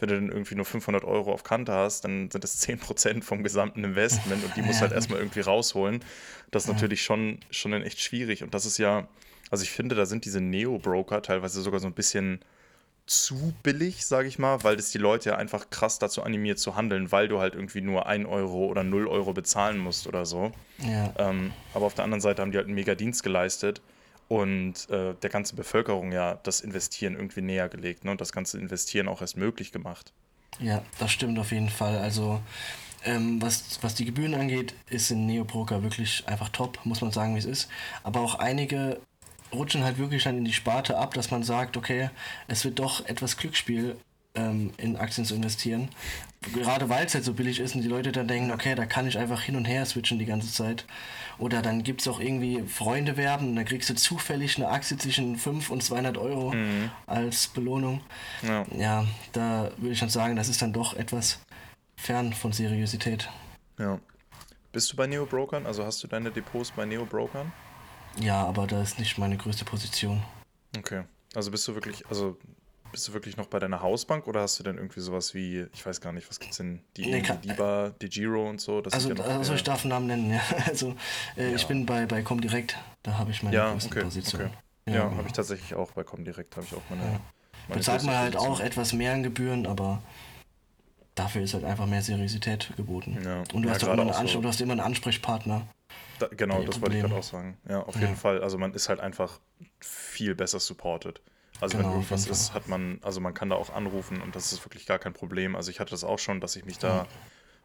wenn 0.00 0.08
du 0.08 0.14
dann 0.14 0.28
irgendwie 0.30 0.54
nur 0.54 0.64
500 0.64 1.04
Euro 1.04 1.32
auf 1.32 1.44
Kante 1.44 1.72
hast, 1.72 2.04
dann 2.04 2.30
sind 2.30 2.42
das 2.42 2.66
10% 2.66 3.22
vom 3.22 3.42
gesamten 3.42 3.84
Investment 3.84 4.44
und 4.44 4.56
die 4.56 4.62
musst 4.62 4.78
du 4.80 4.82
halt 4.82 4.92
erstmal 4.92 5.20
irgendwie 5.20 5.40
rausholen. 5.40 6.02
Das 6.50 6.64
ist 6.64 6.72
natürlich 6.72 7.02
schon, 7.02 7.38
schon 7.50 7.72
dann 7.72 7.82
echt 7.82 8.00
schwierig 8.00 8.42
und 8.42 8.54
das 8.54 8.66
ist 8.66 8.78
ja, 8.78 9.08
Also 9.50 9.64
ich 9.64 9.70
finde, 9.70 9.94
da 9.94 10.06
sind 10.06 10.24
diese 10.24 10.40
Neo-Broker 10.40 11.22
teilweise 11.22 11.60
sogar 11.62 11.80
so 11.80 11.86
ein 11.86 11.94
bisschen 11.94 12.40
zu 13.06 13.52
billig, 13.64 14.06
sage 14.06 14.28
ich 14.28 14.38
mal, 14.38 14.62
weil 14.62 14.76
das 14.76 14.90
die 14.90 14.98
Leute 14.98 15.30
ja 15.30 15.36
einfach 15.36 15.68
krass 15.70 15.98
dazu 15.98 16.22
animiert 16.22 16.60
zu 16.60 16.76
handeln, 16.76 17.10
weil 17.10 17.26
du 17.26 17.40
halt 17.40 17.54
irgendwie 17.54 17.80
nur 17.80 18.06
1 18.06 18.28
Euro 18.28 18.66
oder 18.66 18.84
0 18.84 19.08
Euro 19.08 19.32
bezahlen 19.32 19.78
musst 19.78 20.06
oder 20.06 20.24
so. 20.24 20.52
Ja. 20.78 21.12
Ähm, 21.18 21.52
aber 21.74 21.86
auf 21.86 21.94
der 21.94 22.04
anderen 22.04 22.20
Seite 22.20 22.40
haben 22.40 22.52
die 22.52 22.58
halt 22.58 22.68
einen 22.68 22.76
mega 22.76 22.94
Dienst 22.94 23.24
geleistet 23.24 23.80
und 24.28 24.88
äh, 24.90 25.14
der 25.14 25.30
ganzen 25.30 25.56
Bevölkerung 25.56 26.12
ja 26.12 26.38
das 26.44 26.60
Investieren 26.60 27.14
irgendwie 27.14 27.40
näher 27.40 27.68
gelegt 27.68 28.04
ne? 28.04 28.12
und 28.12 28.20
das 28.20 28.30
ganze 28.30 28.58
Investieren 28.58 29.08
auch 29.08 29.20
erst 29.20 29.36
möglich 29.36 29.72
gemacht. 29.72 30.12
Ja, 30.60 30.82
das 31.00 31.10
stimmt 31.10 31.36
auf 31.40 31.50
jeden 31.50 31.68
Fall. 31.68 31.98
Also 31.98 32.40
ähm, 33.04 33.42
was, 33.42 33.80
was 33.82 33.96
die 33.96 34.04
Gebühren 34.04 34.34
angeht, 34.34 34.74
ist 34.88 35.10
in 35.10 35.26
Neobroker 35.26 35.82
wirklich 35.82 36.22
einfach 36.28 36.50
top, 36.50 36.78
muss 36.84 37.00
man 37.00 37.10
sagen, 37.10 37.34
wie 37.34 37.40
es 37.40 37.44
ist. 37.44 37.68
Aber 38.04 38.20
auch 38.20 38.36
einige 38.36 39.00
rutschen 39.52 39.84
halt 39.84 39.98
wirklich 39.98 40.24
dann 40.24 40.38
in 40.38 40.44
die 40.44 40.52
Sparte 40.52 40.96
ab, 40.96 41.14
dass 41.14 41.30
man 41.30 41.42
sagt, 41.42 41.76
okay, 41.76 42.10
es 42.48 42.64
wird 42.64 42.78
doch 42.78 43.06
etwas 43.06 43.36
Glücksspiel 43.36 43.96
ähm, 44.34 44.72
in 44.76 44.96
Aktien 44.96 45.24
zu 45.24 45.34
investieren. 45.34 45.88
Gerade 46.54 46.88
weil 46.88 47.04
es 47.06 47.14
halt 47.14 47.24
so 47.24 47.34
billig 47.34 47.60
ist 47.60 47.74
und 47.74 47.82
die 47.82 47.88
Leute 47.88 48.12
dann 48.12 48.28
denken, 48.28 48.50
okay, 48.50 48.74
da 48.74 48.86
kann 48.86 49.06
ich 49.06 49.18
einfach 49.18 49.42
hin 49.42 49.56
und 49.56 49.66
her 49.66 49.84
switchen 49.84 50.18
die 50.18 50.24
ganze 50.24 50.52
Zeit. 50.52 50.86
Oder 51.38 51.62
dann 51.62 51.82
gibt 51.82 52.00
es 52.00 52.08
auch 52.08 52.20
irgendwie 52.20 52.62
Freunde 52.62 53.16
werben 53.16 53.50
und 53.50 53.56
dann 53.56 53.64
kriegst 53.64 53.90
du 53.90 53.94
zufällig 53.94 54.56
eine 54.56 54.68
Aktie 54.68 54.96
zwischen 54.96 55.36
5 55.36 55.70
und 55.70 55.82
200 55.82 56.16
Euro 56.16 56.52
mhm. 56.52 56.90
als 57.06 57.48
Belohnung. 57.48 58.00
Ja. 58.42 58.64
ja, 58.76 59.06
da 59.32 59.70
würde 59.76 59.92
ich 59.92 60.00
dann 60.00 60.08
sagen, 60.08 60.36
das 60.36 60.48
ist 60.48 60.62
dann 60.62 60.72
doch 60.72 60.94
etwas 60.94 61.40
fern 61.96 62.32
von 62.32 62.52
Seriosität. 62.52 63.28
Ja. 63.78 63.98
Bist 64.72 64.92
du 64.92 64.96
bei 64.96 65.06
Neo-Brokern? 65.06 65.66
Also 65.66 65.84
hast 65.84 66.02
du 66.02 66.06
deine 66.06 66.30
Depots 66.30 66.70
bei 66.70 66.86
Neo-Brokern? 66.86 67.52
Ja, 68.18 68.44
aber 68.44 68.66
da 68.66 68.82
ist 68.82 68.98
nicht 68.98 69.18
meine 69.18 69.36
größte 69.36 69.64
Position. 69.64 70.22
Okay. 70.76 71.04
Also 71.34 71.50
bist 71.50 71.66
du 71.68 71.74
wirklich, 71.74 72.06
also 72.08 72.36
bist 72.90 73.06
du 73.06 73.12
wirklich 73.12 73.36
noch 73.36 73.46
bei 73.46 73.58
deiner 73.58 73.82
Hausbank 73.82 74.26
oder 74.26 74.40
hast 74.40 74.58
du 74.58 74.62
denn 74.62 74.76
irgendwie 74.76 75.00
sowas 75.00 75.34
wie, 75.34 75.66
ich 75.72 75.84
weiß 75.84 76.00
gar 76.00 76.12
nicht, 76.12 76.28
was 76.28 76.40
gibt's 76.40 76.56
denn, 76.56 76.80
die 76.96 77.06
nee, 77.06 77.22
kann, 77.22 77.40
DIBA, 77.40 77.90
die 78.00 78.08
Giro 78.08 78.48
und 78.48 78.60
so? 78.60 78.80
Das 78.80 78.92
also, 78.92 79.10
ja 79.10 79.14
noch, 79.14 79.26
also 79.26 79.54
ich 79.54 79.62
darf 79.62 79.82
einen 79.82 79.90
Namen 79.90 80.06
nennen, 80.06 80.30
ja. 80.30 80.40
Also 80.66 80.96
äh, 81.36 81.50
ja. 81.50 81.56
ich 81.56 81.66
bin 81.66 81.86
bei, 81.86 82.06
bei 82.06 82.22
Comdirect, 82.22 82.76
da 83.02 83.18
habe 83.18 83.30
ich 83.30 83.42
meine 83.42 83.54
ja, 83.54 83.72
größte 83.72 83.90
okay, 83.90 84.02
Position. 84.02 84.42
Okay. 84.42 84.50
Ja, 84.86 84.94
ja 84.94 85.04
genau. 85.04 85.16
habe 85.16 85.28
ich 85.28 85.32
tatsächlich 85.32 85.74
auch 85.74 85.92
bei 85.92 86.04
Comdirect, 86.04 86.56
habe 86.56 86.66
ich 86.66 86.74
auch 86.74 86.82
meine. 86.90 87.02
Ja. 87.02 87.20
meine 87.68 87.78
Bezahlt 87.78 88.02
man 88.04 88.16
halt 88.16 88.36
auch 88.36 88.60
etwas 88.60 88.92
mehr 88.92 89.12
an 89.12 89.22
Gebühren, 89.22 89.66
aber 89.66 90.02
dafür 91.14 91.42
ist 91.42 91.54
halt 91.54 91.64
einfach 91.64 91.86
mehr 91.86 92.02
Seriosität 92.02 92.72
geboten. 92.76 93.18
Und 93.52 93.62
du, 93.62 93.70
hast 93.70 93.82
immer 93.82 93.92
eine 93.92 94.28
so. 94.28 94.40
du 94.40 94.48
hast 94.48 94.60
immer 94.60 94.72
einen 94.72 94.80
Ansprechpartner. 94.80 95.66
Da, 96.20 96.28
genau, 96.28 96.62
das 96.62 96.80
wollte 96.80 96.96
ich 96.96 97.02
gerade 97.02 97.14
auch 97.14 97.22
sagen. 97.22 97.56
Ja, 97.68 97.82
auf 97.82 97.94
ja. 97.96 98.02
jeden 98.02 98.16
Fall. 98.16 98.42
Also 98.42 98.58
man 98.58 98.74
ist 98.74 98.88
halt 98.88 99.00
einfach 99.00 99.40
viel 99.80 100.34
besser 100.34 100.60
supported. 100.60 101.20
Also 101.60 101.76
genau, 101.76 101.88
wenn 101.88 101.94
irgendwas 101.96 102.26
ist, 102.26 102.54
hat 102.54 102.68
man, 102.68 102.98
also 103.02 103.20
man 103.20 103.34
kann 103.34 103.50
da 103.50 103.56
auch 103.56 103.70
anrufen 103.70 104.20
und 104.20 104.36
das 104.36 104.52
ist 104.52 104.64
wirklich 104.64 104.86
gar 104.86 104.98
kein 104.98 105.12
Problem. 105.12 105.56
Also 105.56 105.70
ich 105.70 105.80
hatte 105.80 105.90
das 105.90 106.04
auch 106.04 106.18
schon, 106.18 106.40
dass 106.40 106.56
ich 106.56 106.64
mich 106.64 106.78
da 106.78 107.06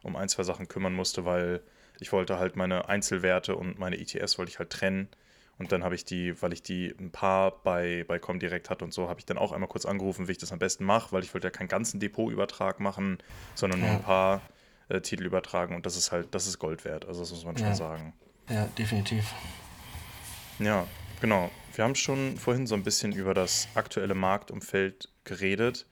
um 0.02 0.16
ein, 0.16 0.28
zwei 0.28 0.42
Sachen 0.42 0.68
kümmern 0.68 0.94
musste, 0.94 1.24
weil 1.24 1.62
ich 2.00 2.12
wollte 2.12 2.38
halt 2.38 2.56
meine 2.56 2.88
Einzelwerte 2.88 3.56
und 3.56 3.78
meine 3.78 3.98
ETS 3.98 4.38
wollte 4.38 4.50
ich 4.50 4.58
halt 4.58 4.70
trennen. 4.70 5.08
Und 5.58 5.72
dann 5.72 5.82
habe 5.82 5.94
ich 5.94 6.04
die, 6.04 6.40
weil 6.42 6.52
ich 6.52 6.62
die 6.62 6.94
ein 6.98 7.10
paar 7.10 7.62
bei, 7.62 8.04
bei 8.06 8.18
Comdirect 8.18 8.68
hatte 8.68 8.84
und 8.84 8.92
so, 8.92 9.08
habe 9.08 9.20
ich 9.20 9.26
dann 9.26 9.38
auch 9.38 9.52
einmal 9.52 9.68
kurz 9.68 9.86
angerufen, 9.86 10.28
wie 10.28 10.32
ich 10.32 10.38
das 10.38 10.52
am 10.52 10.58
besten 10.58 10.84
mache, 10.84 11.12
weil 11.12 11.22
ich 11.22 11.32
wollte 11.32 11.46
ja 11.46 11.50
keinen 11.50 11.68
ganzen 11.68 11.98
Depotübertrag 11.98 12.80
machen, 12.80 13.18
sondern 13.54 13.80
nur 13.80 13.88
ein 13.88 14.02
paar 14.02 14.42
äh, 14.88 15.00
Titel 15.00 15.24
übertragen 15.24 15.74
und 15.74 15.86
das 15.86 15.96
ist 15.96 16.12
halt, 16.12 16.34
das 16.34 16.46
ist 16.46 16.58
Gold 16.58 16.84
wert. 16.84 17.06
Also 17.06 17.20
das 17.20 17.30
muss 17.30 17.44
man 17.46 17.56
schon 17.56 17.74
sagen. 17.74 18.12
Ja, 18.48 18.68
definitiv. 18.78 19.32
Ja, 20.58 20.86
genau. 21.20 21.50
Wir 21.74 21.84
haben 21.84 21.94
schon 21.94 22.38
vorhin 22.38 22.66
so 22.66 22.74
ein 22.74 22.84
bisschen 22.84 23.12
über 23.12 23.34
das 23.34 23.68
aktuelle 23.74 24.14
Marktumfeld 24.14 25.10
geredet. 25.24 25.86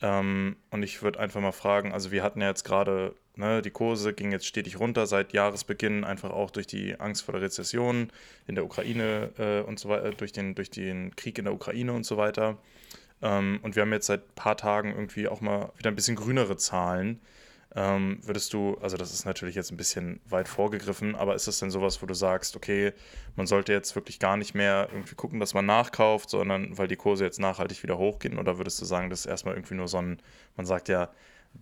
Ähm, 0.00 0.56
und 0.70 0.82
ich 0.82 1.02
würde 1.02 1.18
einfach 1.18 1.40
mal 1.40 1.52
fragen, 1.52 1.92
also 1.92 2.12
wir 2.12 2.22
hatten 2.22 2.40
ja 2.40 2.48
jetzt 2.48 2.64
gerade, 2.64 3.14
ne, 3.34 3.62
die 3.62 3.70
Kurse 3.70 4.14
gingen 4.14 4.32
jetzt 4.32 4.46
stetig 4.46 4.78
runter 4.78 5.06
seit 5.06 5.32
Jahresbeginn, 5.32 6.04
einfach 6.04 6.30
auch 6.30 6.50
durch 6.50 6.66
die 6.66 6.98
Angst 7.00 7.24
vor 7.24 7.32
der 7.32 7.42
Rezession 7.42 8.10
in 8.46 8.54
der 8.54 8.64
Ukraine 8.64 9.30
äh, 9.38 9.68
und 9.68 9.78
so 9.78 9.88
weiter, 9.88 10.10
durch 10.12 10.32
den, 10.32 10.54
durch 10.54 10.70
den 10.70 11.14
Krieg 11.16 11.38
in 11.38 11.44
der 11.44 11.54
Ukraine 11.54 11.92
und 11.92 12.06
so 12.06 12.16
weiter. 12.16 12.58
Ähm, 13.20 13.58
und 13.62 13.74
wir 13.74 13.82
haben 13.82 13.92
jetzt 13.92 14.06
seit 14.06 14.22
ein 14.22 14.34
paar 14.36 14.56
Tagen 14.56 14.92
irgendwie 14.94 15.28
auch 15.28 15.40
mal 15.40 15.72
wieder 15.76 15.90
ein 15.90 15.96
bisschen 15.96 16.16
grünere 16.16 16.56
Zahlen. 16.56 17.20
Ähm, 17.74 18.18
würdest 18.22 18.54
du, 18.54 18.78
also 18.80 18.96
das 18.96 19.12
ist 19.12 19.26
natürlich 19.26 19.54
jetzt 19.54 19.70
ein 19.70 19.76
bisschen 19.76 20.20
weit 20.26 20.48
vorgegriffen, 20.48 21.14
aber 21.14 21.34
ist 21.34 21.46
das 21.46 21.58
denn 21.58 21.70
sowas, 21.70 22.00
wo 22.00 22.06
du 22.06 22.14
sagst, 22.14 22.56
okay, 22.56 22.94
man 23.36 23.46
sollte 23.46 23.72
jetzt 23.72 23.94
wirklich 23.94 24.18
gar 24.18 24.38
nicht 24.38 24.54
mehr 24.54 24.88
irgendwie 24.90 25.14
gucken, 25.14 25.38
dass 25.38 25.52
man 25.52 25.66
nachkauft, 25.66 26.30
sondern 26.30 26.78
weil 26.78 26.88
die 26.88 26.96
Kurse 26.96 27.24
jetzt 27.24 27.38
nachhaltig 27.38 27.82
wieder 27.82 27.98
hochgehen? 27.98 28.38
Oder 28.38 28.56
würdest 28.56 28.80
du 28.80 28.86
sagen, 28.86 29.10
das 29.10 29.20
ist 29.20 29.26
erstmal 29.26 29.54
irgendwie 29.54 29.74
nur 29.74 29.86
so 29.86 29.98
ein, 29.98 30.18
man 30.56 30.64
sagt 30.64 30.88
ja, 30.88 31.10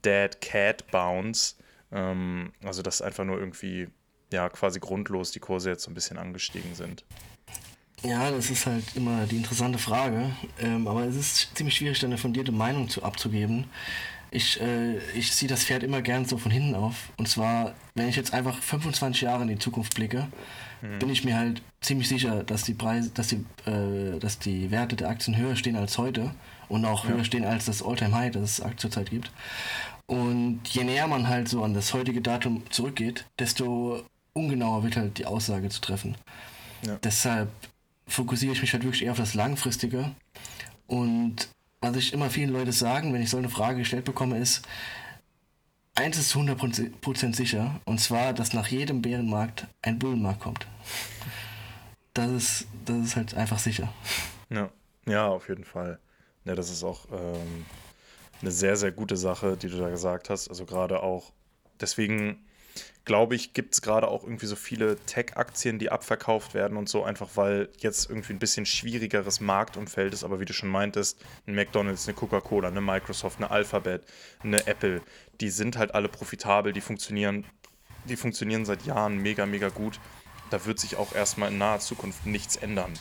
Dead 0.04 0.40
Cat 0.40 0.88
Bounce, 0.92 1.56
ähm, 1.90 2.52
also 2.64 2.82
dass 2.82 3.02
einfach 3.02 3.24
nur 3.24 3.38
irgendwie, 3.40 3.88
ja, 4.32 4.48
quasi 4.48 4.78
grundlos 4.78 5.32
die 5.32 5.40
Kurse 5.40 5.70
jetzt 5.70 5.82
so 5.82 5.90
ein 5.90 5.94
bisschen 5.94 6.18
angestiegen 6.18 6.76
sind? 6.76 7.04
Ja, 8.02 8.30
das 8.30 8.50
ist 8.50 8.66
halt 8.66 8.84
immer 8.94 9.26
die 9.26 9.38
interessante 9.38 9.78
Frage. 9.78 10.30
Ähm, 10.60 10.86
aber 10.86 11.04
es 11.04 11.16
ist 11.16 11.56
ziemlich 11.56 11.74
schwierig, 11.74 12.04
eine 12.04 12.18
fundierte 12.18 12.52
Meinung 12.52 12.88
zu 12.88 13.02
abzugeben 13.02 13.66
ich, 14.30 14.60
äh, 14.60 14.98
ich 15.14 15.32
ziehe 15.32 15.48
das 15.48 15.64
Pferd 15.64 15.82
immer 15.82 16.02
gern 16.02 16.24
so 16.24 16.38
von 16.38 16.50
hinten 16.50 16.74
auf. 16.74 17.10
Und 17.16 17.28
zwar, 17.28 17.74
wenn 17.94 18.08
ich 18.08 18.16
jetzt 18.16 18.34
einfach 18.34 18.58
25 18.58 19.22
Jahre 19.22 19.42
in 19.42 19.48
die 19.48 19.58
Zukunft 19.58 19.94
blicke, 19.94 20.28
mhm. 20.82 20.98
bin 20.98 21.10
ich 21.10 21.24
mir 21.24 21.36
halt 21.36 21.62
ziemlich 21.80 22.08
sicher, 22.08 22.42
dass 22.42 22.64
die 22.64 22.74
Preise, 22.74 23.10
dass 23.10 23.28
die, 23.28 23.44
äh, 23.68 24.18
dass 24.18 24.38
die 24.38 24.70
Werte 24.70 24.96
der 24.96 25.08
Aktien 25.08 25.36
höher 25.36 25.56
stehen 25.56 25.76
als 25.76 25.98
heute 25.98 26.34
und 26.68 26.84
auch 26.84 27.04
ja. 27.04 27.10
höher 27.10 27.24
stehen 27.24 27.44
als 27.44 27.66
das 27.66 27.82
Alltime 27.82 28.14
High, 28.14 28.32
das 28.32 28.58
es 28.58 28.76
zurzeit 28.76 29.10
gibt. 29.10 29.30
Und 30.06 30.60
je 30.68 30.84
näher 30.84 31.08
man 31.08 31.28
halt 31.28 31.48
so 31.48 31.64
an 31.64 31.74
das 31.74 31.92
heutige 31.92 32.20
Datum 32.20 32.62
zurückgeht, 32.70 33.26
desto 33.38 34.04
ungenauer 34.32 34.84
wird 34.84 34.96
halt 34.96 35.18
die 35.18 35.26
Aussage 35.26 35.68
zu 35.68 35.80
treffen. 35.80 36.16
Ja. 36.86 36.96
Deshalb 37.02 37.48
fokussiere 38.06 38.52
ich 38.52 38.60
mich 38.60 38.72
halt 38.72 38.84
wirklich 38.84 39.04
eher 39.04 39.12
auf 39.12 39.18
das 39.18 39.34
Langfristige 39.34 40.12
und 40.86 41.48
was 41.94 41.96
ich 41.96 42.12
immer 42.12 42.30
vielen 42.30 42.50
Leuten 42.50 42.72
sagen, 42.72 43.12
wenn 43.12 43.22
ich 43.22 43.30
so 43.30 43.36
eine 43.36 43.48
Frage 43.48 43.78
gestellt 43.78 44.04
bekomme, 44.04 44.38
ist, 44.38 44.62
eins 45.94 46.18
ist 46.18 46.30
zu 46.30 46.40
100% 46.40 47.34
sicher, 47.34 47.80
und 47.84 48.00
zwar, 48.00 48.32
dass 48.32 48.52
nach 48.52 48.68
jedem 48.68 49.02
Bärenmarkt 49.02 49.66
ein 49.82 49.98
Bullenmarkt 49.98 50.40
kommt. 50.40 50.66
Das 52.14 52.30
ist, 52.30 52.66
das 52.84 52.96
ist 52.98 53.16
halt 53.16 53.34
einfach 53.34 53.58
sicher. 53.58 53.92
Ja, 54.50 54.70
ja 55.06 55.26
auf 55.26 55.48
jeden 55.48 55.64
Fall. 55.64 55.98
Ja, 56.44 56.54
das 56.54 56.70
ist 56.70 56.84
auch 56.84 57.06
ähm, 57.12 57.66
eine 58.40 58.50
sehr, 58.50 58.76
sehr 58.76 58.92
gute 58.92 59.16
Sache, 59.16 59.56
die 59.56 59.68
du 59.68 59.78
da 59.78 59.90
gesagt 59.90 60.30
hast. 60.30 60.48
Also 60.48 60.64
gerade 60.64 61.02
auch, 61.02 61.32
deswegen 61.80 62.38
glaube 63.04 63.34
ich, 63.34 63.52
gibt 63.52 63.74
es 63.74 63.82
gerade 63.82 64.08
auch 64.08 64.24
irgendwie 64.24 64.46
so 64.46 64.56
viele 64.56 64.96
Tech-Aktien, 64.96 65.78
die 65.78 65.90
abverkauft 65.90 66.54
werden 66.54 66.76
und 66.76 66.88
so, 66.88 67.04
einfach 67.04 67.28
weil 67.34 67.68
jetzt 67.78 68.10
irgendwie 68.10 68.32
ein 68.32 68.38
bisschen 68.38 68.66
schwierigeres 68.66 69.40
Marktumfeld 69.40 70.12
ist. 70.12 70.24
Aber 70.24 70.40
wie 70.40 70.44
du 70.44 70.52
schon 70.52 70.68
meintest, 70.68 71.24
ein 71.46 71.54
McDonalds, 71.54 72.06
eine 72.06 72.16
Coca-Cola, 72.16 72.68
eine 72.68 72.80
Microsoft, 72.80 73.38
eine 73.38 73.50
Alphabet, 73.50 74.04
eine 74.42 74.66
Apple, 74.66 75.02
die 75.40 75.50
sind 75.50 75.76
halt 75.78 75.94
alle 75.94 76.08
profitabel, 76.08 76.72
die 76.72 76.80
funktionieren, 76.80 77.44
die 78.04 78.16
funktionieren 78.16 78.64
seit 78.64 78.84
Jahren 78.86 79.18
mega, 79.18 79.46
mega 79.46 79.68
gut. 79.68 80.00
Da 80.50 80.64
wird 80.64 80.78
sich 80.78 80.96
auch 80.96 81.14
erstmal 81.14 81.50
in 81.50 81.58
naher 81.58 81.80
Zukunft 81.80 82.26
nichts 82.26 82.56
ändern. 82.56 82.92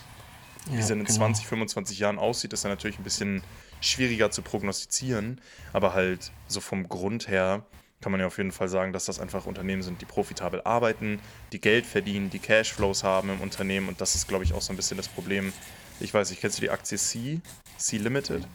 Ja, 0.67 0.73
wie 0.73 0.79
es 0.79 0.89
in 0.89 0.99
genau. 0.99 1.11
20, 1.11 1.47
25 1.47 1.99
Jahren 1.99 2.17
aussieht, 2.17 2.53
ist 2.53 2.63
dann 2.63 2.71
natürlich 2.71 2.97
ein 2.97 3.03
bisschen 3.03 3.43
schwieriger 3.81 4.31
zu 4.31 4.41
prognostizieren, 4.41 5.41
aber 5.73 5.93
halt 5.93 6.31
so 6.47 6.59
vom 6.59 6.89
Grund 6.89 7.27
her 7.27 7.65
kann 8.01 8.11
man 8.11 8.21
ja 8.21 8.27
auf 8.27 8.37
jeden 8.37 8.51
Fall 8.51 8.67
sagen, 8.67 8.93
dass 8.93 9.05
das 9.05 9.19
einfach 9.19 9.45
Unternehmen 9.45 9.81
sind, 9.81 10.01
die 10.01 10.05
profitabel 10.05 10.61
arbeiten, 10.63 11.19
die 11.51 11.59
Geld 11.59 11.85
verdienen, 11.85 12.29
die 12.29 12.39
Cashflows 12.39 13.03
haben 13.03 13.29
im 13.29 13.41
Unternehmen 13.41 13.87
und 13.87 14.01
das 14.01 14.15
ist, 14.15 14.27
glaube 14.27 14.43
ich, 14.43 14.53
auch 14.53 14.61
so 14.61 14.73
ein 14.73 14.75
bisschen 14.75 14.97
das 14.97 15.07
Problem. 15.07 15.53
Ich 15.99 16.13
weiß 16.13 16.29
nicht, 16.29 16.41
kennst 16.41 16.57
du 16.57 16.61
die 16.61 16.69
Aktie 16.69 16.97
C? 16.97 17.41
C 17.77 17.97
Limited? 17.97 18.47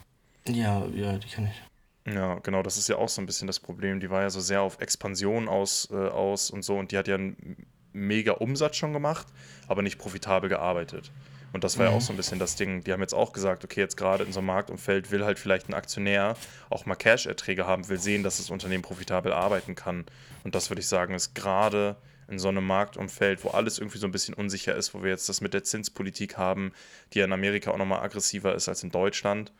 Ja, 0.46 0.86
ja, 0.86 1.18
die 1.18 1.28
kenne 1.28 1.50
ich. 1.50 2.14
Ja, 2.14 2.38
genau, 2.40 2.62
das 2.62 2.76
ist 2.76 2.88
ja 2.88 2.96
auch 2.96 3.08
so 3.08 3.20
ein 3.20 3.26
bisschen 3.26 3.46
das 3.46 3.60
Problem. 3.60 4.00
Die 4.00 4.10
war 4.10 4.22
ja 4.22 4.30
so 4.30 4.40
sehr 4.40 4.62
auf 4.62 4.80
Expansion 4.80 5.48
aus, 5.48 5.88
äh, 5.90 5.96
aus 5.96 6.50
und 6.50 6.62
so 6.62 6.78
und 6.78 6.92
die 6.92 6.98
hat 6.98 7.08
ja 7.08 7.14
einen 7.14 7.66
mega 7.92 8.32
Umsatz 8.32 8.76
schon 8.76 8.92
gemacht, 8.92 9.26
aber 9.68 9.82
nicht 9.82 9.98
profitabel 9.98 10.48
gearbeitet. 10.48 11.10
Und 11.52 11.64
das 11.64 11.78
war 11.78 11.86
mhm. 11.86 11.92
ja 11.92 11.96
auch 11.98 12.00
so 12.00 12.12
ein 12.12 12.16
bisschen 12.16 12.38
das 12.38 12.56
Ding. 12.56 12.84
Die 12.84 12.92
haben 12.92 13.00
jetzt 13.00 13.14
auch 13.14 13.32
gesagt, 13.32 13.64
okay, 13.64 13.80
jetzt 13.80 13.96
gerade 13.96 14.24
in 14.24 14.32
so 14.32 14.40
einem 14.40 14.46
Marktumfeld 14.46 15.10
will 15.10 15.24
halt 15.24 15.38
vielleicht 15.38 15.68
ein 15.68 15.74
Aktionär 15.74 16.36
auch 16.68 16.86
mal 16.86 16.94
Cash-Erträge 16.94 17.66
haben, 17.66 17.88
will 17.88 17.98
sehen, 17.98 18.22
dass 18.22 18.36
das 18.36 18.50
Unternehmen 18.50 18.82
profitabel 18.82 19.32
arbeiten 19.32 19.74
kann. 19.74 20.06
Und 20.44 20.54
das 20.54 20.70
würde 20.70 20.80
ich 20.80 20.88
sagen, 20.88 21.14
ist 21.14 21.34
gerade 21.34 21.96
in 22.28 22.38
so 22.38 22.48
einem 22.48 22.64
Marktumfeld, 22.64 23.44
wo 23.44 23.48
alles 23.48 23.78
irgendwie 23.78 23.98
so 23.98 24.06
ein 24.06 24.12
bisschen 24.12 24.34
unsicher 24.34 24.74
ist, 24.74 24.94
wo 24.94 25.02
wir 25.02 25.10
jetzt 25.10 25.28
das 25.28 25.40
mit 25.40 25.52
der 25.52 25.64
Zinspolitik 25.64 26.38
haben, 26.38 26.72
die 27.12 27.18
ja 27.18 27.24
in 27.24 27.32
Amerika 27.32 27.72
auch 27.72 27.78
nochmal 27.78 28.00
aggressiver 28.02 28.54
ist 28.54 28.68
als 28.68 28.82
in 28.84 28.90
Deutschland. 28.90 29.52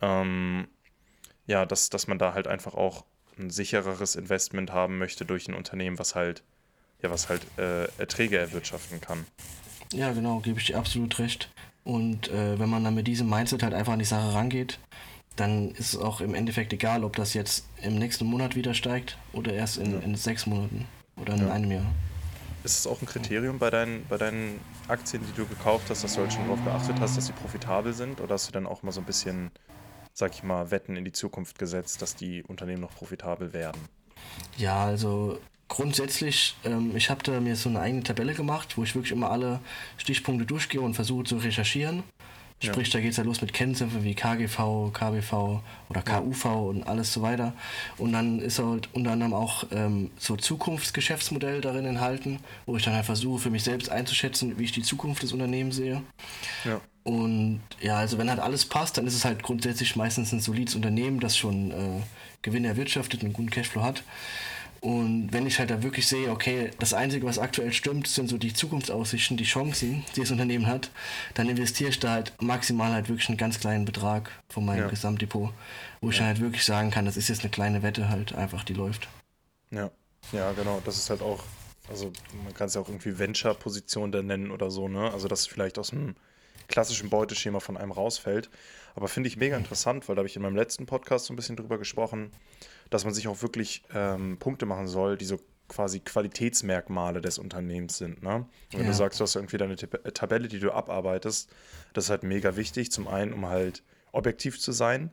Ähm, 0.00 0.68
ja, 1.46 1.66
dass, 1.66 1.90
dass 1.90 2.06
man 2.06 2.18
da 2.18 2.32
halt 2.32 2.48
einfach 2.48 2.74
auch 2.74 3.04
ein 3.38 3.50
sichereres 3.50 4.16
Investment 4.16 4.72
haben 4.72 4.98
möchte 4.98 5.24
durch 5.26 5.48
ein 5.48 5.54
Unternehmen, 5.54 5.98
was 5.98 6.14
halt, 6.14 6.42
ja, 7.02 7.10
was 7.10 7.28
halt 7.28 7.42
äh, 7.58 7.84
Erträge 7.98 8.38
erwirtschaften 8.38 9.00
kann. 9.00 9.26
Ja, 9.92 10.12
genau, 10.12 10.40
gebe 10.40 10.58
ich 10.58 10.66
dir 10.66 10.78
absolut 10.78 11.18
recht. 11.18 11.50
Und 11.84 12.28
äh, 12.30 12.58
wenn 12.58 12.70
man 12.70 12.82
dann 12.82 12.94
mit 12.94 13.06
diesem 13.06 13.28
Mindset 13.28 13.62
halt 13.62 13.74
einfach 13.74 13.92
an 13.92 13.98
die 13.98 14.04
Sache 14.04 14.34
rangeht, 14.34 14.78
dann 15.36 15.72
ist 15.72 15.94
es 15.94 16.00
auch 16.00 16.20
im 16.20 16.34
Endeffekt 16.34 16.72
egal, 16.72 17.04
ob 17.04 17.16
das 17.16 17.34
jetzt 17.34 17.66
im 17.82 17.96
nächsten 17.96 18.24
Monat 18.24 18.56
wieder 18.56 18.72
steigt 18.74 19.18
oder 19.32 19.52
erst 19.52 19.78
in, 19.78 19.92
ja. 19.92 19.98
in 19.98 20.14
sechs 20.14 20.46
Monaten 20.46 20.86
oder 21.16 21.34
in 21.34 21.46
ja. 21.46 21.52
einem 21.52 21.70
Jahr. 21.70 21.86
Ist 22.62 22.78
es 22.78 22.86
auch 22.86 23.02
ein 23.02 23.06
Kriterium 23.06 23.58
bei 23.58 23.68
deinen, 23.68 24.06
bei 24.06 24.16
deinen 24.16 24.58
Aktien, 24.88 25.22
die 25.26 25.36
du 25.36 25.46
gekauft 25.46 25.90
hast, 25.90 26.02
dass 26.02 26.14
du 26.14 26.20
halt 26.20 26.32
schon 26.32 26.44
darauf 26.44 26.64
geachtet 26.64 26.96
hast, 26.98 27.16
dass 27.16 27.26
sie 27.26 27.32
profitabel 27.32 27.92
sind? 27.92 28.20
Oder 28.20 28.34
hast 28.34 28.48
du 28.48 28.52
dann 28.52 28.66
auch 28.66 28.82
mal 28.82 28.92
so 28.92 29.00
ein 29.00 29.06
bisschen, 29.06 29.50
sag 30.14 30.32
ich 30.32 30.42
mal, 30.42 30.70
Wetten 30.70 30.96
in 30.96 31.04
die 31.04 31.12
Zukunft 31.12 31.58
gesetzt, 31.58 32.00
dass 32.00 32.16
die 32.16 32.42
Unternehmen 32.42 32.80
noch 32.80 32.94
profitabel 32.94 33.52
werden? 33.52 33.82
Ja, 34.56 34.84
also 34.84 35.38
grundsätzlich, 35.74 36.54
ähm, 36.64 36.94
ich 36.94 37.10
habe 37.10 37.22
da 37.24 37.40
mir 37.40 37.56
so 37.56 37.68
eine 37.68 37.80
eigene 37.80 38.04
Tabelle 38.04 38.34
gemacht, 38.34 38.76
wo 38.76 38.84
ich 38.84 38.94
wirklich 38.94 39.10
immer 39.10 39.30
alle 39.30 39.58
Stichpunkte 39.96 40.46
durchgehe 40.46 40.80
und 40.80 40.94
versuche 40.94 41.24
zu 41.24 41.36
recherchieren. 41.36 42.04
Sprich, 42.62 42.88
ja. 42.88 42.92
da 42.94 43.00
geht 43.00 43.10
es 43.10 43.16
ja 43.16 43.24
los 43.24 43.40
mit 43.40 43.52
Kennzahlen 43.52 44.04
wie 44.04 44.14
KGV, 44.14 44.92
KBV 44.92 45.60
oder 45.90 46.02
KUV 46.02 46.44
und 46.68 46.84
alles 46.84 47.12
so 47.12 47.22
weiter. 47.22 47.52
Und 47.98 48.12
dann 48.12 48.38
ist 48.38 48.60
halt 48.60 48.88
unter 48.92 49.10
anderem 49.10 49.34
auch 49.34 49.64
ähm, 49.72 50.12
so 50.16 50.36
Zukunftsgeschäftsmodell 50.36 51.60
darin 51.60 51.84
enthalten, 51.84 52.38
wo 52.66 52.76
ich 52.76 52.84
dann 52.84 52.94
halt 52.94 53.04
versuche, 53.04 53.40
für 53.40 53.50
mich 53.50 53.64
selbst 53.64 53.90
einzuschätzen, 53.90 54.56
wie 54.56 54.64
ich 54.64 54.72
die 54.72 54.82
Zukunft 54.82 55.24
des 55.24 55.32
Unternehmens 55.32 55.74
sehe. 55.74 56.02
Ja. 56.64 56.80
Und 57.02 57.60
ja, 57.80 57.98
also 57.98 58.16
wenn 58.16 58.30
halt 58.30 58.40
alles 58.40 58.64
passt, 58.64 58.96
dann 58.96 59.08
ist 59.08 59.14
es 59.14 59.24
halt 59.24 59.42
grundsätzlich 59.42 59.96
meistens 59.96 60.32
ein 60.32 60.40
solides 60.40 60.76
Unternehmen, 60.76 61.18
das 61.18 61.36
schon 61.36 61.72
äh, 61.72 62.00
Gewinn 62.42 62.64
erwirtschaftet 62.64 63.20
und 63.20 63.26
einen 63.26 63.34
guten 63.34 63.50
Cashflow 63.50 63.82
hat. 63.82 64.04
Und 64.84 65.32
wenn 65.32 65.46
ich 65.46 65.58
halt 65.58 65.70
da 65.70 65.82
wirklich 65.82 66.06
sehe, 66.06 66.30
okay, 66.30 66.70
das 66.78 66.92
Einzige, 66.92 67.24
was 67.24 67.38
aktuell 67.38 67.72
stimmt, 67.72 68.06
sind 68.06 68.28
so 68.28 68.36
die 68.36 68.52
Zukunftsaussichten, 68.52 69.38
die 69.38 69.44
Chancen, 69.44 70.04
die 70.14 70.20
das 70.20 70.30
Unternehmen 70.30 70.66
hat, 70.66 70.90
dann 71.32 71.48
investiere 71.48 71.88
ich 71.88 72.00
da 72.00 72.10
halt 72.10 72.34
maximal 72.42 72.92
halt 72.92 73.08
wirklich 73.08 73.30
einen 73.30 73.38
ganz 73.38 73.58
kleinen 73.58 73.86
Betrag 73.86 74.30
von 74.50 74.66
meinem 74.66 74.82
ja. 74.82 74.88
Gesamtdepot, 74.88 75.54
wo 76.02 76.10
ich 76.10 76.18
ja. 76.18 76.26
halt 76.26 76.38
wirklich 76.38 76.66
sagen 76.66 76.90
kann, 76.90 77.06
das 77.06 77.16
ist 77.16 77.28
jetzt 77.28 77.40
eine 77.40 77.48
kleine 77.48 77.82
Wette 77.82 78.10
halt 78.10 78.34
einfach, 78.34 78.62
die 78.62 78.74
läuft. 78.74 79.08
Ja, 79.70 79.90
ja, 80.32 80.52
genau. 80.52 80.82
Das 80.84 80.98
ist 80.98 81.08
halt 81.08 81.22
auch, 81.22 81.42
also 81.88 82.12
man 82.44 82.52
kann 82.52 82.66
es 82.66 82.74
ja 82.74 82.82
auch 82.82 82.88
irgendwie 82.88 83.18
Venture-Position 83.18 84.12
dann 84.12 84.26
nennen 84.26 84.50
oder 84.50 84.70
so, 84.70 84.88
ne? 84.88 85.10
Also 85.10 85.28
dass 85.28 85.40
es 85.40 85.46
vielleicht 85.46 85.78
aus 85.78 85.94
einem 85.94 86.14
klassischen 86.68 87.08
Beuteschema 87.08 87.60
von 87.60 87.78
einem 87.78 87.90
rausfällt. 87.90 88.50
Aber 88.94 89.08
finde 89.08 89.28
ich 89.28 89.38
mega 89.38 89.56
interessant, 89.56 90.10
weil 90.10 90.16
da 90.16 90.20
habe 90.20 90.28
ich 90.28 90.36
in 90.36 90.42
meinem 90.42 90.56
letzten 90.56 90.84
Podcast 90.84 91.24
so 91.24 91.32
ein 91.32 91.36
bisschen 91.36 91.56
drüber 91.56 91.78
gesprochen 91.78 92.32
dass 92.90 93.04
man 93.04 93.14
sich 93.14 93.28
auch 93.28 93.42
wirklich 93.42 93.82
ähm, 93.94 94.38
Punkte 94.38 94.66
machen 94.66 94.86
soll, 94.86 95.16
die 95.16 95.24
so 95.24 95.38
quasi 95.68 96.00
Qualitätsmerkmale 96.00 97.20
des 97.20 97.38
Unternehmens 97.38 97.98
sind. 97.98 98.22
Ne? 98.22 98.36
Und 98.36 98.48
wenn 98.72 98.80
ja. 98.80 98.86
du 98.86 98.94
sagst, 98.94 99.18
du 99.20 99.24
hast 99.24 99.34
irgendwie 99.34 99.56
deine 99.56 99.74
äh, 99.74 100.12
Tabelle, 100.12 100.48
die 100.48 100.60
du 100.60 100.72
abarbeitest, 100.72 101.50
das 101.92 102.04
ist 102.04 102.10
halt 102.10 102.22
mega 102.22 102.56
wichtig. 102.56 102.92
Zum 102.92 103.08
einen, 103.08 103.32
um 103.32 103.46
halt 103.46 103.82
objektiv 104.12 104.60
zu 104.60 104.72
sein 104.72 105.10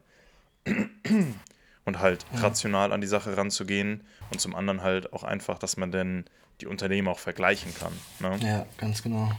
und 1.85 1.99
halt 1.99 2.25
ja. 2.33 2.41
rational 2.41 2.91
an 2.91 3.01
die 3.01 3.07
Sache 3.07 3.35
ranzugehen 3.37 4.03
und 4.31 4.39
zum 4.39 4.55
anderen 4.55 4.83
halt 4.83 5.13
auch 5.13 5.23
einfach, 5.23 5.57
dass 5.57 5.77
man 5.77 5.91
denn 5.91 6.25
die 6.59 6.67
Unternehmen 6.67 7.07
auch 7.07 7.19
vergleichen 7.19 7.73
kann. 7.73 7.93
Ne? 8.19 8.37
Ja, 8.45 8.65
ganz 8.77 9.01
genau. 9.01 9.31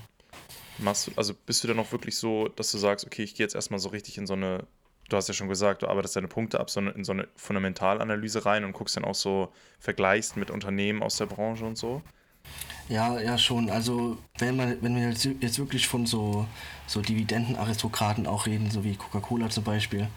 Machst 0.79 1.07
du, 1.07 1.12
also 1.16 1.35
bist 1.35 1.62
du 1.62 1.68
dann 1.68 1.79
auch 1.79 1.92
wirklich 1.92 2.16
so, 2.16 2.49
dass 2.49 2.73
du 2.73 2.79
sagst, 2.79 3.07
okay, 3.07 3.23
ich 3.23 3.35
gehe 3.35 3.45
jetzt 3.45 3.55
erstmal 3.55 3.79
so 3.79 3.90
richtig 3.90 4.18
in 4.18 4.27
so 4.27 4.33
eine 4.33 4.66
du 5.12 5.16
hast 5.16 5.29
ja 5.29 5.35
schon 5.35 5.48
gesagt, 5.48 5.83
du 5.83 5.88
arbeitest 5.88 6.16
deine 6.16 6.29
Punkte 6.29 6.59
ab 6.59 6.70
so 6.70 6.81
in 6.81 7.05
so 7.05 7.12
eine 7.12 7.29
Fundamentalanalyse 7.37 8.44
rein 8.44 8.64
und 8.64 8.72
guckst 8.72 8.96
dann 8.96 9.05
auch 9.05 9.14
so, 9.14 9.53
vergleichst 9.79 10.37
mit 10.37 10.51
Unternehmen 10.51 11.03
aus 11.03 11.16
der 11.16 11.27
Branche 11.27 11.64
und 11.64 11.77
so? 11.77 12.03
Ja, 12.88 13.20
ja, 13.20 13.38
schon. 13.38 13.70
Also, 13.70 14.18
wenn, 14.38 14.57
man, 14.57 14.77
wenn 14.83 14.96
wir 14.96 15.09
jetzt 15.09 15.59
wirklich 15.59 15.87
von 15.87 16.07
so, 16.07 16.46
so 16.87 17.01
Dividendenaristokraten 17.01 18.27
auch 18.27 18.46
reden, 18.46 18.70
so 18.70 18.85
wie 18.85 18.96
Coca-Cola 18.96 19.51
zum 19.51 19.64
Beispiel, 19.64 20.09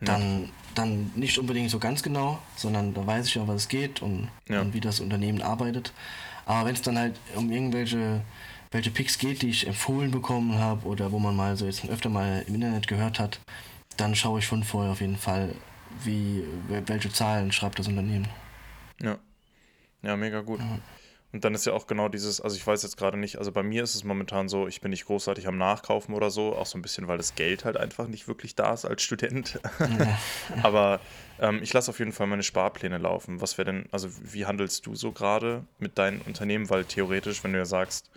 dann, 0.00 0.42
ja. 0.42 0.48
dann 0.74 1.10
nicht 1.14 1.38
unbedingt 1.38 1.70
so 1.70 1.78
ganz 1.78 2.02
genau, 2.02 2.38
sondern 2.56 2.94
da 2.94 3.06
weiß 3.06 3.26
ich 3.26 3.34
ja, 3.34 3.48
was 3.48 3.62
es 3.62 3.68
geht 3.68 4.02
und, 4.02 4.28
ja. 4.48 4.60
und 4.60 4.74
wie 4.74 4.80
das 4.80 5.00
Unternehmen 5.00 5.42
arbeitet. 5.42 5.92
Aber 6.44 6.66
wenn 6.66 6.74
es 6.74 6.82
dann 6.82 6.98
halt 6.98 7.18
um 7.34 7.50
irgendwelche 7.50 8.22
welche 8.70 8.90
Picks 8.90 9.18
geht, 9.18 9.42
die 9.42 9.50
ich 9.50 9.66
empfohlen 9.66 10.10
bekommen 10.10 10.58
habe 10.58 10.86
oder 10.86 11.10
wo 11.10 11.18
man 11.18 11.34
mal 11.34 11.56
so 11.56 11.66
jetzt 11.66 11.88
öfter 11.88 12.08
mal 12.08 12.44
im 12.46 12.54
Internet 12.54 12.86
gehört 12.86 13.18
hat, 13.18 13.40
dann 14.00 14.14
schaue 14.14 14.38
ich 14.38 14.46
schon 14.46 14.64
vorher 14.64 14.92
auf 14.92 15.00
jeden 15.00 15.16
Fall, 15.16 15.54
wie, 16.02 16.44
welche 16.68 17.12
Zahlen 17.12 17.52
schreibt 17.52 17.78
das 17.78 17.88
Unternehmen. 17.88 18.28
Ja. 19.00 19.18
Ja, 20.02 20.16
mega 20.16 20.40
gut. 20.40 20.60
Ja. 20.60 20.78
Und 21.32 21.44
dann 21.44 21.54
ist 21.54 21.64
ja 21.64 21.72
auch 21.74 21.86
genau 21.86 22.08
dieses, 22.08 22.40
also 22.40 22.56
ich 22.56 22.66
weiß 22.66 22.82
jetzt 22.82 22.96
gerade 22.96 23.16
nicht, 23.16 23.36
also 23.38 23.52
bei 23.52 23.62
mir 23.62 23.84
ist 23.84 23.94
es 23.94 24.02
momentan 24.02 24.48
so, 24.48 24.66
ich 24.66 24.80
bin 24.80 24.90
nicht 24.90 25.06
großartig 25.06 25.46
am 25.46 25.58
Nachkaufen 25.58 26.14
oder 26.14 26.30
so, 26.30 26.56
auch 26.56 26.66
so 26.66 26.76
ein 26.76 26.82
bisschen, 26.82 27.06
weil 27.06 27.18
das 27.18 27.36
Geld 27.36 27.64
halt 27.64 27.76
einfach 27.76 28.08
nicht 28.08 28.26
wirklich 28.26 28.56
da 28.56 28.72
ist 28.72 28.84
als 28.84 29.02
Student. 29.02 29.60
Ja. 29.78 30.18
Aber 30.62 31.00
ähm, 31.38 31.60
ich 31.62 31.72
lasse 31.72 31.90
auf 31.90 32.00
jeden 32.00 32.12
Fall 32.12 32.26
meine 32.26 32.42
Sparpläne 32.42 32.98
laufen. 32.98 33.40
Was 33.40 33.58
wäre 33.58 33.66
denn, 33.66 33.86
also 33.92 34.08
wie 34.32 34.46
handelst 34.46 34.86
du 34.86 34.96
so 34.96 35.12
gerade 35.12 35.64
mit 35.78 35.98
deinen 35.98 36.20
Unternehmen? 36.22 36.68
Weil 36.68 36.84
theoretisch, 36.84 37.44
wenn 37.44 37.52
du 37.52 37.58
ja 37.58 37.64
sagst, 37.64 38.10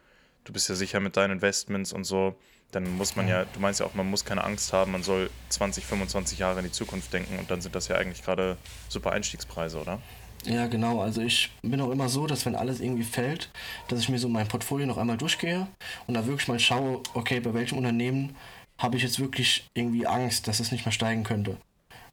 du 0.45 0.53
bist 0.53 0.67
ja 0.69 0.75
sicher 0.75 0.99
mit 0.99 1.15
deinen 1.15 1.33
Investments 1.33 1.93
und 1.93 2.05
so, 2.05 2.35
dann 2.73 2.97
muss 2.97 3.15
man 3.15 3.27
ja, 3.27 3.45
du 3.45 3.59
meinst 3.59 3.79
ja 3.79 3.85
auch, 3.85 3.93
man 3.93 4.09
muss 4.09 4.25
keine 4.25 4.43
Angst 4.43 4.73
haben, 4.73 4.91
man 4.91 5.03
soll 5.03 5.29
20, 5.49 5.85
25 5.85 6.39
Jahre 6.39 6.59
in 6.59 6.65
die 6.65 6.71
Zukunft 6.71 7.13
denken 7.13 7.37
und 7.37 7.49
dann 7.49 7.61
sind 7.61 7.75
das 7.75 7.87
ja 7.87 7.95
eigentlich 7.95 8.23
gerade 8.23 8.57
super 8.89 9.11
Einstiegspreise, 9.11 9.79
oder? 9.79 9.99
Ja, 10.45 10.67
genau. 10.67 10.99
Also 10.99 11.21
ich 11.21 11.51
bin 11.61 11.79
auch 11.79 11.91
immer 11.91 12.09
so, 12.09 12.27
dass 12.27 12.45
wenn 12.45 12.55
alles 12.55 12.81
irgendwie 12.81 13.03
fällt, 13.03 13.49
dass 13.87 13.99
ich 13.99 14.09
mir 14.09 14.19
so 14.19 14.27
mein 14.27 14.47
Portfolio 14.47 14.85
noch 14.85 14.97
einmal 14.97 15.17
durchgehe 15.17 15.67
und 16.07 16.15
da 16.15 16.25
wirklich 16.25 16.47
mal 16.47 16.59
schaue, 16.59 17.01
okay, 17.13 17.39
bei 17.39 17.53
welchem 17.53 17.77
Unternehmen 17.77 18.35
habe 18.77 18.97
ich 18.97 19.03
jetzt 19.03 19.19
wirklich 19.19 19.69
irgendwie 19.73 20.05
Angst, 20.07 20.47
dass 20.47 20.59
es 20.59 20.71
nicht 20.71 20.85
mehr 20.85 20.91
steigen 20.91 21.23
könnte. 21.23 21.57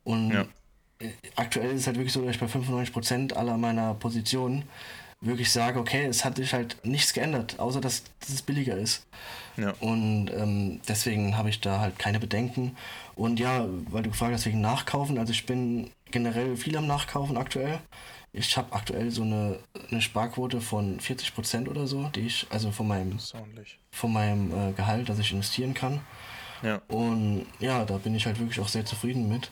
Und 0.04 0.32
ja. 0.32 0.44
aktuell 1.36 1.70
ist 1.70 1.80
es 1.80 1.86
halt 1.86 1.96
wirklich 1.96 2.12
so, 2.12 2.22
dass 2.24 2.34
ich 2.34 2.40
bei 2.40 2.46
95% 2.46 3.32
aller 3.32 3.56
meiner 3.56 3.94
Positionen 3.94 4.64
wirklich 5.20 5.52
sage, 5.52 5.78
okay, 5.78 6.06
es 6.06 6.24
hat 6.24 6.36
sich 6.36 6.54
halt 6.54 6.76
nichts 6.84 7.12
geändert, 7.12 7.58
außer 7.58 7.80
dass, 7.80 8.04
dass 8.20 8.30
es 8.30 8.42
billiger 8.42 8.76
ist. 8.76 9.06
Ja. 9.56 9.74
Und 9.80 10.30
ähm, 10.30 10.80
deswegen 10.88 11.36
habe 11.36 11.50
ich 11.50 11.60
da 11.60 11.80
halt 11.80 11.98
keine 11.98 12.18
Bedenken. 12.18 12.76
Und 13.14 13.38
ja, 13.38 13.66
weil 13.90 14.02
du 14.02 14.10
gefragt 14.10 14.32
hast 14.32 14.46
wegen 14.46 14.60
Nachkaufen, 14.60 15.18
also 15.18 15.32
ich 15.32 15.44
bin 15.44 15.90
generell 16.10 16.56
viel 16.56 16.76
am 16.76 16.86
Nachkaufen 16.86 17.36
aktuell. 17.36 17.80
Ich 18.32 18.56
habe 18.56 18.72
aktuell 18.72 19.10
so 19.10 19.22
eine, 19.22 19.58
eine 19.90 20.00
Sparquote 20.00 20.60
von 20.60 21.00
40 21.00 21.34
Prozent 21.34 21.68
oder 21.68 21.86
so, 21.86 22.08
die 22.14 22.20
ich, 22.20 22.46
also 22.50 22.70
von 22.70 22.86
meinem, 22.86 23.18
von 23.90 24.12
meinem 24.12 24.52
äh, 24.52 24.72
Gehalt, 24.72 25.08
das 25.08 25.18
ich 25.18 25.32
investieren 25.32 25.74
kann. 25.74 26.00
Ja. 26.62 26.80
Und 26.88 27.46
ja, 27.58 27.84
da 27.84 27.98
bin 27.98 28.14
ich 28.14 28.26
halt 28.26 28.38
wirklich 28.38 28.60
auch 28.60 28.68
sehr 28.68 28.84
zufrieden 28.84 29.28
mit. 29.28 29.50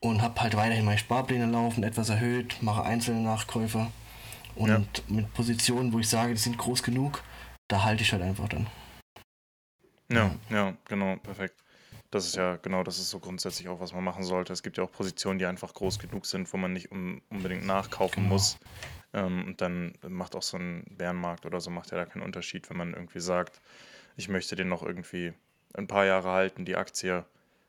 Und 0.00 0.20
habe 0.20 0.40
halt 0.40 0.56
weiterhin 0.56 0.84
meine 0.84 0.98
Sparpläne 0.98 1.46
laufen, 1.46 1.82
etwas 1.82 2.10
erhöht, 2.10 2.58
mache 2.60 2.82
einzelne 2.82 3.20
Nachkäufe. 3.20 3.88
Und 4.56 4.68
ja. 4.68 4.82
mit 5.08 5.32
Positionen, 5.34 5.92
wo 5.92 5.98
ich 5.98 6.08
sage, 6.08 6.32
die 6.32 6.40
sind 6.40 6.58
groß 6.58 6.82
genug, 6.82 7.22
da 7.68 7.84
halte 7.84 8.02
ich 8.02 8.12
halt 8.12 8.22
einfach 8.22 8.48
dann. 8.48 8.66
Ja, 10.10 10.34
ja, 10.50 10.76
genau, 10.88 11.16
perfekt. 11.16 11.62
Das 12.10 12.26
ist 12.26 12.36
ja, 12.36 12.56
genau, 12.56 12.82
das 12.84 12.98
ist 12.98 13.10
so 13.10 13.18
grundsätzlich 13.18 13.68
auch, 13.68 13.80
was 13.80 13.92
man 13.92 14.04
machen 14.04 14.22
sollte. 14.22 14.52
Es 14.52 14.62
gibt 14.62 14.78
ja 14.78 14.84
auch 14.84 14.92
Positionen, 14.92 15.38
die 15.38 15.46
einfach 15.46 15.74
groß 15.74 15.98
genug 15.98 16.24
sind, 16.24 16.52
wo 16.52 16.56
man 16.56 16.72
nicht 16.72 16.92
um, 16.92 17.20
unbedingt 17.30 17.66
nachkaufen 17.66 18.22
genau. 18.22 18.34
muss. 18.34 18.58
Ähm, 19.12 19.44
und 19.46 19.60
dann 19.60 19.94
macht 20.06 20.36
auch 20.36 20.42
so 20.42 20.56
ein 20.56 20.84
Bärenmarkt 20.96 21.44
oder 21.46 21.60
so, 21.60 21.70
macht 21.70 21.90
ja 21.90 21.98
da 21.98 22.06
keinen 22.06 22.22
Unterschied, 22.22 22.70
wenn 22.70 22.76
man 22.76 22.94
irgendwie 22.94 23.20
sagt, 23.20 23.60
ich 24.16 24.28
möchte 24.28 24.56
den 24.56 24.68
noch 24.68 24.82
irgendwie 24.82 25.32
ein 25.74 25.88
paar 25.88 26.06
Jahre 26.06 26.30
halten, 26.30 26.64
die 26.64 26.76
Aktie, 26.76 27.24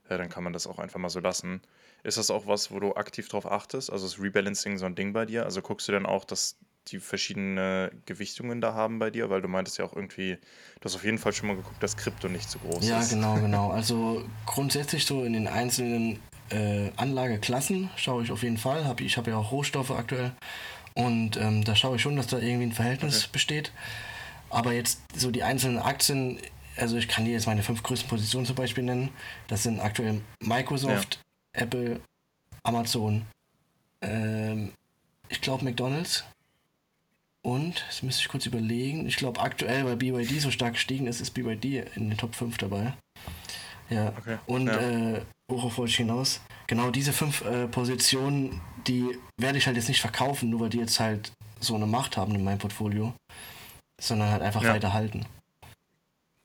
ja, 0.10 0.17
dann 0.17 0.30
kann 0.30 0.43
man 0.43 0.54
das 0.54 0.67
auch 0.67 0.80
einfach 0.80 1.00
mal 1.00 1.10
so 1.10 1.19
lassen. 1.19 1.62
Ist 2.04 2.17
das 2.17 2.32
auch 2.32 2.47
was, 2.47 2.71
wo 2.71 2.80
du 2.80 2.95
aktiv 2.95 3.28
drauf 3.28 3.45
achtest? 3.45 3.91
Also 3.91 4.06
ist 4.06 4.21
Rebalancing 4.21 4.78
so 4.78 4.86
ein 4.86 4.95
Ding 4.95 5.13
bei 5.13 5.26
dir? 5.26 5.43
Also 5.43 5.62
guckst 5.62 5.88
du 5.88 5.91
dann 5.91 6.06
auch, 6.06 6.23
dass 6.23 6.58
die 6.91 7.00
verschiedene 7.00 7.91
Gewichtungen 8.06 8.62
da 8.62 8.73
haben 8.73 9.00
bei 9.00 9.10
dir? 9.10 9.30
Weil 9.30 9.41
du 9.41 9.47
meintest 9.47 9.78
ja 9.78 9.86
auch 9.86 9.95
irgendwie, 9.95 10.36
du 10.36 10.86
hast 10.86 10.95
auf 10.95 11.04
jeden 11.04 11.17
Fall 11.17 11.34
schon 11.34 11.47
mal 11.47 11.56
geguckt, 11.56 11.82
dass 11.82 11.97
Krypto 11.97 12.28
nicht 12.28 12.50
so 12.50 12.60
groß 12.60 12.88
ja, 12.88 13.00
ist. 13.00 13.12
Ja, 13.12 13.17
genau, 13.17 13.36
genau. 13.41 13.71
Also 13.71 14.23
grundsätzlich 14.45 15.06
so 15.06 15.23
in 15.23 15.33
den 15.33 15.48
einzelnen 15.48 16.19
äh, 16.50 16.92
Anlageklassen 16.96 17.90
schaue 17.96 18.23
ich 18.23 18.31
auf 18.31 18.44
jeden 18.44 18.58
Fall. 18.58 18.85
Hab, 18.85 19.02
ich 19.02 19.17
habe 19.17 19.31
ja 19.31 19.38
auch 19.38 19.52
Rohstoffe 19.52 19.92
aktuell 19.92 20.31
und 20.96 21.38
ähm, 21.38 21.63
da 21.63 21.75
schaue 21.75 21.98
ich 21.98 22.02
schon, 22.02 22.15
dass 22.15 22.27
da 22.27 22.40
irgendwie 22.40 22.67
ein 22.67 22.73
Verhältnis 22.73 23.23
okay. 23.23 23.29
besteht. 23.33 23.71
Aber 24.50 24.73
jetzt 24.73 25.02
so 25.15 25.29
die 25.29 25.44
einzelnen 25.44 25.77
Aktien, 25.77 26.40
also 26.77 26.98
ich 26.98 27.08
kann 27.08 27.25
dir 27.25 27.33
jetzt 27.33 27.48
meine 27.48 27.63
fünf 27.63 27.83
größten 27.83 28.10
Positionen 28.10 28.46
zum 28.46 28.56
Beispiel 28.56 28.83
nennen. 28.83 29.10
Das 29.48 29.63
sind 29.63 29.79
aktuell 29.79 30.21
Microsoft, 30.42 31.19
ja. 31.56 31.63
Apple, 31.63 32.00
Amazon, 32.63 33.25
ähm, 34.02 34.71
ich 35.29 35.42
glaube 35.42 35.65
McDonald's 35.65 36.23
und, 37.48 37.85
das 37.87 38.04
müsste 38.04 38.23
ich 38.23 38.27
kurz 38.27 38.45
überlegen, 38.45 39.08
ich 39.08 39.15
glaube 39.15 39.39
aktuell, 39.39 39.85
weil 39.85 39.95
BYD 39.95 40.41
so 40.41 40.52
stark 40.52 40.73
gestiegen 40.73 41.08
ist, 41.08 41.21
ist 41.21 41.31
BYD 41.31 41.95
in 41.95 42.10
den 42.10 42.17
Top 42.17 42.35
5 42.35 42.58
dabei. 42.58 42.91
Ja, 43.89 44.12
okay. 44.17 44.37
und 44.48 44.67
ja. 44.67 45.13
Äh, 45.13 45.21
worauf 45.50 45.77
wollte 45.77 45.91
ich 45.91 45.95
hinaus? 45.95 46.41
Genau 46.67 46.91
diese 46.91 47.13
fünf 47.13 47.45
äh, 47.45 47.69
Positionen, 47.69 48.60
die 48.85 49.17
werde 49.37 49.58
ich 49.58 49.65
halt 49.65 49.77
jetzt 49.77 49.87
nicht 49.87 50.02
verkaufen, 50.02 50.50
nur 50.50 50.60
weil 50.60 50.69
die 50.69 50.79
jetzt 50.79 51.00
halt 51.00 51.31
so 51.62 51.73
eine 51.75 51.85
Macht 51.85 52.17
haben 52.17 52.35
in 52.35 52.43
meinem 52.43 52.58
Portfolio, 52.58 53.13
sondern 53.98 54.29
halt 54.29 54.41
einfach 54.41 54.63
ja. 54.63 54.73
weiter 54.73 54.91
halten. 54.91 55.25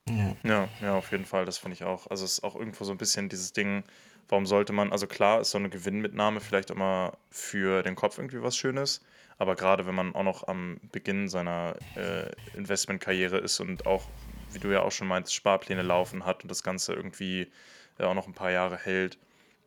Ja. 0.09 0.37
ja, 0.45 0.69
ja, 0.81 0.95
auf 0.95 1.11
jeden 1.11 1.25
Fall, 1.25 1.47
das 1.47 1.59
finde 1.59 1.75
ich 1.75 1.83
auch. 1.83 2.07
Also 2.11 2.25
es 2.25 2.35
ist 2.35 2.45
auch 2.45 2.55
irgendwo 2.55 2.85
so 2.85 2.93
ein 2.93 2.99
bisschen 2.99 3.29
dieses 3.29 3.53
Ding, 3.53 3.83
warum 4.29 4.47
sollte 4.47 4.73
man, 4.73 4.93
also 4.93 5.09
klar 5.09 5.41
ist 5.41 5.51
so 5.51 5.59
eine 5.59 5.69
Gewinnmitnahme 5.69 6.41
vielleicht 6.41 6.73
mal 6.73 7.13
für 7.33 7.83
den 7.83 7.97
Kopf 7.97 8.19
irgendwie 8.19 8.41
was 8.41 8.57
Schönes, 8.57 9.01
aber 9.39 9.57
gerade 9.57 9.87
wenn 9.87 9.95
man 9.95 10.15
auch 10.15 10.23
noch 10.23 10.49
am 10.49 10.79
Beginn 10.93 11.29
seiner 11.29 11.77
äh, 11.97 12.31
Investmentkarriere 12.57 13.39
ist 13.39 13.61
und 13.61 13.87
auch, 13.87 14.05
wie 14.53 14.59
du 14.59 14.69
ja 14.73 14.83
auch 14.83 14.93
schon 14.93 15.09
meinst, 15.09 15.35
Sparpläne 15.35 15.83
laufen 15.83 16.25
hat 16.25 16.43
und 16.43 16.51
das 16.51 16.63
Ganze 16.63 16.93
irgendwie 16.93 17.51
ja, 17.99 18.07
auch 18.07 18.15
noch 18.15 18.27
ein 18.27 18.35
paar 18.35 18.51
Jahre 18.51 18.77
hält, 18.77 19.19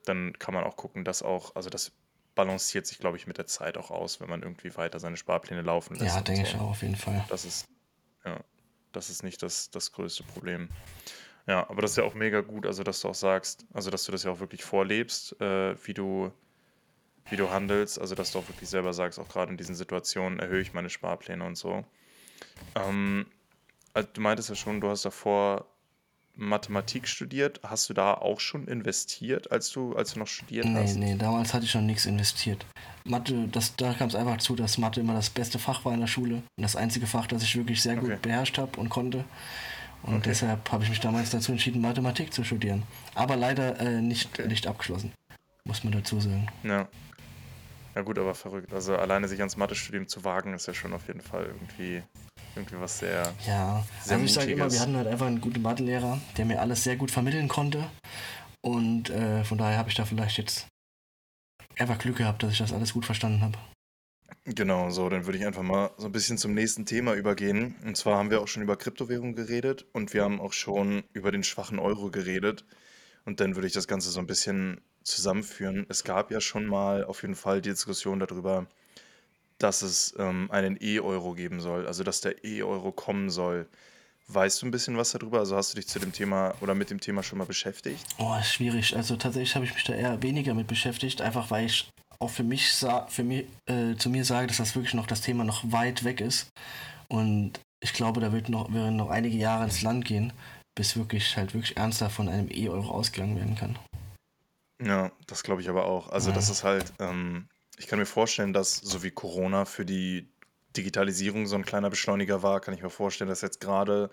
dann 0.05 0.33
kann 0.39 0.53
man 0.53 0.63
auch 0.63 0.75
gucken, 0.75 1.03
dass 1.03 1.23
auch, 1.23 1.55
also 1.55 1.69
das 1.69 1.91
balanciert 2.35 2.85
sich, 2.85 2.99
glaube 2.99 3.17
ich, 3.17 3.27
mit 3.27 3.37
der 3.37 3.47
Zeit 3.47 3.77
auch 3.77 3.91
aus, 3.91 4.19
wenn 4.19 4.29
man 4.29 4.43
irgendwie 4.43 4.75
weiter 4.75 4.99
seine 4.99 5.17
Sparpläne 5.17 5.61
laufen 5.61 5.95
lässt. 5.95 6.15
Ja, 6.15 6.21
denke 6.21 6.45
so. 6.45 6.47
ich 6.47 6.55
auch 6.55 6.71
auf 6.71 6.81
jeden 6.81 6.97
Fall. 6.97 7.23
Das 7.29 7.45
ist, 7.45 7.65
ja, 8.25 8.39
das 8.91 9.09
ist 9.09 9.23
nicht 9.23 9.41
das, 9.41 9.71
das 9.71 9.91
größte 9.91 10.23
Problem. 10.23 10.69
Ja, 11.47 11.69
aber 11.69 11.81
das 11.81 11.91
ist 11.91 11.97
ja 11.97 12.03
auch 12.03 12.15
mega 12.15 12.41
gut, 12.41 12.65
also 12.65 12.83
dass 12.83 13.01
du 13.01 13.09
auch 13.09 13.15
sagst, 13.15 13.65
also 13.73 13.91
dass 13.91 14.03
du 14.03 14.11
das 14.11 14.23
ja 14.23 14.31
auch 14.31 14.39
wirklich 14.39 14.63
vorlebst, 14.63 15.39
äh, 15.39 15.75
wie 15.85 15.93
du 15.93 16.31
wie 17.29 17.35
du 17.35 17.49
handelst, 17.49 17.99
also 17.99 18.15
dass 18.15 18.31
du 18.31 18.39
auch 18.39 18.47
wirklich 18.47 18.69
selber 18.69 18.93
sagst, 18.93 19.19
auch 19.19 19.27
gerade 19.27 19.51
in 19.51 19.57
diesen 19.57 19.75
Situationen 19.75 20.39
erhöhe 20.39 20.61
ich 20.61 20.73
meine 20.73 20.89
Sparpläne 20.89 21.43
und 21.43 21.57
so. 21.57 21.83
Ähm, 22.75 23.25
also 23.93 24.09
du 24.13 24.21
meintest 24.21 24.49
ja 24.49 24.55
schon, 24.55 24.81
du 24.81 24.89
hast 24.89 25.05
davor 25.05 25.65
Mathematik 26.37 27.07
studiert. 27.07 27.61
Hast 27.63 27.89
du 27.89 27.93
da 27.93 28.13
auch 28.13 28.39
schon 28.39 28.67
investiert, 28.67 29.51
als 29.51 29.71
du, 29.71 29.95
als 29.95 30.13
du 30.13 30.19
noch 30.19 30.27
studiert 30.27 30.65
nee, 30.65 30.83
hast? 30.83 30.95
Nee, 30.95 31.13
nee, 31.13 31.17
damals 31.17 31.53
hatte 31.53 31.65
ich 31.65 31.71
schon 31.71 31.85
nichts 31.85 32.05
investiert. 32.05 32.65
Mathe, 33.05 33.47
das, 33.51 33.75
da 33.75 33.93
kam 33.93 34.07
es 34.09 34.15
einfach 34.15 34.37
zu, 34.37 34.55
dass 34.55 34.77
Mathe 34.77 34.99
immer 34.99 35.13
das 35.13 35.29
beste 35.29 35.59
Fach 35.59 35.85
war 35.85 35.93
in 35.93 36.01
der 36.01 36.07
Schule 36.07 36.35
und 36.35 36.61
das 36.61 36.75
einzige 36.75 37.07
Fach, 37.07 37.27
das 37.27 37.43
ich 37.43 37.55
wirklich 37.55 37.81
sehr 37.81 37.95
gut 37.95 38.11
okay. 38.11 38.19
beherrscht 38.21 38.57
habe 38.57 38.79
und 38.79 38.89
konnte. 38.89 39.23
Und 40.03 40.15
okay. 40.15 40.29
deshalb 40.29 40.71
habe 40.71 40.83
ich 40.83 40.89
mich 40.89 40.99
damals 40.99 41.31
dazu 41.31 41.51
entschieden, 41.51 41.81
Mathematik 41.81 42.33
zu 42.33 42.43
studieren. 42.43 42.83
Aber 43.15 43.35
leider 43.35 43.79
äh, 43.79 44.01
nicht, 44.01 44.29
okay. 44.33 44.47
nicht 44.47 44.67
abgeschlossen, 44.67 45.13
muss 45.63 45.83
man 45.83 45.93
dazu 45.93 46.19
sagen. 46.19 46.47
Ja. 46.63 46.87
Ja 47.95 48.01
gut, 48.01 48.19
aber 48.19 48.35
verrückt. 48.35 48.73
Also 48.73 48.95
alleine 48.97 49.27
sich 49.29 49.39
ans 49.39 49.55
Mathe-Studium 49.55 50.07
zu 50.07 50.25
wagen, 50.25 50.53
ist 50.53 50.67
ja 50.67 50.73
schon 50.73 50.93
auf 50.93 51.07
jeden 51.07 51.21
Fall 51.21 51.45
irgendwie, 51.45 52.03
irgendwie 52.55 52.79
was 52.79 52.99
sehr. 52.99 53.33
Ja, 53.47 53.85
sehr 54.03 54.13
also 54.13 54.25
ich 54.25 54.33
sage 54.33 54.51
immer, 54.51 54.69
wir 54.69 54.79
hatten 54.81 54.97
halt 54.97 55.07
einfach 55.07 55.27
einen 55.27 55.39
guten 55.39 55.61
Mathelehrer, 55.61 56.19
der 56.37 56.45
mir 56.45 56.59
alles 56.59 56.83
sehr 56.83 56.97
gut 56.97 57.09
vermitteln 57.09 57.47
konnte. 57.47 57.89
Und 58.61 59.09
äh, 59.11 59.45
von 59.45 59.57
daher 59.57 59.77
habe 59.77 59.89
ich 59.89 59.95
da 59.95 60.03
vielleicht 60.03 60.37
jetzt 60.37 60.67
einfach 61.77 61.97
Glück 61.97 62.17
gehabt, 62.17 62.43
dass 62.43 62.51
ich 62.51 62.57
das 62.57 62.73
alles 62.73 62.93
gut 62.93 63.05
verstanden 63.05 63.41
habe. 63.41 63.57
Genau, 64.43 64.89
so, 64.89 65.07
dann 65.09 65.25
würde 65.25 65.37
ich 65.37 65.45
einfach 65.45 65.63
mal 65.63 65.91
so 65.97 66.07
ein 66.07 66.11
bisschen 66.11 66.37
zum 66.37 66.53
nächsten 66.53 66.85
Thema 66.85 67.13
übergehen. 67.13 67.75
Und 67.83 67.95
zwar 67.95 68.17
haben 68.17 68.29
wir 68.29 68.41
auch 68.41 68.47
schon 68.47 68.61
über 68.61 68.75
Kryptowährungen 68.75 69.35
geredet 69.35 69.85
und 69.93 70.13
wir 70.13 70.23
haben 70.23 70.41
auch 70.41 70.53
schon 70.53 71.03
über 71.13 71.31
den 71.31 71.43
schwachen 71.43 71.79
Euro 71.79 72.11
geredet. 72.11 72.65
Und 73.23 73.39
dann 73.39 73.55
würde 73.55 73.67
ich 73.67 73.73
das 73.73 73.87
Ganze 73.87 74.11
so 74.11 74.19
ein 74.19 74.27
bisschen 74.27 74.81
zusammenführen. 75.05 75.85
Es 75.87 76.03
gab 76.03 76.31
ja 76.31 76.41
schon 76.41 76.65
mal 76.65 77.05
auf 77.05 77.21
jeden 77.21 77.35
Fall 77.35 77.61
die 77.61 77.69
Diskussion 77.69 78.19
darüber, 78.19 78.65
dass 79.57 79.81
es 79.81 80.13
ähm, 80.17 80.49
einen 80.51 80.77
E-Euro 80.81 81.33
geben 81.33 81.61
soll, 81.61 81.87
also 81.87 82.03
dass 82.03 82.21
der 82.21 82.43
E-Euro 82.43 82.91
kommen 82.91 83.29
soll. 83.29 83.67
Weißt 84.27 84.61
du 84.61 84.65
ein 84.65 84.71
bisschen 84.71 84.97
was 84.97 85.11
darüber? 85.11 85.39
Also 85.39 85.55
hast 85.55 85.71
du 85.71 85.75
dich 85.75 85.87
zu 85.87 85.99
dem 85.99 86.11
Thema 86.11 86.55
oder 86.59 86.73
mit 86.73 86.89
dem 86.89 86.99
Thema 86.99 87.21
schon 87.21 87.37
mal 87.37 87.45
beschäftigt? 87.45 88.03
Oh, 88.17 88.35
schwierig. 88.41 88.95
Also 88.95 89.15
tatsächlich 89.15 89.55
habe 89.55 89.65
ich 89.65 89.73
mich 89.73 89.83
da 89.83 89.93
eher 89.93 90.21
weniger 90.23 90.55
mit 90.55 90.67
beschäftigt, 90.67 91.21
einfach 91.21 91.51
weil 91.51 91.67
ich 91.67 91.89
auch 92.19 92.31
für 92.31 92.43
mich, 92.43 92.73
für 93.07 93.23
mich 93.23 93.45
äh, 93.67 93.95
zu 93.95 94.09
mir 94.09 94.25
sage, 94.25 94.47
dass 94.47 94.57
das 94.57 94.75
wirklich 94.75 94.95
noch 94.95 95.05
das 95.05 95.21
Thema 95.21 95.43
noch 95.43 95.71
weit 95.71 96.03
weg 96.03 96.21
ist. 96.21 96.49
Und 97.07 97.59
ich 97.81 97.93
glaube, 97.93 98.19
da 98.19 98.33
wird 98.33 98.49
noch, 98.49 98.73
werden 98.73 98.95
noch 98.95 99.09
einige 99.09 99.37
Jahre 99.37 99.65
ins 99.65 99.83
Land 99.83 100.05
gehen, 100.05 100.33
bis 100.73 100.97
wirklich 100.97 101.37
halt 101.37 101.53
wirklich 101.53 101.77
ernsthaft 101.77 102.15
von 102.15 102.27
einem 102.27 102.49
E-Euro 102.49 102.89
ausgegangen 102.89 103.35
werden 103.35 103.55
kann. 103.55 103.77
Ja, 104.85 105.11
das 105.25 105.41
glaube 105.41 105.61
ich 105.61 105.69
aber 105.69 105.85
auch. 105.85 106.09
Also, 106.09 106.31
das 106.31 106.49
ist 106.49 106.63
halt, 106.63 106.93
ähm, 106.99 107.47
ich 107.77 107.87
kann 107.87 107.97
mir 107.97 108.05
vorstellen, 108.05 108.53
dass 108.53 108.75
so 108.75 109.01
wie 109.01 109.09
Corona 109.09 109.65
für 109.65 109.83
die 109.83 110.29
Digitalisierung 110.77 111.47
so 111.47 111.55
ein 111.55 111.65
kleiner 111.65 111.89
Beschleuniger 111.89 112.43
war, 112.43 112.59
kann 112.59 112.73
ich 112.73 112.83
mir 112.83 112.91
vorstellen, 112.91 113.29
dass 113.29 113.41
jetzt 113.41 113.59
gerade 113.59 114.11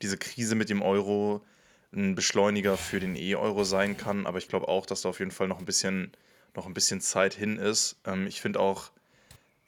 diese 0.00 0.16
Krise 0.16 0.54
mit 0.54 0.70
dem 0.70 0.80
Euro 0.80 1.44
ein 1.92 2.14
Beschleuniger 2.14 2.76
für 2.76 2.98
den 2.98 3.14
E-Euro 3.14 3.64
sein 3.64 3.96
kann. 3.96 4.26
Aber 4.26 4.38
ich 4.38 4.48
glaube 4.48 4.68
auch, 4.68 4.86
dass 4.86 5.02
da 5.02 5.10
auf 5.10 5.18
jeden 5.18 5.30
Fall 5.30 5.48
noch 5.48 5.58
ein 5.58 5.66
bisschen, 5.66 6.12
noch 6.54 6.66
ein 6.66 6.74
bisschen 6.74 7.00
Zeit 7.02 7.34
hin 7.34 7.58
ist. 7.58 7.96
Ähm, 8.06 8.26
ich 8.26 8.40
finde 8.40 8.60
auch, 8.60 8.90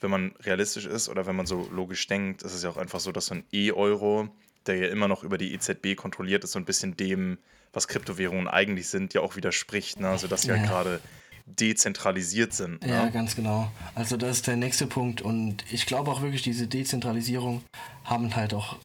wenn 0.00 0.10
man 0.10 0.34
realistisch 0.40 0.86
ist 0.86 1.08
oder 1.10 1.26
wenn 1.26 1.36
man 1.36 1.46
so 1.46 1.68
logisch 1.70 2.06
denkt, 2.06 2.42
ist 2.42 2.54
es 2.54 2.62
ja 2.62 2.70
auch 2.70 2.76
einfach 2.78 3.00
so, 3.00 3.12
dass 3.12 3.26
so 3.26 3.34
ein 3.34 3.44
E-Euro, 3.52 4.28
der 4.68 4.76
ja 4.76 4.88
immer 4.88 5.08
noch 5.08 5.24
über 5.24 5.38
die 5.38 5.52
EZB 5.54 5.96
kontrolliert 5.96 6.44
ist, 6.44 6.52
so 6.52 6.58
ein 6.58 6.64
bisschen 6.64 6.96
dem 6.96 7.38
was 7.72 7.88
Kryptowährungen 7.88 8.48
eigentlich 8.48 8.88
sind, 8.88 9.14
ja 9.14 9.20
auch 9.20 9.36
widerspricht. 9.36 10.00
Ne? 10.00 10.08
Also 10.08 10.26
dass 10.26 10.42
sie 10.42 10.48
ja, 10.48 10.56
ja 10.56 10.66
gerade 10.66 11.00
dezentralisiert 11.46 12.52
sind. 12.52 12.82
Ne? 12.82 12.92
Ja, 12.92 13.08
ganz 13.08 13.36
genau. 13.36 13.70
Also 13.94 14.16
das 14.16 14.36
ist 14.36 14.46
der 14.46 14.56
nächste 14.56 14.86
Punkt. 14.86 15.22
Und 15.22 15.64
ich 15.70 15.86
glaube 15.86 16.10
auch 16.10 16.22
wirklich, 16.22 16.42
diese 16.42 16.66
Dezentralisierung 16.66 17.62
haben 18.04 18.34
halt 18.36 18.54
auch, 18.54 18.76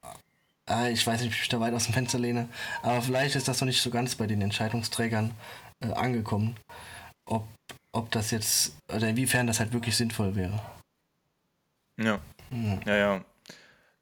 äh, 0.69 0.91
ich 0.91 1.05
weiß 1.05 1.21
nicht, 1.21 1.33
ob 1.33 1.41
ich 1.41 1.49
da 1.49 1.59
weit 1.59 1.73
aus 1.73 1.85
dem 1.85 1.93
Fenster 1.93 2.19
lehne, 2.19 2.47
aber 2.81 3.01
vielleicht 3.01 3.35
ist 3.35 3.47
das 3.47 3.59
noch 3.61 3.67
nicht 3.67 3.81
so 3.81 3.89
ganz 3.89 4.15
bei 4.15 4.27
den 4.27 4.41
Entscheidungsträgern 4.41 5.31
äh, 5.81 5.91
angekommen, 5.93 6.55
ob, 7.25 7.47
ob 7.91 8.11
das 8.11 8.31
jetzt, 8.31 8.75
oder 8.93 9.09
inwiefern 9.09 9.47
das 9.47 9.59
halt 9.59 9.73
wirklich 9.73 9.95
sinnvoll 9.95 10.35
wäre. 10.35 10.59
Ja. 11.97 12.19
Ja, 12.51 12.79
ja. 12.85 12.97
ja. 12.97 13.25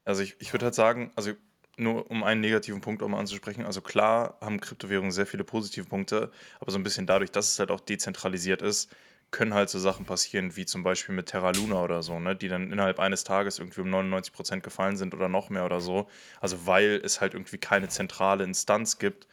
Also 0.04 0.24
ich, 0.24 0.36
ich 0.40 0.52
würde 0.54 0.66
halt 0.66 0.76
sagen, 0.76 1.12
also 1.16 1.34
nur 1.82 2.10
um 2.10 2.24
einen 2.24 2.42
negativen 2.42 2.82
Punkt 2.82 3.04
auch 3.04 3.08
mal 3.08 3.20
anzusprechen. 3.20 3.66
Also 3.66 3.82
klar 3.82 4.38
haben 4.42 4.60
Kryptowährungen 4.60 5.12
sehr 5.12 5.26
viele 5.26 5.44
positive 5.44 5.86
Punkte, 5.86 6.32
aber 6.60 6.72
so 6.72 6.78
ein 6.78 6.84
bisschen 6.84 7.08
dadurch, 7.08 7.32
dass 7.32 7.52
es 7.52 7.60
halt 7.60 7.72
auch 7.72 7.80
dezentralisiert 7.80 8.62
ist, 8.62 8.90
können 9.32 9.54
halt 9.54 9.70
so 9.70 9.80
Sachen 9.80 10.06
passieren, 10.06 10.56
wie 10.58 10.66
zum 10.66 10.84
Beispiel 10.84 11.16
mit 11.16 11.28
Terra 11.28 11.52
Luna 11.52 11.82
oder 11.82 12.04
so, 12.04 12.20
ne, 12.20 12.36
die 12.36 12.50
dann 12.50 12.72
innerhalb 12.72 13.00
eines 13.00 13.24
Tages 13.24 13.60
irgendwie 13.60 13.82
um 13.82 13.90
99 13.90 14.34
Prozent 14.34 14.64
gefallen 14.64 14.98
sind 14.98 15.14
oder 15.14 15.30
noch 15.30 15.50
mehr 15.50 15.66
oder 15.66 15.80
so. 15.80 16.08
Also 16.42 16.68
weil 16.68 17.02
es 17.04 17.22
halt 17.22 17.34
irgendwie 17.34 17.58
keine 17.58 17.88
zentrale 17.88 18.44
Instanz 18.44 19.00
gibt, 19.00 19.28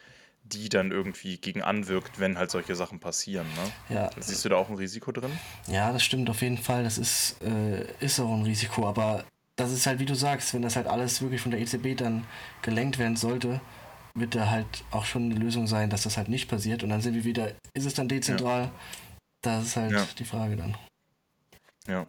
die 0.44 0.68
dann 0.68 0.92
irgendwie 0.92 1.36
gegen 1.36 1.62
anwirkt, 1.62 2.20
wenn 2.20 2.38
halt 2.38 2.50
solche 2.50 2.74
Sachen 2.74 3.00
passieren. 3.00 3.46
Ne? 3.56 3.94
Ja. 3.96 4.10
Siehst 4.18 4.44
du 4.44 4.48
da 4.48 4.56
auch 4.56 4.70
ein 4.70 4.76
Risiko 4.76 5.12
drin? 5.12 5.32
Ja, 5.66 5.92
das 5.92 6.02
stimmt 6.02 6.30
auf 6.30 6.40
jeden 6.42 6.58
Fall. 6.58 6.84
Das 6.84 6.96
ist, 6.96 7.42
äh, 7.42 7.84
ist 8.00 8.20
auch 8.20 8.32
ein 8.32 8.44
Risiko, 8.44 8.88
aber 8.88 9.24
das 9.58 9.72
ist 9.72 9.86
halt, 9.86 9.98
wie 9.98 10.06
du 10.06 10.14
sagst, 10.14 10.54
wenn 10.54 10.62
das 10.62 10.76
halt 10.76 10.86
alles 10.86 11.20
wirklich 11.20 11.40
von 11.40 11.50
der 11.50 11.60
EZB 11.60 11.96
dann 11.96 12.24
gelenkt 12.62 12.98
werden 12.98 13.16
sollte, 13.16 13.60
wird 14.14 14.34
da 14.34 14.48
halt 14.50 14.84
auch 14.92 15.04
schon 15.04 15.24
eine 15.24 15.34
Lösung 15.34 15.66
sein, 15.66 15.90
dass 15.90 16.04
das 16.04 16.16
halt 16.16 16.28
nicht 16.28 16.48
passiert. 16.48 16.84
Und 16.84 16.90
dann 16.90 17.00
sind 17.00 17.14
wir 17.14 17.24
wieder, 17.24 17.52
ist 17.74 17.84
es 17.84 17.94
dann 17.94 18.08
dezentral? 18.08 18.62
Ja. 18.62 18.72
Das 19.42 19.64
ist 19.64 19.76
halt 19.76 19.92
ja. 19.92 20.06
die 20.16 20.24
Frage 20.24 20.56
dann. 20.56 20.76
Ja. 21.88 22.06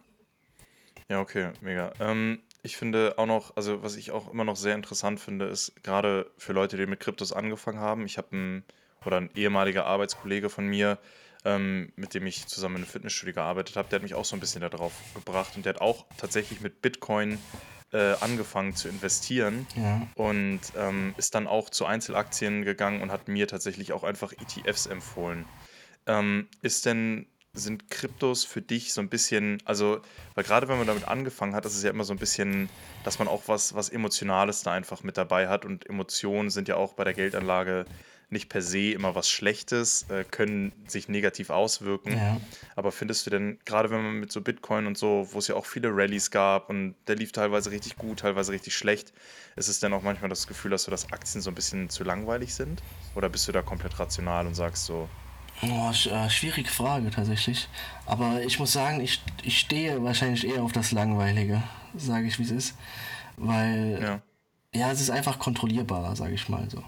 Ja, 1.08 1.20
okay, 1.20 1.50
mega. 1.60 1.92
Ähm, 1.98 2.40
ich 2.62 2.76
finde 2.76 3.14
auch 3.16 3.26
noch, 3.26 3.56
also 3.56 3.82
was 3.82 3.96
ich 3.96 4.12
auch 4.12 4.32
immer 4.32 4.44
noch 4.44 4.56
sehr 4.56 4.76
interessant 4.76 5.18
finde, 5.18 5.46
ist 5.46 5.72
gerade 5.82 6.30
für 6.38 6.52
Leute, 6.52 6.76
die 6.76 6.86
mit 6.86 7.00
Kryptos 7.00 7.32
angefangen 7.32 7.80
haben. 7.80 8.06
Ich 8.06 8.16
habe 8.16 8.28
einen, 8.30 8.64
oder 9.04 9.16
ein 9.16 9.30
ehemaliger 9.34 9.86
Arbeitskollege 9.86 10.50
von 10.50 10.66
mir, 10.66 10.98
ähm, 11.44 11.92
mit 11.96 12.14
dem 12.14 12.26
ich 12.26 12.46
zusammen 12.46 12.76
in 12.76 12.82
einem 12.82 12.90
Fitnessstudio 12.90 13.34
gearbeitet 13.34 13.76
habe, 13.76 13.88
der 13.88 13.96
hat 13.96 14.02
mich 14.02 14.14
auch 14.14 14.24
so 14.24 14.36
ein 14.36 14.40
bisschen 14.40 14.60
darauf 14.60 14.92
gebracht 15.14 15.52
und 15.56 15.64
der 15.64 15.74
hat 15.74 15.80
auch 15.80 16.06
tatsächlich 16.16 16.60
mit 16.60 16.82
Bitcoin 16.82 17.38
äh, 17.92 18.14
angefangen 18.20 18.74
zu 18.74 18.88
investieren 18.88 19.66
ja. 19.76 20.06
und 20.14 20.60
ähm, 20.76 21.14
ist 21.16 21.34
dann 21.34 21.46
auch 21.46 21.70
zu 21.70 21.86
Einzelaktien 21.86 22.64
gegangen 22.64 23.02
und 23.02 23.10
hat 23.10 23.28
mir 23.28 23.48
tatsächlich 23.48 23.92
auch 23.92 24.04
einfach 24.04 24.32
ETFs 24.32 24.86
empfohlen. 24.86 25.44
Ähm, 26.06 26.48
ist 26.62 26.86
denn 26.86 27.26
sind 27.52 27.90
Kryptos 27.90 28.44
für 28.44 28.62
dich 28.62 28.92
so 28.92 29.00
ein 29.00 29.08
bisschen, 29.08 29.58
also, 29.64 30.00
weil 30.34 30.44
gerade 30.44 30.68
wenn 30.68 30.78
man 30.78 30.86
damit 30.86 31.08
angefangen 31.08 31.54
hat, 31.54 31.66
ist 31.66 31.82
ja 31.82 31.90
immer 31.90 32.04
so 32.04 32.14
ein 32.14 32.18
bisschen, 32.18 32.68
dass 33.02 33.18
man 33.18 33.26
auch 33.26 33.42
was, 33.46 33.74
was 33.74 33.88
Emotionales 33.88 34.62
da 34.62 34.72
einfach 34.72 35.02
mit 35.02 35.16
dabei 35.16 35.48
hat 35.48 35.64
und 35.64 35.88
Emotionen 35.88 36.50
sind 36.50 36.68
ja 36.68 36.76
auch 36.76 36.94
bei 36.94 37.02
der 37.02 37.14
Geldanlage 37.14 37.86
nicht 38.30 38.48
per 38.48 38.62
se 38.62 38.92
immer 38.92 39.14
was 39.14 39.28
Schlechtes, 39.28 40.06
äh, 40.08 40.24
können 40.24 40.72
sich 40.86 41.08
negativ 41.08 41.50
auswirken. 41.50 42.16
Ja. 42.16 42.40
Aber 42.76 42.92
findest 42.92 43.26
du 43.26 43.30
denn, 43.30 43.58
gerade 43.64 43.90
wenn 43.90 44.02
man 44.02 44.14
mit 44.20 44.32
so 44.32 44.40
Bitcoin 44.40 44.86
und 44.86 44.96
so, 44.96 45.28
wo 45.32 45.38
es 45.38 45.48
ja 45.48 45.56
auch 45.56 45.66
viele 45.66 45.88
Rallyes 45.90 46.30
gab 46.30 46.70
und 46.70 46.94
der 47.06 47.16
lief 47.16 47.32
teilweise 47.32 47.70
richtig 47.70 47.96
gut, 47.96 48.20
teilweise 48.20 48.52
richtig 48.52 48.74
schlecht, 48.74 49.12
ist 49.56 49.68
es 49.68 49.80
denn 49.80 49.92
auch 49.92 50.02
manchmal 50.02 50.30
das 50.30 50.46
Gefühl, 50.46 50.70
dass 50.70 50.84
so, 50.84 50.90
dass 50.90 51.12
Aktien 51.12 51.42
so 51.42 51.50
ein 51.50 51.54
bisschen 51.54 51.90
zu 51.90 52.04
langweilig 52.04 52.54
sind? 52.54 52.82
Oder 53.14 53.28
bist 53.28 53.48
du 53.48 53.52
da 53.52 53.62
komplett 53.62 53.98
rational 53.98 54.46
und 54.46 54.54
sagst 54.54 54.86
so, 54.86 55.08
Oh, 55.62 55.92
schwierige 55.92 56.70
Frage 56.70 57.10
tatsächlich. 57.10 57.68
Aber 58.06 58.40
ich 58.42 58.58
muss 58.58 58.72
sagen, 58.72 59.00
ich, 59.00 59.22
ich 59.42 59.58
stehe 59.58 60.02
wahrscheinlich 60.02 60.46
eher 60.46 60.62
auf 60.62 60.72
das 60.72 60.90
Langweilige, 60.90 61.62
sage 61.94 62.28
ich 62.28 62.38
wie 62.38 62.44
es 62.44 62.50
ist. 62.50 62.74
Weil, 63.36 63.98
ja. 64.02 64.22
ja, 64.80 64.90
es 64.90 65.02
ist 65.02 65.10
einfach 65.10 65.38
kontrollierbarer, 65.38 66.16
sage 66.16 66.32
ich 66.32 66.48
mal 66.48 66.68
so. 66.70 66.82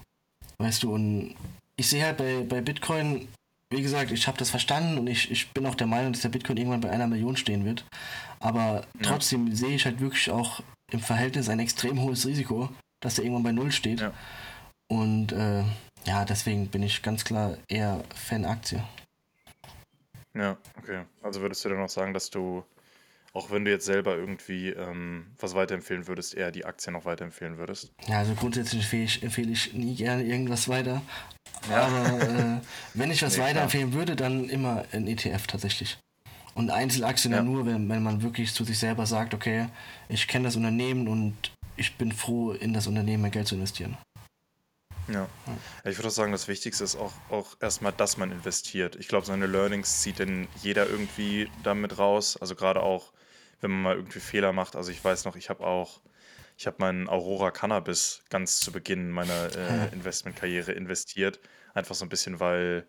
Weißt 0.62 0.84
du, 0.84 0.94
und 0.94 1.34
ich 1.76 1.88
sehe 1.88 2.04
halt 2.04 2.18
bei, 2.18 2.44
bei 2.48 2.60
Bitcoin, 2.60 3.26
wie 3.70 3.82
gesagt, 3.82 4.12
ich 4.12 4.28
habe 4.28 4.38
das 4.38 4.50
verstanden 4.50 4.96
und 4.96 5.08
ich, 5.08 5.28
ich 5.30 5.50
bin 5.50 5.66
auch 5.66 5.74
der 5.74 5.88
Meinung, 5.88 6.12
dass 6.12 6.22
der 6.22 6.28
Bitcoin 6.28 6.56
irgendwann 6.56 6.82
bei 6.82 6.90
einer 6.90 7.08
Million 7.08 7.36
stehen 7.36 7.64
wird. 7.64 7.84
Aber 8.38 8.84
trotzdem 9.02 9.48
ja. 9.48 9.56
sehe 9.56 9.74
ich 9.74 9.84
halt 9.84 10.00
wirklich 10.00 10.30
auch 10.30 10.62
im 10.92 11.00
Verhältnis 11.00 11.48
ein 11.48 11.58
extrem 11.58 12.00
hohes 12.00 12.26
Risiko, 12.26 12.68
dass 13.00 13.16
der 13.16 13.24
irgendwann 13.24 13.42
bei 13.42 13.52
Null 13.52 13.72
steht. 13.72 14.00
Ja. 14.00 14.12
Und 14.88 15.32
äh, 15.32 15.64
ja, 16.04 16.24
deswegen 16.24 16.68
bin 16.68 16.84
ich 16.84 17.02
ganz 17.02 17.24
klar 17.24 17.56
eher 17.66 18.04
Fan 18.14 18.44
Aktie. 18.44 18.84
Ja, 20.34 20.56
okay. 20.78 21.02
Also 21.22 21.40
würdest 21.40 21.64
du 21.64 21.70
dann 21.70 21.80
auch 21.80 21.88
sagen, 21.88 22.14
dass 22.14 22.30
du, 22.30 22.62
auch 23.32 23.50
wenn 23.50 23.64
du 23.64 23.70
jetzt 23.70 23.86
selber 23.86 24.16
irgendwie 24.16 24.70
ähm, 24.70 25.26
was 25.38 25.54
weiterempfehlen 25.54 26.06
würdest, 26.06 26.34
eher 26.34 26.50
die 26.50 26.64
Aktie 26.64 26.92
noch 26.92 27.04
weiterempfehlen 27.04 27.58
würdest? 27.58 27.92
Ja, 28.06 28.18
also 28.18 28.34
grundsätzlich 28.34 28.82
empfehle 28.82 29.04
ich, 29.04 29.22
empfehle 29.22 29.52
ich 29.52 29.72
nie 29.72 29.94
gerne 29.94 30.22
irgendwas 30.22 30.68
weiter. 30.68 31.02
Ja. 31.70 31.86
Aber 31.86 32.22
äh, 32.22 32.60
wenn 32.94 33.10
ich 33.10 33.22
was 33.22 33.36
nee, 33.36 33.42
weiterempfehlen 33.42 33.90
klar. 33.90 34.00
würde, 34.00 34.16
dann 34.16 34.48
immer 34.48 34.84
ein 34.92 35.06
ETF 35.06 35.46
tatsächlich. 35.46 35.98
Und 36.54 36.70
Einzelaktien 36.70 37.32
ja. 37.32 37.42
nur, 37.42 37.64
wenn, 37.64 37.88
wenn 37.88 38.02
man 38.02 38.22
wirklich 38.22 38.52
zu 38.52 38.64
sich 38.64 38.78
selber 38.78 39.06
sagt, 39.06 39.32
okay, 39.32 39.68
ich 40.08 40.28
kenne 40.28 40.44
das 40.44 40.56
Unternehmen 40.56 41.08
und 41.08 41.52
ich 41.76 41.96
bin 41.96 42.12
froh, 42.12 42.52
in 42.52 42.74
das 42.74 42.86
Unternehmen 42.86 43.22
mein 43.22 43.30
Geld 43.30 43.48
zu 43.48 43.54
investieren. 43.54 43.96
Ja. 45.08 45.26
ja. 45.46 45.90
Ich 45.90 45.96
würde 45.96 46.08
auch 46.08 46.12
sagen, 46.12 46.32
das 46.32 46.48
Wichtigste 46.48 46.84
ist 46.84 46.96
auch, 46.96 47.12
auch 47.30 47.56
erstmal, 47.60 47.92
dass 47.92 48.18
man 48.18 48.30
investiert. 48.30 48.96
Ich 48.96 49.08
glaube, 49.08 49.26
seine 49.26 49.46
Learnings 49.46 50.02
zieht 50.02 50.18
denn 50.18 50.46
jeder 50.62 50.88
irgendwie 50.88 51.50
damit 51.62 51.98
raus. 51.98 52.36
Also 52.36 52.54
gerade 52.54 52.82
auch, 52.82 53.12
wenn 53.62 53.70
man 53.70 53.82
mal 53.82 53.96
irgendwie 53.96 54.20
Fehler 54.20 54.52
macht. 54.52 54.76
Also 54.76 54.90
ich 54.90 55.02
weiß 55.02 55.24
noch, 55.24 55.36
ich 55.36 55.48
habe 55.48 55.64
auch, 55.64 56.00
ich 56.58 56.66
habe 56.66 56.76
meinen 56.80 57.08
Aurora 57.08 57.50
Cannabis 57.50 58.22
ganz 58.28 58.60
zu 58.60 58.72
Beginn 58.72 59.10
meiner 59.10 59.56
äh, 59.56 59.88
Investmentkarriere 59.92 60.72
investiert. 60.72 61.40
Einfach 61.72 61.94
so 61.94 62.04
ein 62.04 62.10
bisschen, 62.10 62.38
weil 62.40 62.86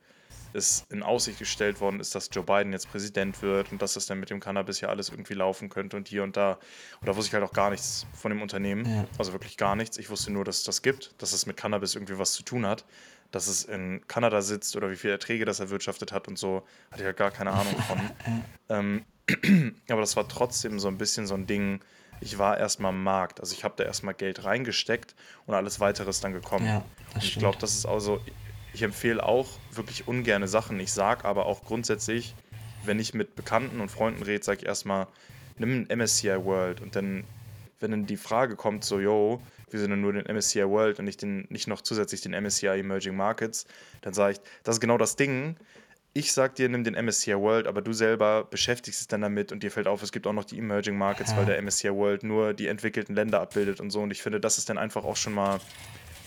es 0.54 0.86
in 0.90 1.04
Aussicht 1.04 1.40
gestellt 1.40 1.80
worden 1.82 2.00
ist, 2.00 2.16
dass 2.16 2.30
Joe 2.32 2.44
Biden 2.44 2.74
jetzt 2.74 2.90
Präsident 2.90 3.42
wird 3.42 3.72
und 3.72 3.82
dass 3.82 3.94
das 3.94 4.06
dann 4.06 4.20
mit 4.20 4.30
dem 4.30 4.40
Cannabis 4.40 4.82
ja 4.82 4.90
alles 4.90 5.10
irgendwie 5.10 5.34
laufen 5.34 5.70
könnte 5.70 5.98
und 5.98 6.08
hier 6.08 6.24
und 6.24 6.38
da. 6.38 6.60
Und 7.02 7.08
da 7.08 7.16
wusste 7.16 7.30
ich 7.30 7.34
halt 7.34 7.44
auch 7.44 7.54
gar 7.54 7.70
nichts 7.70 8.06
von 8.14 8.30
dem 8.30 8.42
Unternehmen. 8.42 8.86
Ja. 8.86 9.06
Also 9.18 9.34
wirklich 9.34 9.58
gar 9.58 9.76
nichts. 9.76 9.98
Ich 9.98 10.10
wusste 10.10 10.32
nur, 10.32 10.46
dass 10.46 10.60
es 10.60 10.64
das 10.64 10.82
gibt, 10.82 11.16
dass 11.22 11.34
es 11.34 11.46
mit 11.46 11.58
Cannabis 11.58 11.96
irgendwie 11.96 12.18
was 12.18 12.34
zu 12.34 12.44
tun 12.44 12.66
hat. 12.66 12.86
Dass 13.32 13.48
es 13.48 13.64
in 13.64 14.06
Kanada 14.08 14.42
sitzt 14.42 14.76
oder 14.76 14.92
wie 14.92 14.96
viele 14.96 15.14
Erträge 15.14 15.44
das 15.46 15.60
erwirtschaftet 15.60 16.12
hat 16.12 16.28
und 16.28 16.38
so, 16.38 16.64
hatte 16.92 17.02
ich 17.02 17.06
halt 17.06 17.18
gar 17.18 17.32
keine 17.32 17.52
Ahnung 17.52 17.76
von. 17.88 18.00
ähm, 18.70 19.06
aber 19.90 20.02
das 20.02 20.16
war 20.16 20.28
trotzdem 20.28 20.80
so 20.80 20.88
ein 20.88 20.98
bisschen 20.98 21.28
so 21.28 21.34
ein 21.34 21.48
Ding, 21.48 21.80
ich 22.22 22.38
war 22.38 22.58
erstmal 22.58 22.90
am 22.90 23.04
Markt. 23.04 23.40
Also 23.40 23.54
ich 23.54 23.64
habe 23.64 23.76
da 23.78 23.84
erstmal 23.84 24.14
Geld 24.14 24.44
reingesteckt 24.44 25.16
und 25.46 25.54
alles 25.54 25.80
weitere 25.80 26.10
ist 26.10 26.24
dann 26.24 26.34
gekommen. 26.34 26.66
Ja, 26.66 26.86
und 27.14 27.24
ich 27.24 27.38
glaube, 27.38 27.58
das 27.60 27.74
ist 27.74 27.86
also, 27.86 28.20
ich 28.74 28.82
empfehle 28.82 29.24
auch 29.24 29.48
wirklich 29.72 30.08
ungerne 30.08 30.48
Sachen. 30.48 30.80
Ich 30.80 30.92
sage 30.92 31.26
aber 31.26 31.46
auch 31.46 31.64
grundsätzlich, 31.64 32.36
wenn 32.86 33.00
ich 33.00 33.14
mit 33.14 33.36
Bekannten 33.36 33.82
und 33.82 33.90
Freunden 33.90 34.24
rede, 34.24 34.44
sage 34.44 34.60
ich 34.62 34.66
erstmal, 34.66 35.08
nimm 35.58 35.86
ein 35.90 35.98
MSCI 35.98 36.44
World. 36.44 36.82
Und 36.82 36.96
dann, 36.96 37.24
wenn 37.80 37.92
dann 37.92 38.06
die 38.06 38.18
Frage 38.18 38.56
kommt, 38.56 38.84
so, 38.84 39.00
yo, 39.00 39.42
wir 39.70 39.80
sind 39.80 40.00
nur 40.00 40.14
den 40.14 40.26
MSCI 40.34 40.68
World 40.68 41.00
und 41.00 41.06
nicht, 41.06 41.22
den, 41.22 41.48
nicht 41.50 41.68
noch 41.68 41.82
zusätzlich 41.82 42.22
den 42.22 42.32
MSCI 42.32 42.80
Emerging 42.80 43.16
Markets, 43.16 43.66
dann 44.02 44.14
sage 44.14 44.34
ich, 44.34 44.40
das 44.64 44.76
ist 44.76 44.82
genau 44.82 44.98
das 44.98 45.16
Ding. 45.16 45.56
Ich 46.16 46.32
sag 46.32 46.56
dir, 46.56 46.70
nimm 46.70 46.84
den 46.84 46.94
MSCI 46.94 47.36
World, 47.36 47.66
aber 47.66 47.82
du 47.82 47.92
selber 47.92 48.44
beschäftigst 48.44 49.02
dich 49.02 49.08
dann 49.08 49.22
damit 49.22 49.52
und 49.52 49.64
dir 49.64 49.72
fällt 49.72 49.88
auf, 49.88 50.04
es 50.04 50.12
gibt 50.12 50.28
auch 50.28 50.34
noch 50.34 50.46
die 50.46 50.60
Emerging 50.60 50.96
Markets, 50.96 51.32
ja. 51.32 51.38
weil 51.38 51.46
der 51.46 51.62
MSCI 51.62 51.92
World 51.92 52.24
nur 52.24 52.54
die 52.54 52.68
entwickelten 52.68 53.16
Länder 53.16 53.42
abbildet 53.42 53.80
und 53.80 53.90
so. 53.90 54.02
Und 54.02 54.12
ich 54.12 54.22
finde, 54.22 54.40
das 54.40 54.60
ist 54.60 54.70
dann 54.70 54.78
einfach 54.78 55.04
auch 55.06 55.16
schon 55.16 55.34
mal 55.34 55.60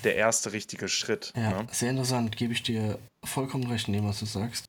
der 0.02 0.16
erste 0.16 0.52
richtige 0.52 0.88
Schritt. 0.88 1.32
Ja, 1.36 1.62
ne? 1.62 1.66
sehr 1.70 1.90
interessant, 1.90 2.36
gebe 2.36 2.52
ich 2.52 2.62
dir 2.62 2.98
vollkommen 3.24 3.66
recht 3.66 3.86
in 3.86 3.94
dem, 3.94 4.06
was 4.06 4.20
du 4.20 4.26
sagst. 4.26 4.66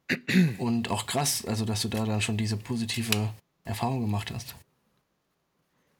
Und 0.58 0.92
auch 0.92 1.08
krass, 1.08 1.46
also 1.46 1.66
dass 1.66 1.82
du 1.82 1.88
da 1.88 2.06
dann 2.06 2.22
schon 2.22 2.38
diese 2.38 2.58
positive 2.58 3.30
Erfahrung 3.64 4.02
gemacht 4.02 4.32
hast. 4.32 4.56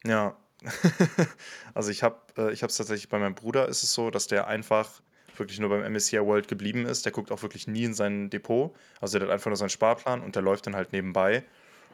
Ja, 0.06 0.36
also 1.74 1.92
ich 1.92 2.04
habe 2.04 2.18
äh, 2.38 2.52
ich 2.52 2.64
es 2.64 2.78
tatsächlich 2.78 3.10
bei 3.10 3.20
meinem 3.20 3.36
Bruder 3.36 3.68
ist 3.68 3.84
es 3.84 3.94
so, 3.94 4.10
dass 4.10 4.28
der 4.28 4.48
einfach 4.48 5.02
wirklich 5.40 5.60
nur 5.60 5.70
beim 5.70 5.92
MSCI 5.92 6.20
World 6.20 6.48
geblieben 6.48 6.86
ist. 6.86 7.06
Der 7.06 7.12
guckt 7.12 7.32
auch 7.32 7.42
wirklich 7.42 7.68
nie 7.68 7.84
in 7.84 7.94
sein 7.94 8.30
Depot. 8.30 8.76
Also 9.02 9.20
der 9.20 9.28
hat 9.28 9.34
einfach 9.34 9.48
nur 9.48 9.58
seinen 9.58 9.70
Sparplan 9.70 10.22
und 10.22 10.36
der 10.36 10.42
läuft 10.44 10.68
dann 10.68 10.76
halt 10.76 10.94
nebenbei. 10.94 11.44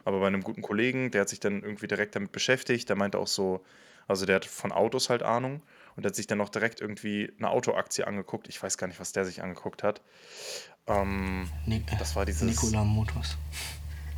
Aber 0.04 0.20
bei 0.20 0.26
einem 0.26 0.42
guten 0.42 0.62
Kollegen, 0.62 1.10
der 1.10 1.22
hat 1.22 1.28
sich 1.28 1.40
dann 1.40 1.62
irgendwie 1.62 1.86
direkt 1.86 2.14
damit 2.14 2.32
beschäftigt, 2.32 2.88
der 2.88 2.96
meinte 2.96 3.18
auch 3.18 3.26
so, 3.26 3.64
also 4.06 4.26
der 4.26 4.36
hat 4.36 4.44
von 4.44 4.70
Autos 4.70 5.08
halt 5.08 5.22
Ahnung 5.22 5.62
und 5.96 6.04
hat 6.04 6.14
sich 6.14 6.26
dann 6.26 6.40
auch 6.40 6.50
direkt 6.50 6.80
irgendwie 6.80 7.32
eine 7.38 7.50
Autoaktie 7.50 8.06
angeguckt. 8.06 8.48
Ich 8.48 8.62
weiß 8.62 8.76
gar 8.76 8.86
nicht, 8.86 9.00
was 9.00 9.12
der 9.12 9.24
sich 9.24 9.42
angeguckt 9.42 9.82
hat. 9.82 10.02
Ähm, 10.86 11.48
Nik 11.66 11.86
das 11.98 12.14
war 12.14 12.26
dieses. 12.26 12.42
Nikola 12.42 12.84
Motors. 12.84 13.36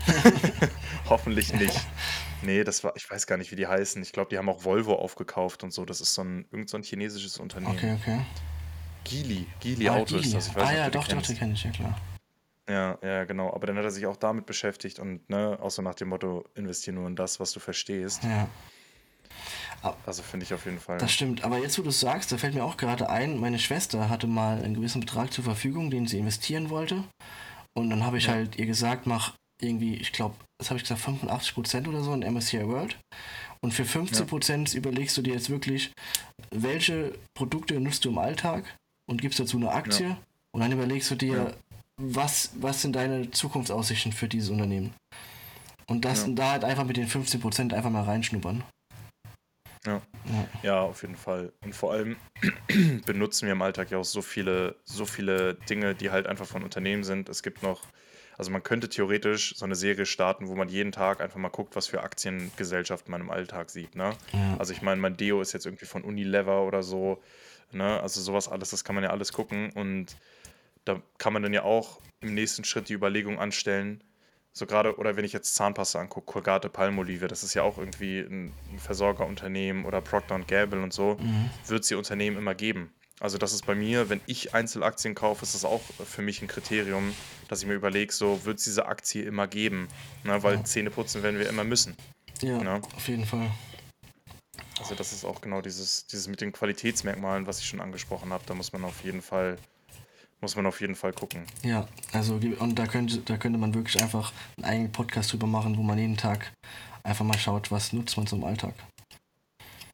Hoffentlich 1.08 1.52
nicht. 1.52 1.80
Nee, 2.42 2.64
das 2.64 2.84
war, 2.84 2.92
ich 2.96 3.10
weiß 3.10 3.26
gar 3.26 3.38
nicht, 3.38 3.50
wie 3.50 3.56
die 3.56 3.66
heißen. 3.66 4.00
Ich 4.02 4.12
glaube, 4.12 4.28
die 4.28 4.36
haben 4.36 4.48
auch 4.50 4.62
Volvo 4.62 4.94
aufgekauft 4.94 5.64
und 5.64 5.72
so. 5.72 5.86
Das 5.86 6.02
ist 6.02 6.12
so 6.12 6.22
ein, 6.22 6.44
irgend 6.52 6.68
so 6.68 6.76
ein 6.76 6.82
chinesisches 6.82 7.38
Unternehmen. 7.38 7.74
Okay, 7.74 7.96
okay. 7.98 8.20
Gili, 9.06 9.46
Gili 9.60 9.88
ah, 9.88 9.96
Auto 9.96 10.16
ist 10.16 10.34
das. 10.34 10.48
Ich 10.48 10.54
weiß 10.54 10.68
ah 10.68 10.74
ja, 10.74 10.90
doch, 10.90 11.06
doch, 11.06 11.22
die 11.22 11.34
kenne 11.34 11.52
ich, 11.52 11.64
ja 11.64 11.70
klar. 11.70 12.00
Ja, 12.68 12.98
ja, 13.02 13.24
genau. 13.24 13.52
Aber 13.54 13.66
dann 13.66 13.76
hat 13.76 13.84
er 13.84 13.90
sich 13.90 14.06
auch 14.06 14.16
damit 14.16 14.46
beschäftigt 14.46 14.98
und 14.98 15.28
ne, 15.30 15.56
auch 15.62 15.70
so 15.70 15.82
nach 15.82 15.94
dem 15.94 16.08
Motto, 16.08 16.44
investier 16.54 16.92
nur 16.92 17.06
in 17.06 17.14
das, 17.14 17.38
was 17.38 17.52
du 17.52 17.60
verstehst. 17.60 18.24
Ja. 18.24 18.48
Also 20.04 20.24
finde 20.24 20.44
ich 20.44 20.52
auf 20.52 20.64
jeden 20.64 20.80
Fall. 20.80 20.98
Das 20.98 21.12
stimmt, 21.12 21.44
aber 21.44 21.58
jetzt, 21.58 21.78
wo 21.78 21.82
du 21.82 21.90
es 21.90 22.00
sagst, 22.00 22.32
da 22.32 22.38
fällt 22.38 22.54
mir 22.54 22.64
auch 22.64 22.76
gerade 22.76 23.08
ein, 23.08 23.38
meine 23.38 23.60
Schwester 23.60 24.08
hatte 24.08 24.26
mal 24.26 24.60
einen 24.62 24.74
gewissen 24.74 25.00
Betrag 25.00 25.32
zur 25.32 25.44
Verfügung, 25.44 25.90
den 25.90 26.08
sie 26.08 26.18
investieren 26.18 26.70
wollte. 26.70 27.04
Und 27.74 27.90
dann 27.90 28.04
habe 28.04 28.18
ich 28.18 28.26
ja. 28.26 28.32
halt 28.32 28.56
ihr 28.56 28.66
gesagt, 28.66 29.06
mach 29.06 29.34
irgendwie, 29.60 29.94
ich 29.94 30.12
glaube, 30.12 30.34
das 30.58 30.70
habe 30.70 30.78
ich 30.78 30.88
gesagt, 30.88 31.02
85% 31.02 31.88
oder 31.88 32.02
so 32.02 32.12
in 32.14 32.20
MSCI 32.20 32.66
World. 32.66 32.98
Und 33.60 33.72
für 33.72 33.84
15% 33.84 34.72
ja. 34.72 34.78
überlegst 34.78 35.16
du 35.16 35.22
dir 35.22 35.34
jetzt 35.34 35.50
wirklich, 35.50 35.92
welche 36.50 37.12
Produkte 37.36 37.78
nutzt 37.78 38.04
du 38.04 38.10
im 38.10 38.18
Alltag 38.18 38.64
und 39.06 39.20
gibst 39.20 39.40
dazu 39.40 39.56
eine 39.56 39.70
Aktie. 39.70 40.08
Ja. 40.08 40.18
Und 40.52 40.60
dann 40.60 40.72
überlegst 40.72 41.10
du 41.10 41.14
dir, 41.14 41.54
was, 41.96 42.50
was 42.60 42.82
sind 42.82 42.96
deine 42.96 43.30
Zukunftsaussichten 43.30 44.12
für 44.12 44.28
dieses 44.28 44.50
Unternehmen. 44.50 44.94
Und 45.86 46.04
das 46.04 46.26
da 46.28 46.52
halt 46.52 46.64
einfach 46.64 46.84
mit 46.84 46.96
den 46.96 47.08
15% 47.08 47.72
einfach 47.72 47.90
mal 47.90 48.02
reinschnuppern. 48.02 48.64
Ja. 49.86 50.02
ja, 50.62 50.80
auf 50.80 51.02
jeden 51.02 51.14
Fall. 51.14 51.52
Und 51.62 51.74
vor 51.74 51.92
allem 51.92 52.16
benutzen 53.06 53.46
wir 53.46 53.52
im 53.52 53.62
Alltag 53.62 53.90
ja 53.90 53.98
auch 53.98 54.04
so 54.04 54.20
viele, 54.20 54.76
so 54.84 55.06
viele 55.06 55.54
Dinge, 55.54 55.94
die 55.94 56.10
halt 56.10 56.26
einfach 56.26 56.46
von 56.46 56.64
Unternehmen 56.64 57.04
sind. 57.04 57.28
Es 57.28 57.44
gibt 57.44 57.62
noch, 57.62 57.82
also 58.36 58.50
man 58.50 58.64
könnte 58.64 58.88
theoretisch 58.88 59.54
so 59.56 59.64
eine 59.64 59.76
Serie 59.76 60.04
starten, 60.04 60.48
wo 60.48 60.56
man 60.56 60.68
jeden 60.68 60.90
Tag 60.90 61.20
einfach 61.20 61.38
mal 61.38 61.50
guckt, 61.50 61.76
was 61.76 61.86
für 61.86 62.02
Aktiengesellschaften 62.02 63.12
man 63.12 63.20
im 63.20 63.30
Alltag 63.30 63.70
sieht. 63.70 63.94
Ne? 63.94 64.10
Ja. 64.32 64.56
Also 64.58 64.72
ich 64.72 64.82
meine, 64.82 65.00
mein 65.00 65.16
Deo 65.16 65.40
ist 65.40 65.52
jetzt 65.52 65.66
irgendwie 65.66 65.86
von 65.86 66.02
Unilever 66.02 66.62
oder 66.62 66.82
so. 66.82 67.22
Ne? 67.72 68.00
Also 68.00 68.20
sowas 68.20 68.48
alles, 68.48 68.70
das 68.70 68.84
kann 68.84 68.94
man 68.94 69.04
ja 69.04 69.10
alles 69.10 69.32
gucken. 69.32 69.70
Und 69.72 70.16
da 70.84 71.00
kann 71.18 71.32
man 71.32 71.42
dann 71.42 71.52
ja 71.52 71.62
auch 71.62 72.00
im 72.20 72.34
nächsten 72.34 72.64
Schritt 72.64 72.88
die 72.88 72.94
Überlegung 72.94 73.38
anstellen, 73.38 74.02
so 74.56 74.64
gerade, 74.64 74.96
oder 74.96 75.16
wenn 75.16 75.24
ich 75.26 75.34
jetzt 75.34 75.54
Zahnpasta 75.54 76.00
angucke, 76.00 76.32
Colgate 76.32 76.70
Palmolive, 76.70 77.28
das 77.28 77.44
ist 77.44 77.52
ja 77.52 77.62
auch 77.62 77.76
irgendwie 77.76 78.20
ein 78.20 78.54
Versorgerunternehmen 78.78 79.84
oder 79.84 80.00
Procter 80.00 80.38
Gamble 80.38 80.82
und 80.82 80.94
so, 80.94 81.18
mhm. 81.20 81.50
wird 81.66 81.82
es 81.82 81.88
die 81.88 81.94
Unternehmen 81.94 82.38
immer 82.38 82.54
geben. 82.54 82.90
Also 83.20 83.36
das 83.36 83.52
ist 83.52 83.66
bei 83.66 83.74
mir, 83.74 84.08
wenn 84.08 84.22
ich 84.24 84.54
Einzelaktien 84.54 85.14
kaufe, 85.14 85.42
ist 85.42 85.54
das 85.54 85.66
auch 85.66 85.82
für 85.82 86.22
mich 86.22 86.40
ein 86.40 86.48
Kriterium, 86.48 87.14
dass 87.48 87.60
ich 87.60 87.66
mir 87.66 87.74
überlege, 87.74 88.10
so 88.12 88.46
wird 88.46 88.56
es 88.56 88.64
diese 88.64 88.86
Aktie 88.86 89.24
immer 89.24 89.46
geben, 89.46 89.88
ne? 90.24 90.42
weil 90.42 90.54
ja. 90.54 90.64
Zähne 90.64 90.90
putzen 90.90 91.22
werden 91.22 91.38
wir 91.38 91.50
immer 91.50 91.64
müssen. 91.64 91.94
Ja, 92.40 92.56
ne? 92.56 92.80
auf 92.94 93.08
jeden 93.08 93.26
Fall. 93.26 93.50
Also 94.78 94.94
das 94.94 95.12
ist 95.12 95.24
auch 95.24 95.40
genau 95.40 95.60
dieses, 95.62 96.06
dieses 96.06 96.28
mit 96.28 96.40
den 96.40 96.52
Qualitätsmerkmalen, 96.52 97.46
was 97.46 97.60
ich 97.60 97.66
schon 97.66 97.80
angesprochen 97.80 98.32
habe. 98.32 98.44
Da 98.46 98.54
muss 98.54 98.72
man 98.72 98.84
auf 98.84 99.02
jeden 99.04 99.22
Fall 99.22 99.58
muss 100.40 100.54
man 100.54 100.66
auf 100.66 100.80
jeden 100.80 100.94
Fall 100.94 101.12
gucken. 101.12 101.46
Ja, 101.62 101.88
also 102.12 102.34
und 102.34 102.78
da 102.78 102.86
könnte, 102.86 103.18
da 103.18 103.38
könnte 103.38 103.58
man 103.58 103.74
wirklich 103.74 104.02
einfach 104.02 104.32
einen 104.56 104.64
eigenen 104.64 104.92
Podcast 104.92 105.32
drüber 105.32 105.46
machen, 105.46 105.76
wo 105.78 105.82
man 105.82 105.98
jeden 105.98 106.16
Tag 106.16 106.52
einfach 107.02 107.24
mal 107.24 107.38
schaut, 107.38 107.70
was 107.70 107.92
nutzt 107.92 108.16
man 108.16 108.26
zum 108.26 108.44
Alltag. 108.44 108.74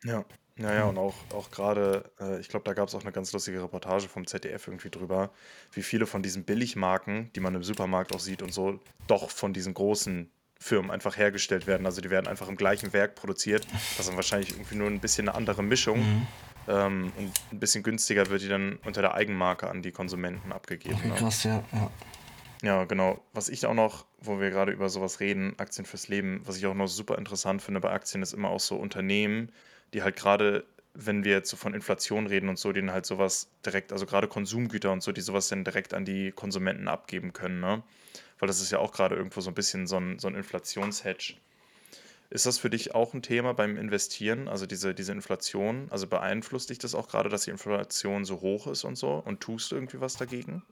Ja, 0.05 0.25
ja, 0.59 0.75
ja, 0.75 0.85
und 0.85 0.99
auch, 0.99 1.15
auch 1.33 1.51
gerade, 1.51 2.11
äh, 2.21 2.41
ich 2.41 2.49
glaube, 2.49 2.65
da 2.65 2.75
gab 2.75 2.89
es 2.89 2.95
auch 2.95 3.03
eine 3.03 3.13
ganz 3.13 3.33
lustige 3.33 3.63
Reportage 3.63 4.09
vom 4.09 4.27
ZDF 4.27 4.67
irgendwie 4.67 4.91
drüber, 4.91 5.31
wie 5.73 5.83
viele 5.83 6.07
von 6.07 6.23
diesen 6.23 6.45
Billigmarken, 6.45 7.33
die 7.35 7.41
man 7.41 7.55
im 7.55 7.63
Supermarkt 7.63 8.15
auch 8.15 8.21
sieht 8.21 8.43
und 8.43 8.53
so, 8.53 8.81
doch 9.07 9.31
von 9.31 9.55
diesen 9.55 9.75
großen 9.75 10.31
Firmen 10.63 10.91
einfach 10.91 11.17
hergestellt 11.17 11.67
werden. 11.67 11.87
Also 11.87 12.01
die 12.01 12.11
werden 12.11 12.27
einfach 12.27 12.49
im 12.49 12.57
gleichen 12.57 12.93
Werk 12.93 13.15
produziert. 13.15 13.67
Das 13.73 14.01
ist 14.01 14.09
dann 14.09 14.17
wahrscheinlich 14.17 14.51
irgendwie 14.51 14.77
nur 14.77 14.89
ein 14.89 15.01
bisschen 15.01 15.29
eine 15.29 15.37
andere 15.37 15.63
Mischung. 15.63 15.99
Mhm. 15.99 16.27
Ähm, 16.69 17.13
und 17.19 17.33
ein 17.51 17.59
bisschen 17.59 17.83
günstiger 17.83 18.29
wird 18.31 18.43
die 18.43 18.49
dann 18.49 18.79
unter 18.85 19.03
der 19.03 19.15
Eigenmarke 19.15 19.69
an 19.69 19.83
die 19.83 19.93
Konsumenten 19.93 20.53
abgegeben. 20.53 20.97
Okay, 20.97 21.09
ne? 21.09 21.15
krass, 21.15 21.45
ja, 21.45 21.63
ja. 21.73 21.91
Ja, 22.63 22.85
genau. 22.85 23.21
Was 23.33 23.49
ich 23.49 23.67
auch 23.67 23.75
noch, 23.75 24.07
wo 24.21 24.39
wir 24.39 24.51
gerade 24.51 24.71
über 24.71 24.89
sowas 24.89 25.19
reden, 25.19 25.55
Aktien 25.59 25.85
fürs 25.85 26.07
Leben, 26.07 26.43
was 26.45 26.57
ich 26.57 26.67
auch 26.67 26.75
noch 26.75 26.87
super 26.87 27.19
interessant 27.19 27.61
finde 27.61 27.81
bei 27.81 27.91
Aktien, 27.91 28.23
ist 28.23 28.33
immer 28.33 28.51
auch 28.51 28.61
so 28.61 28.77
Unternehmen, 28.77 29.51
die 29.93 30.05
halt 30.05 30.15
gerade, 30.15 30.65
wenn 30.95 31.25
wir 31.25 31.33
jetzt 31.33 31.51
so 31.51 31.57
von 31.57 31.75
Inflation 31.75 32.29
reden 32.29 32.49
und 32.49 32.61
so, 32.61 32.71
denen 32.71 32.93
halt 32.93 33.05
sowas 33.05 33.49
direkt, 33.67 33.93
also 33.93 34.07
gerade 34.07 34.29
Konsumgüter 34.29 34.93
und 34.93 35.03
so, 35.03 35.11
die 35.11 35.23
sowas 35.23 35.49
dann 35.49 35.65
direkt 35.65 35.93
an 35.93 36.05
die 36.05 36.31
Konsumenten 36.31 36.87
abgeben 36.87 37.33
können, 37.33 37.59
ne? 37.59 37.83
Weil 38.43 38.49
das 38.49 38.61
ist 38.61 38.73
ja 38.73 38.81
auch 38.81 38.91
gerade 38.91 39.15
irgendwo 39.15 39.41
so 39.41 39.53
ein 39.53 39.55
bisschen 39.55 39.87
so 39.87 39.99
ein, 39.99 40.19
so 40.19 40.27
ein 40.27 40.35
Inflationshedge. 40.35 41.35
Ist 42.29 42.45
das 42.45 42.59
für 42.59 42.71
dich 42.71 42.93
auch 42.93 43.15
ein 43.15 43.23
Thema 43.23 43.55
beim 43.55 43.77
Investieren, 43.77 44.49
also 44.49 44.67
diese, 44.67 44.97
diese 44.97 45.13
Inflation? 45.13 45.87
Also 45.91 46.09
beeinflusst 46.09 46.69
dich 46.69 46.79
das 46.79 46.97
auch 46.97 47.07
gerade, 47.07 47.29
dass 47.29 47.45
die 47.45 47.51
Inflation 47.51 48.25
so 48.25 48.41
hoch 48.41 48.67
ist 48.67 48.83
und 48.83 48.97
so? 48.97 49.23
Und 49.25 49.39
tust 49.39 49.71
du 49.71 49.77
irgendwie 49.77 50.01
was 50.01 50.17
dagegen? 50.17 50.65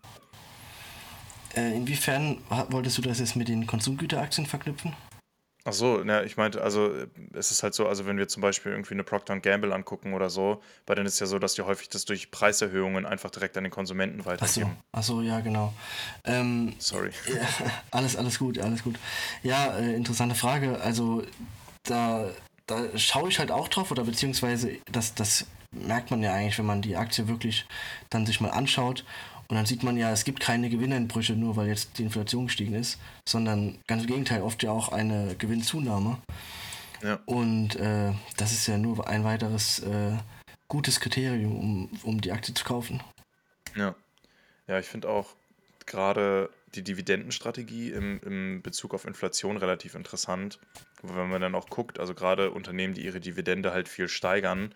Äh, 1.54 1.76
inwiefern 1.76 2.42
wolltest 2.70 2.98
du 2.98 3.02
das 3.02 3.20
jetzt 3.20 3.36
mit 3.36 3.46
den 3.46 3.68
Konsumgüteraktien 3.68 4.48
verknüpfen? 4.48 4.96
Ach 5.64 5.74
so, 5.74 5.98
ne, 5.98 6.24
ich 6.24 6.38
meinte, 6.38 6.62
also 6.62 6.94
es 7.34 7.50
ist 7.50 7.62
halt 7.62 7.74
so, 7.74 7.86
also 7.86 8.06
wenn 8.06 8.16
wir 8.16 8.28
zum 8.28 8.40
Beispiel 8.40 8.72
irgendwie 8.72 8.94
eine 8.94 9.04
Procter 9.04 9.38
Gamble 9.40 9.72
angucken 9.74 10.14
oder 10.14 10.30
so, 10.30 10.62
bei 10.86 10.94
denen 10.94 11.06
ist 11.06 11.14
es 11.14 11.20
ja 11.20 11.26
so, 11.26 11.38
dass 11.38 11.52
die 11.54 11.62
häufig 11.62 11.90
das 11.90 12.06
durch 12.06 12.30
Preiserhöhungen 12.30 13.04
einfach 13.04 13.30
direkt 13.30 13.58
an 13.58 13.64
den 13.64 13.70
Konsumenten 13.70 14.20
Ach 14.20 14.24
so, 14.24 14.30
weitergeben. 14.30 14.76
ach 14.92 15.02
so, 15.02 15.20
ja, 15.20 15.40
genau. 15.40 15.74
Ähm, 16.24 16.74
Sorry. 16.78 17.11
ja, 17.28 17.46
alles, 17.90 18.16
alles 18.16 18.38
gut, 18.38 18.58
alles 18.58 18.82
gut. 18.82 18.98
Ja, 19.42 19.76
äh, 19.76 19.94
interessante 19.94 20.34
Frage. 20.34 20.80
Also 20.80 21.24
da, 21.82 22.30
da 22.66 22.96
schaue 22.98 23.28
ich 23.28 23.38
halt 23.38 23.50
auch 23.50 23.68
drauf, 23.68 23.90
oder 23.90 24.04
beziehungsweise 24.04 24.78
das, 24.90 25.14
das 25.14 25.46
merkt 25.72 26.11
man 26.11 26.22
ja 26.22 26.32
eigentlich, 26.32 26.58
wenn 26.58 26.66
man 26.66 26.82
die 26.82 26.96
Aktie 26.96 27.28
wirklich 27.28 27.66
dann 28.08 28.26
sich 28.26 28.40
mal 28.40 28.50
anschaut. 28.50 29.04
Und 29.51 29.57
dann 29.57 29.66
sieht 29.66 29.82
man 29.82 29.96
ja, 29.96 30.12
es 30.12 30.24
gibt 30.24 30.38
keine 30.38 30.70
Gewinneinbrüche, 30.70 31.34
nur 31.34 31.57
weil 31.57 31.66
jetzt 31.66 31.98
die 31.98 32.05
Inflation 32.05 32.46
gestiegen 32.46 32.74
ist, 32.74 33.01
sondern 33.28 33.78
ganz 33.88 34.03
im 34.03 34.09
Gegenteil, 34.09 34.42
oft 34.42 34.62
ja 34.62 34.70
auch 34.70 34.90
eine 34.90 35.34
Gewinnzunahme. 35.36 36.18
Ja. 37.03 37.18
Und 37.26 37.74
äh, 37.74 38.12
das 38.36 38.53
ist 38.53 38.68
ja 38.68 38.78
nur 38.78 39.09
ein 39.09 39.24
weiteres 39.24 39.80
äh, 39.80 40.16
gutes 40.68 41.01
Kriterium, 41.01 41.59
um, 41.59 41.90
um 42.05 42.20
die 42.20 42.30
Aktie 42.30 42.55
zu 42.55 42.64
kaufen. 42.64 43.03
Ja. 43.74 43.96
Ja, 44.68 44.78
ich 44.78 44.86
finde 44.86 45.09
auch 45.09 45.34
gerade 45.84 46.48
die 46.76 46.84
Dividendenstrategie 46.84 47.90
im, 47.90 48.20
im 48.24 48.62
Bezug 48.62 48.94
auf 48.94 49.05
Inflation 49.05 49.57
relativ 49.57 49.96
interessant. 49.96 50.61
Wenn 51.03 51.28
man 51.28 51.42
dann 51.42 51.57
auch 51.57 51.68
guckt, 51.68 51.98
also 51.98 52.14
gerade 52.14 52.53
Unternehmen, 52.53 52.94
die 52.94 53.05
ihre 53.05 53.18
Dividende 53.18 53.72
halt 53.72 53.88
viel 53.88 54.07
steigern 54.07 54.72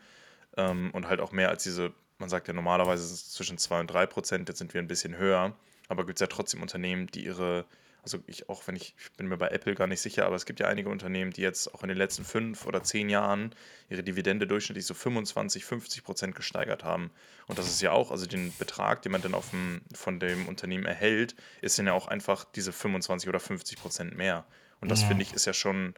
ähm, 0.56 0.90
und 0.92 1.06
halt 1.06 1.20
auch 1.20 1.30
mehr 1.30 1.50
als 1.50 1.62
diese 1.62 1.92
man 2.24 2.30
sagt 2.30 2.48
ja 2.48 2.54
normalerweise 2.54 3.04
ist 3.04 3.12
es 3.12 3.32
zwischen 3.32 3.58
2 3.58 3.80
und 3.80 3.88
3 3.88 4.06
Prozent, 4.06 4.48
jetzt 4.48 4.56
sind 4.56 4.72
wir 4.72 4.80
ein 4.80 4.88
bisschen 4.88 5.18
höher, 5.18 5.54
aber 5.88 6.06
gibt 6.06 6.16
es 6.16 6.20
ja 6.22 6.26
trotzdem 6.26 6.62
Unternehmen, 6.62 7.06
die 7.08 7.22
ihre, 7.26 7.66
also 8.02 8.18
ich 8.26 8.48
auch 8.48 8.66
wenn 8.66 8.76
ich, 8.76 8.94
ich 8.98 9.12
bin 9.12 9.26
mir 9.28 9.36
bei 9.36 9.48
Apple 9.48 9.74
gar 9.74 9.86
nicht 9.86 10.00
sicher, 10.00 10.24
aber 10.24 10.34
es 10.34 10.46
gibt 10.46 10.58
ja 10.58 10.66
einige 10.66 10.88
Unternehmen, 10.88 11.32
die 11.32 11.42
jetzt 11.42 11.74
auch 11.74 11.82
in 11.82 11.90
den 11.90 11.98
letzten 11.98 12.24
fünf 12.24 12.64
oder 12.64 12.82
zehn 12.82 13.10
Jahren 13.10 13.54
ihre 13.90 14.02
Dividende 14.02 14.46
durchschnittlich 14.46 14.86
so 14.86 14.94
25, 14.94 15.66
50 15.66 16.02
Prozent 16.02 16.34
gesteigert 16.34 16.82
haben. 16.82 17.10
Und 17.46 17.58
das 17.58 17.66
ist 17.68 17.82
ja 17.82 17.92
auch, 17.92 18.10
also 18.10 18.24
den 18.24 18.56
Betrag, 18.56 19.02
den 19.02 19.12
man 19.12 19.20
dann 19.20 19.34
auf 19.34 19.50
dem, 19.50 19.82
von 19.94 20.18
dem 20.18 20.48
Unternehmen 20.48 20.86
erhält, 20.86 21.34
ist 21.60 21.78
dann 21.78 21.86
ja 21.88 21.92
auch 21.92 22.08
einfach 22.08 22.46
diese 22.54 22.72
25 22.72 23.28
oder 23.28 23.38
50 23.38 23.78
Prozent 23.78 24.16
mehr. 24.16 24.46
Und 24.80 24.90
das 24.90 25.02
Ja. 25.02 25.08
finde 25.08 25.24
ich 25.24 25.34
ist 25.34 25.44
ja 25.44 25.52
schon 25.52 25.92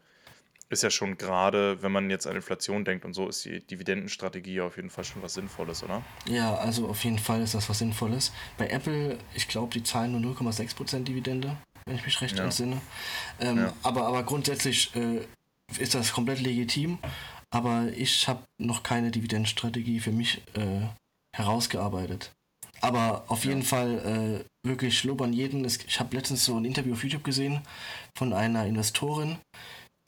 ist 0.68 0.82
ja 0.82 0.90
schon 0.90 1.16
gerade, 1.16 1.80
wenn 1.82 1.92
man 1.92 2.10
jetzt 2.10 2.26
an 2.26 2.34
Inflation 2.36 2.84
denkt 2.84 3.04
und 3.04 3.14
so, 3.14 3.28
ist 3.28 3.44
die 3.44 3.60
Dividendenstrategie 3.64 4.60
auf 4.60 4.76
jeden 4.76 4.90
Fall 4.90 5.04
schon 5.04 5.22
was 5.22 5.34
Sinnvolles, 5.34 5.82
oder? 5.82 6.02
Ja, 6.28 6.54
also 6.56 6.88
auf 6.88 7.04
jeden 7.04 7.18
Fall 7.18 7.42
ist 7.42 7.54
das 7.54 7.68
was 7.68 7.78
Sinnvolles. 7.78 8.32
Bei 8.58 8.68
Apple, 8.68 9.18
ich 9.34 9.46
glaube, 9.48 9.72
die 9.72 9.82
zahlen 9.84 10.12
nur 10.20 10.34
0,6% 10.34 11.04
Dividende, 11.04 11.56
wenn 11.86 11.96
ich 11.96 12.04
mich 12.04 12.20
recht 12.20 12.36
Ja. 12.38 12.44
entsinne. 12.44 12.80
Ähm, 13.40 13.58
Ja. 13.58 13.72
aber, 13.84 14.06
aber 14.06 14.22
grundsätzlich 14.24 14.94
äh, 14.96 15.20
ist 15.78 15.94
das 15.94 16.12
komplett 16.12 16.40
legitim. 16.40 16.98
Aber 17.50 17.86
ich 17.96 18.26
habe 18.26 18.42
noch 18.58 18.82
keine 18.82 19.12
Dividendenstrategie 19.12 20.00
für 20.00 20.10
mich 20.10 20.42
äh, 20.54 20.86
herausgearbeitet. 21.36 22.32
Aber 22.80 23.24
auf 23.28 23.44
Ja. 23.44 23.50
jeden 23.50 23.62
Fall 23.62 24.44
äh, 24.44 24.66
wirklich 24.68 25.04
Lob 25.04 25.22
an 25.22 25.32
jeden. 25.32 25.64
Ich 25.64 26.00
habe 26.00 26.16
letztens 26.16 26.44
so 26.44 26.56
ein 26.56 26.64
Interview 26.64 26.92
auf 26.94 27.04
YouTube 27.04 27.24
gesehen 27.24 27.60
von 28.18 28.32
einer 28.32 28.66
Investorin, 28.66 29.38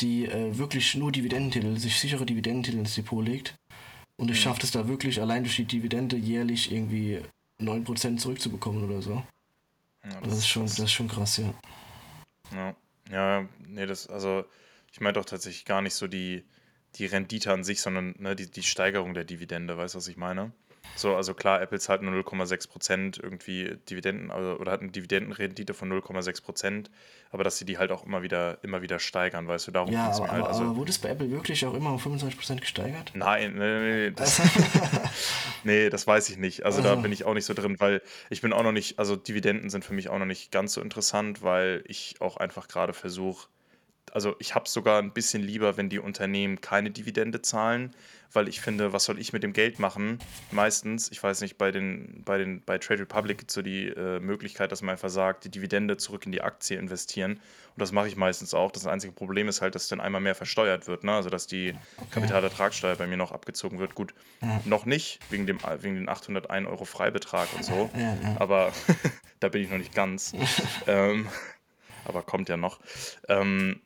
die 0.01 0.27
äh, 0.27 0.57
wirklich 0.57 0.95
nur 0.95 1.13
Dividendentitel, 1.13 1.77
sich 1.79 1.99
sichere 1.99 2.25
Dividendentitel 2.27 2.79
ins 2.79 2.95
Depot 2.95 3.25
legt. 3.25 3.55
Und 4.17 4.31
es 4.31 4.37
Mhm. 4.37 4.43
schafft 4.43 4.65
es 4.65 4.71
da 4.73 4.89
wirklich 4.89 5.21
allein 5.21 5.45
durch 5.45 5.57
die 5.57 5.65
Dividende 5.65 6.17
jährlich 6.17 6.73
irgendwie 6.73 7.21
9% 7.61 8.21
zurückzubekommen 8.21 8.85
oder 8.85 9.03
so. 9.03 9.23
Ja, 10.05 10.21
Das 10.21 10.39
ist 10.39 10.49
schon, 10.49 10.65
krass. 10.65 10.77
das 10.77 10.85
ist 10.87 10.93
schon 10.93 11.09
krass, 11.09 11.37
ja. 11.39 11.55
Ja, 12.53 12.75
ja, 13.11 13.49
nee, 13.67 13.87
das, 13.87 14.07
also 14.07 14.45
ich 14.93 15.01
meine 15.01 15.15
doch 15.15 15.25
tatsächlich 15.25 15.65
gar 15.65 15.83
nicht 15.83 15.95
so 15.95 16.07
die, 16.07 16.45
die 16.97 17.07
Rendite 17.07 17.53
an 17.53 17.65
sich, 17.65 17.81
sondern 17.81 18.15
ne, 18.19 18.35
die, 18.35 18.51
die 18.51 18.63
Steigerung 18.63 19.15
der 19.15 19.25
Dividende, 19.25 19.77
weißt 19.77 19.95
du, 19.95 19.99
was 19.99 20.09
ich 20.09 20.17
meine? 20.17 20.53
So, 20.97 21.15
also 21.15 21.33
klar, 21.35 21.63
Apple 21.63 21.79
zahlt 21.79 22.03
nur 22.03 22.13
0,6 22.13 22.69
Prozent 22.69 23.19
irgendwie 23.23 23.77
Dividenden 23.89 24.31
also, 24.33 24.59
oder 24.59 24.73
hat 24.73 24.81
eine 24.81 24.91
Dividendenrendite 24.91 25.73
von 25.73 25.89
0,6 25.93 26.43
Prozent, 26.43 26.91
aber 27.31 27.45
dass 27.45 27.57
sie 27.59 27.65
die 27.65 27.79
halt 27.79 27.93
auch 27.93 28.05
immer 28.05 28.23
wieder, 28.23 28.59
immer 28.63 28.83
wieder 28.83 28.99
steigern, 28.99 29.47
weißt 29.47 29.69
du, 29.69 29.71
darum 29.71 29.93
Ja, 29.93 30.07
geht 30.07 30.15
es 30.15 30.21
aber, 30.21 30.31
halt. 30.33 30.41
aber, 30.41 30.49
Also, 30.49 30.65
aber 30.65 30.77
wurde 30.77 30.91
es 30.91 30.99
bei 30.99 31.09
Apple 31.11 31.31
wirklich 31.31 31.65
auch 31.67 31.75
immer 31.75 31.91
um 31.93 31.99
25% 31.99 32.61
gesteigert? 32.61 33.13
Nein, 33.15 33.55
nee, 33.55 33.79
nee, 33.79 33.97
nee, 34.07 34.11
das, 34.11 34.41
nee, 35.65 35.89
das 35.91 36.07
weiß 36.07 36.31
ich 36.31 36.37
nicht. 36.37 36.65
Also 36.65 36.83
da 36.83 36.91
Also. 36.91 37.03
bin 37.03 37.13
ich 37.13 37.25
auch 37.25 37.35
nicht 37.35 37.45
so 37.47 37.55
drin, 37.55 37.77
weil 37.79 38.03
ich 38.31 38.41
bin 38.41 38.53
auch 38.53 38.63
noch 38.63 38.73
nicht, 38.73 38.99
also 38.99 39.17
Dividenden 39.17 39.71
sind 39.71 39.85
für 39.85 39.95
mich 39.95 40.09
auch 40.09 40.19
noch 40.19 40.27
nicht 40.27 40.51
ganz 40.51 40.73
so 40.73 40.81
interessant, 40.81 41.43
weil 41.43 41.83
ich 41.87 42.17
auch 42.21 42.37
einfach 42.37 42.69
gerade 42.69 42.93
versuche, 42.93 43.49
also 44.15 44.35
ich 44.39 44.55
habe 44.55 44.69
sogar 44.69 45.01
ein 45.01 45.13
bisschen 45.13 45.43
lieber, 45.43 45.77
wenn 45.77 45.89
die 45.89 45.99
Unternehmen 45.99 46.61
keine 46.61 46.91
Dividende 46.91 47.43
zahlen, 47.43 47.95
weil 48.33 48.47
ich 48.49 48.61
finde, 48.61 48.93
was 48.93 49.05
soll 49.05 49.19
ich 49.19 49.33
mit 49.33 49.43
dem 49.43 49.53
Geld 49.53 49.79
machen? 49.79 50.19
Meistens, 50.51 51.11
ich 51.11 51.23
weiß 51.23 51.41
nicht, 51.41 51.57
bei 51.57 51.71
den, 51.71 52.23
bei 52.25 52.37
den, 52.39 52.63
bei 52.63 52.77
Trade 52.79 53.01
Republic 53.01 53.39
gibt 53.39 53.51
es 53.51 53.55
so 53.55 53.63
die 53.63 53.87
äh, 53.89 54.21
Möglichkeit, 54.21 54.71
dass 54.71 54.83
man 54.83 54.93
einfach 54.93 55.09
sagt, 55.09 55.45
die 55.45 55.51
Dividende 55.51 55.97
zurück 55.97 56.27
in 56.27 56.33
die 56.33 56.43
Aktie 56.43 56.79
investieren. 56.79 57.33
Und 57.33 57.81
das 57.81 57.91
mache 57.93 58.09
ich 58.09 58.17
meistens 58.17 58.53
auch. 58.55 58.71
Das 58.71 58.87
einzige 58.87 59.13
Problem 59.15 59.49
ist 59.49 59.63
halt, 59.63 59.75
dass 59.75 59.89
dann 59.89 60.01
einmal 60.01 60.21
mehr 60.21 60.35
versteuert 60.35 60.87
wird, 60.89 61.05
ne? 61.05 61.13
Also 61.15 61.31
dass 61.31 61.47
die 61.47 61.75
Kapitalertragssteuer 62.11 62.97
bei 62.97 63.07
mir 63.07 63.17
noch 63.17 63.33
abgezogen 63.33 63.79
wird. 63.79 63.95
Gut, 63.95 64.15
Ja. 64.43 64.61
noch 64.65 64.85
nicht, 64.85 65.21
wegen 65.31 65.47
dem, 65.47 65.59
wegen 65.81 65.95
den 65.95 66.09
801 66.09 66.67
Euro 66.69 66.85
Freibetrag 66.85 67.49
und 67.57 67.65
so. 67.65 67.89
Ja, 67.95 68.17
ja. 68.23 68.37
Aber 68.41 68.73
da 69.41 69.49
bin 69.49 69.63
ich 69.63 69.71
noch 69.71 69.79
nicht 69.79 69.95
ganz. 69.95 70.33
ähm, 70.87 71.29
aber 72.05 72.23
kommt 72.23 72.49
ja 72.49 72.57
noch. 72.57 72.79
Ähm, 73.29 73.81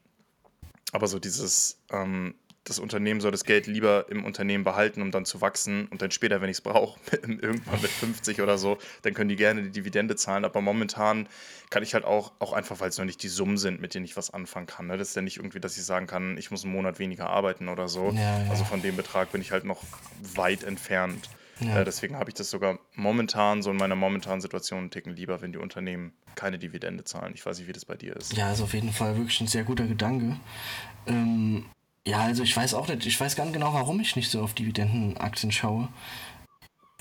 aber 0.92 1.08
so 1.08 1.18
dieses, 1.18 1.78
ähm, 1.90 2.34
das 2.64 2.78
Unternehmen 2.78 3.20
soll 3.20 3.32
das 3.32 3.44
Geld 3.44 3.66
lieber 3.66 4.06
im 4.08 4.24
Unternehmen 4.24 4.62
behalten, 4.62 5.02
um 5.02 5.10
dann 5.10 5.24
zu 5.24 5.40
wachsen 5.40 5.88
und 5.88 6.00
dann 6.00 6.12
später, 6.12 6.40
wenn 6.40 6.48
ich 6.48 6.58
es 6.58 6.60
brauche, 6.60 7.00
irgendwann 7.22 7.80
mit 7.80 7.90
50 7.90 8.40
oder 8.40 8.56
so, 8.56 8.78
dann 9.02 9.14
können 9.14 9.28
die 9.28 9.36
gerne 9.36 9.62
die 9.62 9.70
Dividende 9.70 10.14
zahlen. 10.14 10.44
Aber 10.44 10.60
momentan 10.60 11.28
kann 11.70 11.82
ich 11.82 11.94
halt 11.94 12.04
auch, 12.04 12.32
auch 12.38 12.52
einfach, 12.52 12.78
weil 12.78 12.90
es 12.90 12.98
noch 12.98 13.04
nicht 13.04 13.22
die 13.22 13.28
Summen 13.28 13.58
sind, 13.58 13.80
mit 13.80 13.94
denen 13.94 14.04
ich 14.04 14.16
was 14.16 14.32
anfangen 14.32 14.66
kann. 14.66 14.86
Ne? 14.86 14.96
Das 14.96 15.08
ist 15.08 15.16
ja 15.16 15.22
nicht 15.22 15.38
irgendwie, 15.38 15.58
dass 15.58 15.76
ich 15.76 15.84
sagen 15.84 16.06
kann, 16.06 16.38
ich 16.38 16.52
muss 16.52 16.62
einen 16.62 16.72
Monat 16.72 17.00
weniger 17.00 17.30
arbeiten 17.30 17.68
oder 17.68 17.88
so. 17.88 18.12
Ja, 18.12 18.44
ja. 18.44 18.50
Also 18.50 18.64
von 18.64 18.80
dem 18.80 18.94
Betrag 18.96 19.32
bin 19.32 19.40
ich 19.40 19.50
halt 19.50 19.64
noch 19.64 19.82
weit 20.34 20.62
entfernt. 20.62 21.28
Ja. 21.62 21.80
Äh, 21.80 21.84
deswegen 21.84 22.16
habe 22.16 22.30
ich 22.30 22.34
das 22.34 22.50
sogar 22.50 22.78
momentan, 22.94 23.62
so 23.62 23.70
in 23.70 23.76
meiner 23.76 23.94
momentanen 23.96 24.40
Situation, 24.40 24.80
einen 24.80 24.90
Ticken 24.90 25.14
lieber, 25.14 25.40
wenn 25.42 25.52
die 25.52 25.58
Unternehmen 25.58 26.12
keine 26.34 26.58
Dividende 26.58 27.04
zahlen. 27.04 27.32
Ich 27.34 27.44
weiß 27.44 27.58
nicht, 27.58 27.68
wie 27.68 27.72
das 27.72 27.84
bei 27.84 27.96
dir 27.96 28.16
ist. 28.16 28.36
Ja, 28.36 28.52
ist 28.52 28.60
auf 28.60 28.74
jeden 28.74 28.92
Fall 28.92 29.16
wirklich 29.16 29.40
ein 29.40 29.46
sehr 29.46 29.64
guter 29.64 29.86
Gedanke. 29.86 30.36
Ähm, 31.06 31.66
ja, 32.06 32.20
also 32.20 32.42
ich 32.42 32.56
weiß 32.56 32.74
auch 32.74 32.88
nicht, 32.88 33.06
ich 33.06 33.20
weiß 33.20 33.36
ganz 33.36 33.52
genau, 33.52 33.72
warum 33.74 34.00
ich 34.00 34.16
nicht 34.16 34.30
so 34.30 34.42
auf 34.42 34.54
Dividendenaktien 34.54 35.52
schaue. 35.52 35.88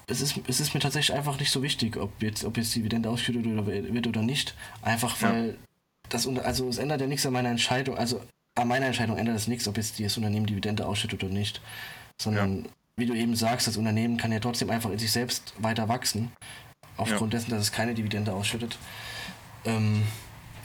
Es 0.08 0.20
ist, 0.22 0.40
es 0.48 0.60
ist 0.60 0.74
mir 0.74 0.80
tatsächlich 0.82 1.16
einfach 1.16 1.40
nicht 1.40 1.52
so 1.52 1.64
wichtig, 1.64 1.98
ob 1.98 2.22
jetzt, 2.22 2.44
ob 2.44 2.58
jetzt 2.58 2.76
Dividende 2.76 3.10
ausgeschüttet 3.10 3.46
oder 3.48 3.66
wird 3.66 4.08
oder 4.08 4.22
nicht. 4.22 4.56
Einfach 4.82 5.20
Ja. 5.22 5.32
weil 5.32 5.58
das 6.10 6.26
unter- 6.26 6.44
also 6.46 6.68
es 6.68 6.78
ändert 6.78 7.00
ja 7.02 7.08
nichts 7.08 7.26
an 7.26 7.34
meiner 7.34 7.50
Entscheidung, 7.50 7.98
also 7.98 8.22
an 8.56 8.68
meiner 8.68 8.88
Entscheidung 8.88 9.18
ändert 9.18 9.38
es 9.38 9.48
nichts, 9.48 9.68
ob 9.70 9.78
jetzt 9.78 10.00
das 10.00 10.18
Unternehmen 10.18 10.46
Dividende 10.46 10.86
ausschüttet 10.86 11.24
oder 11.24 11.32
nicht. 11.34 11.62
Sondern 12.22 12.68
wie 13.02 13.08
du 13.08 13.14
eben 13.16 13.36
sagst, 13.36 13.68
das 13.68 13.78
Unternehmen 13.78 14.18
kann 14.18 14.32
ja 14.32 14.40
trotzdem 14.40 14.70
einfach 14.70 14.92
in 14.92 15.00
sich 15.00 15.12
selbst 15.12 15.54
weiter 15.58 15.90
wachsen. 15.90 16.32
Aufgrund 16.98 17.34
dessen, 17.34 17.50
dass 17.50 17.62
es 17.62 17.72
keine 17.72 17.96
Dividende 17.96 18.32
ausschüttet. 18.32 18.78
Ähm, 19.66 20.04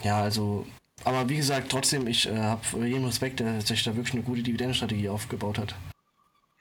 ja, 0.03 0.20
also, 0.20 0.66
aber 1.05 1.28
wie 1.30 1.37
gesagt, 1.37 1.70
trotzdem, 1.70 2.07
ich 2.07 2.28
äh, 2.28 2.37
habe 2.37 2.87
jeden 2.87 3.07
Respekt, 3.07 3.41
der 3.41 3.62
sich 3.62 3.82
da 3.84 3.97
wirklich 3.97 4.14
eine 4.14 4.22
gute 4.22 4.43
Dividendenstrategie 4.43 5.09
aufgebaut 5.09 5.59
hat. 5.59 5.74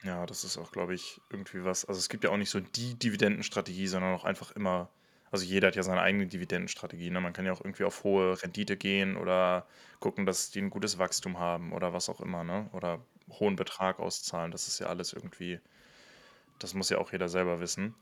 Ja, 0.02 0.24
das 0.24 0.44
ist 0.44 0.56
auch, 0.56 0.72
glaube 0.72 0.94
ich, 0.94 1.20
irgendwie 1.30 1.64
was. 1.64 1.84
Also 1.84 1.98
es 1.98 2.08
gibt 2.08 2.24
ja 2.24 2.30
auch 2.30 2.36
nicht 2.38 2.50
so 2.50 2.60
die 2.60 2.94
Dividendenstrategie, 2.94 3.86
sondern 3.86 4.14
auch 4.14 4.24
einfach 4.24 4.52
immer, 4.52 4.88
also 5.30 5.44
jeder 5.44 5.68
hat 5.68 5.76
ja 5.76 5.82
seine 5.82 6.00
eigene 6.00 6.26
Dividendenstrategie. 6.26 7.10
Ne? 7.10 7.20
Man 7.20 7.34
kann 7.34 7.44
ja 7.44 7.52
auch 7.52 7.60
irgendwie 7.60 7.84
auf 7.84 8.02
hohe 8.02 8.42
Rendite 8.42 8.78
gehen 8.78 9.18
oder 9.18 9.66
gucken, 10.00 10.24
dass 10.24 10.50
die 10.50 10.60
ein 10.60 10.70
gutes 10.70 10.98
Wachstum 10.98 11.38
haben 11.38 11.72
oder 11.72 11.92
was 11.92 12.08
auch 12.08 12.20
immer, 12.20 12.44
ne? 12.44 12.70
Oder 12.72 13.00
hohen 13.28 13.56
Betrag 13.56 13.98
auszahlen. 13.98 14.50
Das 14.50 14.68
ist 14.68 14.78
ja 14.78 14.86
alles 14.86 15.12
irgendwie, 15.12 15.60
das 16.58 16.74
muss 16.74 16.90
ja 16.90 16.98
auch 16.98 17.12
jeder 17.12 17.28
selber 17.28 17.60
wissen. 17.60 17.94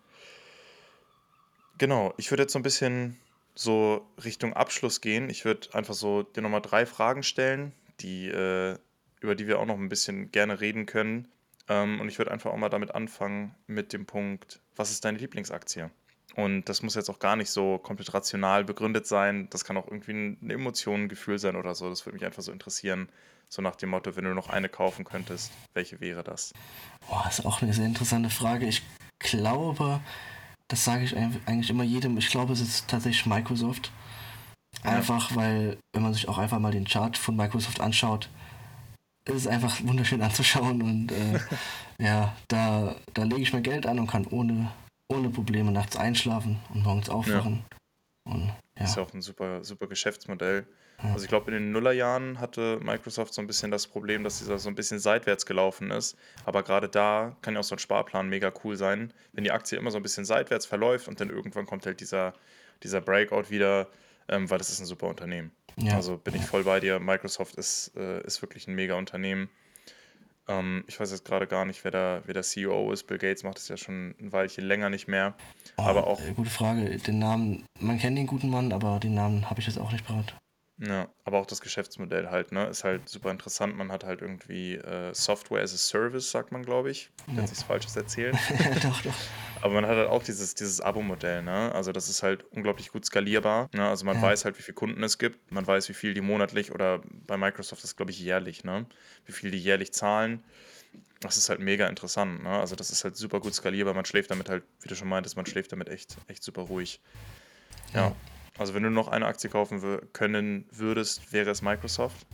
Genau, 1.78 2.14
ich 2.16 2.30
würde 2.30 2.44
jetzt 2.44 2.52
so 2.52 2.58
ein 2.58 2.62
bisschen 2.62 3.18
so 3.54 4.06
Richtung 4.24 4.52
Abschluss 4.52 5.00
gehen. 5.00 5.30
Ich 5.30 5.44
würde 5.44 5.74
einfach 5.74 5.94
so 5.94 6.22
dir 6.22 6.42
nochmal 6.42 6.62
drei 6.62 6.86
Fragen 6.86 7.22
stellen, 7.22 7.72
die, 8.00 8.28
äh, 8.28 8.78
über 9.20 9.34
die 9.34 9.46
wir 9.46 9.58
auch 9.58 9.66
noch 9.66 9.78
ein 9.78 9.88
bisschen 9.88 10.30
gerne 10.30 10.60
reden 10.60 10.86
können. 10.86 11.28
Ähm, 11.68 12.00
und 12.00 12.08
ich 12.08 12.18
würde 12.18 12.30
einfach 12.30 12.50
auch 12.50 12.56
mal 12.56 12.68
damit 12.68 12.94
anfangen 12.94 13.54
mit 13.66 13.92
dem 13.92 14.06
Punkt, 14.06 14.60
was 14.76 14.90
ist 14.90 15.04
deine 15.04 15.18
Lieblingsaktie? 15.18 15.90
Und 16.36 16.68
das 16.68 16.82
muss 16.82 16.96
jetzt 16.96 17.10
auch 17.10 17.20
gar 17.20 17.36
nicht 17.36 17.50
so 17.50 17.78
komplett 17.78 18.12
rational 18.12 18.64
begründet 18.64 19.06
sein. 19.06 19.48
Das 19.50 19.64
kann 19.64 19.76
auch 19.76 19.86
irgendwie 19.86 20.36
eine 20.42 20.54
Emotion, 20.54 21.02
ein 21.02 21.08
Gefühl 21.08 21.38
sein 21.38 21.54
oder 21.54 21.74
so. 21.74 21.88
Das 21.88 22.04
würde 22.04 22.14
mich 22.14 22.24
einfach 22.24 22.42
so 22.42 22.50
interessieren. 22.50 23.08
So 23.48 23.62
nach 23.62 23.76
dem 23.76 23.90
Motto, 23.90 24.16
wenn 24.16 24.24
du 24.24 24.34
noch 24.34 24.48
eine 24.48 24.68
kaufen 24.68 25.04
könntest, 25.04 25.52
welche 25.74 26.00
wäre 26.00 26.24
das? 26.24 26.52
Boah, 27.08 27.22
das 27.24 27.38
ist 27.38 27.46
auch 27.46 27.62
eine 27.62 27.72
sehr 27.72 27.86
interessante 27.86 28.30
Frage. 28.30 28.66
Ich 28.66 28.82
glaube, 29.20 30.00
das 30.68 30.84
sage 30.84 31.04
ich 31.04 31.16
eigentlich 31.16 31.70
immer 31.70 31.84
jedem, 31.84 32.16
ich 32.18 32.30
glaube, 32.30 32.52
es 32.52 32.60
ist 32.60 32.88
tatsächlich 32.88 33.26
Microsoft. 33.26 33.92
Einfach, 34.82 35.30
ja. 35.30 35.36
weil, 35.36 35.78
wenn 35.92 36.02
man 36.02 36.14
sich 36.14 36.28
auch 36.28 36.38
einfach 36.38 36.58
mal 36.58 36.72
den 36.72 36.86
Chart 36.86 37.16
von 37.16 37.36
Microsoft 37.36 37.80
anschaut, 37.80 38.28
ist 39.26 39.36
es 39.36 39.46
einfach 39.46 39.80
wunderschön 39.84 40.22
anzuschauen 40.22 40.82
und 40.82 41.12
äh, 41.12 41.38
ja, 41.98 42.34
da, 42.48 42.96
da 43.12 43.22
lege 43.22 43.42
ich 43.42 43.52
mir 43.52 43.62
Geld 43.62 43.86
an 43.86 44.00
und 44.00 44.08
kann 44.08 44.26
ohne 44.26 44.72
ohne 45.08 45.30
Probleme 45.30 45.70
nachts 45.70 45.96
einschlafen 45.96 46.60
und 46.72 46.82
morgens 46.82 47.08
aufwachen. 47.08 47.64
Ja. 47.70 48.32
Und, 48.32 48.52
ja. 48.78 48.84
Ist 48.84 48.96
ja 48.96 49.02
auch 49.02 49.12
ein 49.12 49.22
super, 49.22 49.62
super 49.64 49.86
Geschäftsmodell. 49.86 50.66
Ja. 51.02 51.12
Also 51.12 51.24
ich 51.24 51.28
glaube, 51.28 51.50
in 51.50 51.56
den 51.56 51.72
Nullerjahren 51.72 52.40
hatte 52.40 52.78
Microsoft 52.82 53.34
so 53.34 53.42
ein 53.42 53.46
bisschen 53.46 53.70
das 53.70 53.86
Problem, 53.86 54.24
dass 54.24 54.38
dieser 54.38 54.58
so 54.58 54.68
ein 54.68 54.74
bisschen 54.74 54.98
seitwärts 54.98 55.44
gelaufen 55.44 55.90
ist. 55.90 56.16
Aber 56.44 56.62
gerade 56.62 56.88
da 56.88 57.36
kann 57.42 57.54
ja 57.54 57.60
auch 57.60 57.64
so 57.64 57.74
ein 57.74 57.78
Sparplan 57.78 58.28
mega 58.28 58.52
cool 58.64 58.76
sein, 58.76 59.12
wenn 59.32 59.44
die 59.44 59.52
Aktie 59.52 59.76
immer 59.78 59.90
so 59.90 59.98
ein 59.98 60.02
bisschen 60.02 60.24
seitwärts 60.24 60.66
verläuft 60.66 61.08
und 61.08 61.20
dann 61.20 61.30
irgendwann 61.30 61.66
kommt 61.66 61.84
halt 61.86 62.00
dieser, 62.00 62.32
dieser 62.82 63.00
Breakout 63.00 63.50
wieder, 63.50 63.88
ähm, 64.28 64.48
weil 64.48 64.58
das 64.58 64.70
ist 64.70 64.80
ein 64.80 64.86
super 64.86 65.08
Unternehmen. 65.08 65.52
Ja. 65.76 65.96
Also 65.96 66.16
bin 66.16 66.34
ich 66.34 66.46
voll 66.46 66.64
bei 66.64 66.80
dir. 66.80 67.00
Microsoft 67.00 67.56
ist, 67.56 67.92
äh, 67.96 68.22
ist 68.22 68.40
wirklich 68.40 68.68
ein 68.68 68.74
mega 68.74 68.94
Unternehmen. 68.94 69.50
Ähm, 70.48 70.84
ich 70.86 70.98
weiß 70.98 71.10
jetzt 71.10 71.24
gerade 71.24 71.46
gar 71.46 71.64
nicht, 71.64 71.84
wer 71.84 71.90
der, 71.90 72.22
wer 72.26 72.34
der 72.34 72.42
CEO 72.42 72.92
ist. 72.92 73.06
Bill 73.06 73.18
Gates 73.18 73.44
macht 73.44 73.58
es 73.58 73.68
ja 73.68 73.76
schon 73.76 74.14
ein 74.20 74.32
Weilchen 74.32 74.64
länger 74.64 74.90
nicht 74.90 75.08
mehr. 75.08 75.34
Oh, 75.76 75.82
aber 75.82 76.06
auch. 76.06 76.20
Äh, 76.20 76.32
gute 76.34 76.50
Frage. 76.50 76.98
Den 76.98 77.18
Namen, 77.18 77.64
man 77.80 77.98
kennt 77.98 78.18
den 78.18 78.26
guten 78.26 78.50
Mann, 78.50 78.72
aber 78.72 79.00
den 79.00 79.14
Namen 79.14 79.48
habe 79.48 79.60
ich 79.60 79.66
jetzt 79.66 79.78
auch 79.78 79.92
nicht 79.92 80.06
parat. 80.06 80.34
Ja, 80.78 81.08
aber 81.24 81.38
auch 81.38 81.46
das 81.46 81.60
Geschäftsmodell 81.60 82.30
halt, 82.30 82.50
ne, 82.50 82.66
ist 82.66 82.82
halt 82.82 83.08
super 83.08 83.30
interessant. 83.30 83.76
Man 83.76 83.92
hat 83.92 84.02
halt 84.02 84.22
irgendwie 84.22 84.74
äh, 84.74 85.14
Software 85.14 85.62
as 85.62 85.72
a 85.72 85.76
Service, 85.76 86.32
sagt 86.32 86.50
man, 86.50 86.64
glaube 86.64 86.90
ich. 86.90 87.10
Ich 87.28 87.34
ja. 87.34 87.42
nichts 87.42 87.62
Falsches 87.62 87.94
erzählen. 87.94 88.36
doch, 88.82 89.02
doch. 89.02 89.14
Aber 89.62 89.74
man 89.74 89.86
hat 89.86 89.96
halt 89.96 90.08
auch 90.08 90.24
dieses, 90.24 90.56
dieses 90.56 90.80
Abo-Modell, 90.80 91.42
ne? 91.42 91.72
Also 91.72 91.92
das 91.92 92.08
ist 92.08 92.24
halt 92.24 92.44
unglaublich 92.50 92.90
gut 92.90 93.04
skalierbar. 93.04 93.70
Ne? 93.72 93.88
Also 93.88 94.04
man 94.04 94.16
ja. 94.16 94.22
weiß 94.22 94.44
halt, 94.44 94.58
wie 94.58 94.62
viele 94.62 94.74
Kunden 94.74 95.02
es 95.04 95.18
gibt, 95.18 95.52
man 95.52 95.64
weiß, 95.64 95.88
wie 95.88 95.94
viel 95.94 96.12
die 96.12 96.20
monatlich 96.20 96.72
oder 96.72 97.00
bei 97.26 97.36
Microsoft 97.36 97.84
ist, 97.84 97.96
glaube 97.96 98.10
ich, 98.10 98.18
jährlich, 98.18 98.64
ne? 98.64 98.86
Wie 99.26 99.32
viel 99.32 99.52
die 99.52 99.58
jährlich 99.58 99.92
zahlen. 99.92 100.42
Das 101.20 101.36
ist 101.36 101.50
halt 101.50 101.60
mega 101.60 101.86
interessant, 101.86 102.42
ne? 102.42 102.50
Also 102.50 102.74
das 102.74 102.90
ist 102.90 103.04
halt 103.04 103.16
super 103.16 103.38
gut 103.38 103.54
skalierbar. 103.54 103.94
Man 103.94 104.06
schläft 104.06 104.32
damit 104.32 104.48
halt, 104.48 104.64
wie 104.82 104.88
du 104.88 104.96
schon 104.96 105.08
meintest, 105.08 105.36
man 105.36 105.46
schläft 105.46 105.70
damit 105.70 105.88
echt, 105.88 106.16
echt 106.26 106.42
super 106.42 106.62
ruhig. 106.62 107.00
ja. 107.92 108.08
ja. 108.08 108.16
Also 108.56 108.74
wenn 108.74 108.84
du 108.84 108.90
noch 108.90 109.08
eine 109.08 109.26
Aktie 109.26 109.50
kaufen 109.50 109.82
können 110.12 110.66
würdest, 110.70 111.32
wäre 111.32 111.50
es 111.50 111.60
Microsoft? 111.60 112.26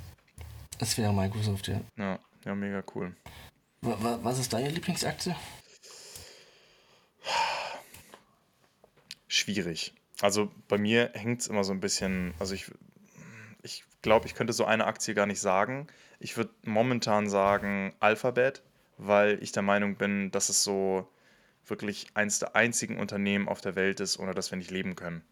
Es 0.79 0.99
wäre 0.99 1.15
Microsoft, 1.15 1.69
ja. 1.69 1.81
Ja, 1.97 2.19
ja 2.45 2.55
mega 2.55 2.83
cool. 2.95 3.17
Was 3.81 4.39
ist 4.39 4.53
deine 4.53 4.69
Lieblingsaktie? 4.69 5.35
Schwierig. 9.29 9.95
Also 10.21 10.51
bei 10.69 10.77
mir 10.77 11.11
hängt 11.15 11.41
es 11.41 11.47
immer 11.47 11.65
so 11.65 11.73
ein 11.73 11.81
bisschen, 11.81 12.35
also 12.39 12.55
ich, 12.55 12.71
ich 13.63 13.85
glaube, 14.03 14.27
ich 14.27 14.35
könnte 14.35 14.53
so 14.53 14.67
eine 14.67 14.87
Aktie 14.87 15.15
gar 15.15 15.25
nicht 15.25 15.41
sagen. 15.41 15.87
Ich 16.19 16.37
würde 16.37 16.53
momentan 16.63 17.31
sagen 17.31 17.95
Alphabet, 18.01 18.63
weil 18.99 19.43
ich 19.43 19.53
der 19.53 19.63
Meinung 19.63 19.97
bin, 19.97 20.31
dass 20.31 20.51
es 20.51 20.63
so 20.63 21.09
wirklich 21.65 22.09
eins 22.13 22.39
der 22.39 22.55
einzigen 22.55 22.99
Unternehmen 22.99 23.49
auf 23.49 23.63
der 23.63 23.77
Welt 23.77 24.01
ist, 24.01 24.19
ohne 24.19 24.35
das 24.35 24.51
wir 24.51 24.59
nicht 24.59 24.71
leben 24.71 24.95
können 24.97 25.25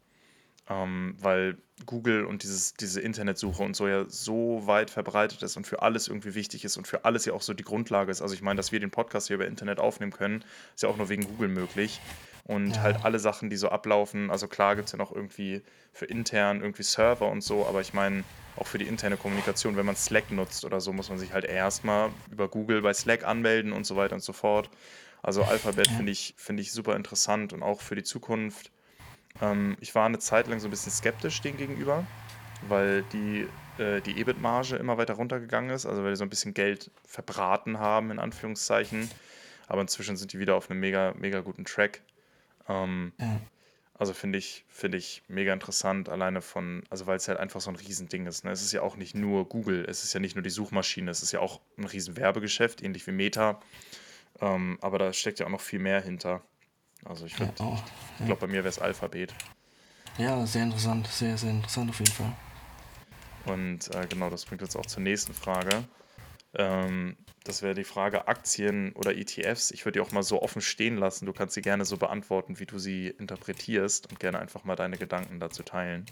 ähm, 0.68 1.16
weil 1.20 1.58
Google 1.86 2.24
und 2.24 2.42
dieses, 2.42 2.74
diese 2.74 3.00
Internetsuche 3.00 3.62
und 3.62 3.76
so 3.76 3.86
ja 3.88 4.04
so 4.08 4.66
weit 4.66 4.90
verbreitet 4.90 5.42
ist 5.42 5.56
und 5.56 5.66
für 5.66 5.82
alles 5.82 6.08
irgendwie 6.08 6.34
wichtig 6.34 6.64
ist 6.64 6.76
und 6.76 6.86
für 6.86 7.04
alles 7.04 7.24
ja 7.24 7.32
auch 7.32 7.42
so 7.42 7.54
die 7.54 7.64
Grundlage 7.64 8.10
ist. 8.10 8.20
Also 8.20 8.34
ich 8.34 8.42
meine, 8.42 8.56
dass 8.56 8.72
wir 8.72 8.80
den 8.80 8.90
Podcast 8.90 9.28
hier 9.28 9.36
über 9.36 9.46
Internet 9.46 9.78
aufnehmen 9.78 10.12
können, 10.12 10.44
ist 10.74 10.82
ja 10.82 10.88
auch 10.88 10.96
nur 10.96 11.08
wegen 11.08 11.24
Google 11.24 11.48
möglich. 11.48 12.00
Und 12.44 12.76
ja. 12.76 12.82
halt 12.82 13.04
alle 13.04 13.18
Sachen, 13.18 13.50
die 13.50 13.56
so 13.56 13.68
ablaufen, 13.68 14.30
also 14.30 14.48
klar 14.48 14.74
gibt 14.74 14.86
es 14.86 14.92
ja 14.92 14.98
noch 14.98 15.14
irgendwie 15.14 15.62
für 15.92 16.06
intern 16.06 16.62
irgendwie 16.62 16.82
Server 16.82 17.28
und 17.30 17.42
so, 17.42 17.66
aber 17.66 17.82
ich 17.82 17.92
meine, 17.92 18.24
auch 18.56 18.66
für 18.66 18.78
die 18.78 18.86
interne 18.86 19.18
Kommunikation, 19.18 19.76
wenn 19.76 19.84
man 19.84 19.96
Slack 19.96 20.30
nutzt 20.30 20.64
oder 20.64 20.80
so, 20.80 20.94
muss 20.94 21.10
man 21.10 21.18
sich 21.18 21.34
halt 21.34 21.44
erstmal 21.44 22.10
über 22.30 22.48
Google 22.48 22.80
bei 22.80 22.94
Slack 22.94 23.24
anmelden 23.24 23.72
und 23.72 23.84
so 23.84 23.96
weiter 23.96 24.14
und 24.14 24.22
so 24.22 24.32
fort. 24.32 24.70
Also 25.22 25.42
Alphabet 25.42 25.88
ja. 25.88 25.96
finde 25.96 26.12
ich, 26.12 26.34
find 26.38 26.58
ich 26.58 26.72
super 26.72 26.96
interessant 26.96 27.52
und 27.52 27.62
auch 27.62 27.82
für 27.82 27.94
die 27.94 28.02
Zukunft 28.02 28.70
ähm, 29.40 29.76
ich 29.80 29.94
war 29.94 30.06
eine 30.06 30.18
Zeit 30.18 30.48
lang 30.48 30.60
so 30.60 30.68
ein 30.68 30.70
bisschen 30.70 30.92
skeptisch 30.92 31.40
dem 31.40 31.56
gegenüber, 31.56 32.06
weil 32.68 33.02
die, 33.12 33.46
äh, 33.82 34.00
die 34.00 34.20
EBIT-Marge 34.20 34.76
immer 34.76 34.98
weiter 34.98 35.14
runtergegangen 35.14 35.70
ist, 35.70 35.86
also 35.86 36.02
weil 36.02 36.10
die 36.10 36.16
so 36.16 36.24
ein 36.24 36.30
bisschen 36.30 36.54
Geld 36.54 36.90
verbraten 37.06 37.78
haben, 37.78 38.10
in 38.10 38.18
Anführungszeichen. 38.18 39.10
Aber 39.66 39.82
inzwischen 39.82 40.16
sind 40.16 40.32
die 40.32 40.38
wieder 40.38 40.56
auf 40.56 40.70
einem 40.70 40.80
mega, 40.80 41.14
mega 41.18 41.40
guten 41.40 41.64
Track. 41.64 42.00
Ähm. 42.68 43.12
Also 43.98 44.14
finde 44.14 44.38
ich, 44.38 44.64
finde 44.68 44.96
ich 44.96 45.24
mega 45.26 45.52
interessant, 45.52 46.08
alleine 46.08 46.40
von, 46.40 46.84
also 46.88 47.08
weil 47.08 47.16
es 47.16 47.26
halt 47.26 47.40
einfach 47.40 47.60
so 47.60 47.68
ein 47.68 47.74
Riesending 47.74 48.26
ist. 48.26 48.44
Ne? 48.44 48.52
Es 48.52 48.62
ist 48.62 48.70
ja 48.70 48.82
auch 48.82 48.96
nicht 48.96 49.16
nur 49.16 49.48
Google, 49.48 49.84
es 49.88 50.04
ist 50.04 50.14
ja 50.14 50.20
nicht 50.20 50.36
nur 50.36 50.44
die 50.44 50.50
Suchmaschine, 50.50 51.10
es 51.10 51.24
ist 51.24 51.32
ja 51.32 51.40
auch 51.40 51.60
ein 51.76 51.84
riesen 51.84 52.16
Werbegeschäft, 52.16 52.80
ähnlich 52.80 53.04
wie 53.08 53.12
Meta. 53.12 53.60
Ähm, 54.40 54.78
aber 54.82 55.00
da 55.00 55.12
steckt 55.12 55.40
ja 55.40 55.46
auch 55.46 55.50
noch 55.50 55.60
viel 55.60 55.80
mehr 55.80 56.00
hinter. 56.00 56.42
Also 57.08 57.24
ich, 57.24 57.38
ja, 57.38 57.50
oh, 57.60 57.76
ich 58.18 58.26
glaube, 58.26 58.42
bei 58.42 58.46
mir 58.46 58.58
wäre 58.58 58.68
es 58.68 58.78
Alphabet. 58.78 59.34
Ja, 60.18 60.44
sehr 60.46 60.64
interessant, 60.64 61.06
sehr, 61.06 61.38
sehr 61.38 61.50
interessant 61.50 61.90
auf 61.90 61.98
jeden 62.00 62.12
Fall. 62.12 62.32
Und 63.46 63.94
äh, 63.94 64.06
genau, 64.08 64.28
das 64.28 64.44
bringt 64.44 64.62
uns 64.62 64.76
auch 64.76 64.84
zur 64.84 65.02
nächsten 65.02 65.32
Frage. 65.32 65.84
Ähm, 66.54 67.16
das 67.44 67.62
wäre 67.62 67.74
die 67.74 67.84
Frage 67.84 68.28
Aktien 68.28 68.92
oder 68.92 69.16
ETFs. 69.16 69.70
Ich 69.70 69.86
würde 69.86 69.98
die 69.98 70.06
auch 70.06 70.12
mal 70.12 70.22
so 70.22 70.42
offen 70.42 70.60
stehen 70.60 70.96
lassen. 70.96 71.24
Du 71.24 71.32
kannst 71.32 71.54
sie 71.54 71.62
gerne 71.62 71.86
so 71.86 71.96
beantworten, 71.96 72.58
wie 72.58 72.66
du 72.66 72.78
sie 72.78 73.08
interpretierst 73.08 74.10
und 74.10 74.20
gerne 74.20 74.38
einfach 74.38 74.64
mal 74.64 74.76
deine 74.76 74.98
Gedanken 74.98 75.40
dazu 75.40 75.62
teilen. 75.62 76.04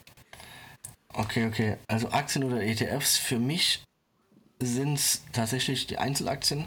Okay, 1.12 1.47
okay. 1.47 1.76
Also 1.88 2.11
Aktien 2.11 2.44
oder 2.44 2.62
ETFs 2.62 3.18
für 3.18 3.38
mich 3.38 3.84
sind 4.61 4.94
es 4.94 5.24
tatsächlich 5.32 5.86
die 5.86 5.99
Einzelaktien, 5.99 6.66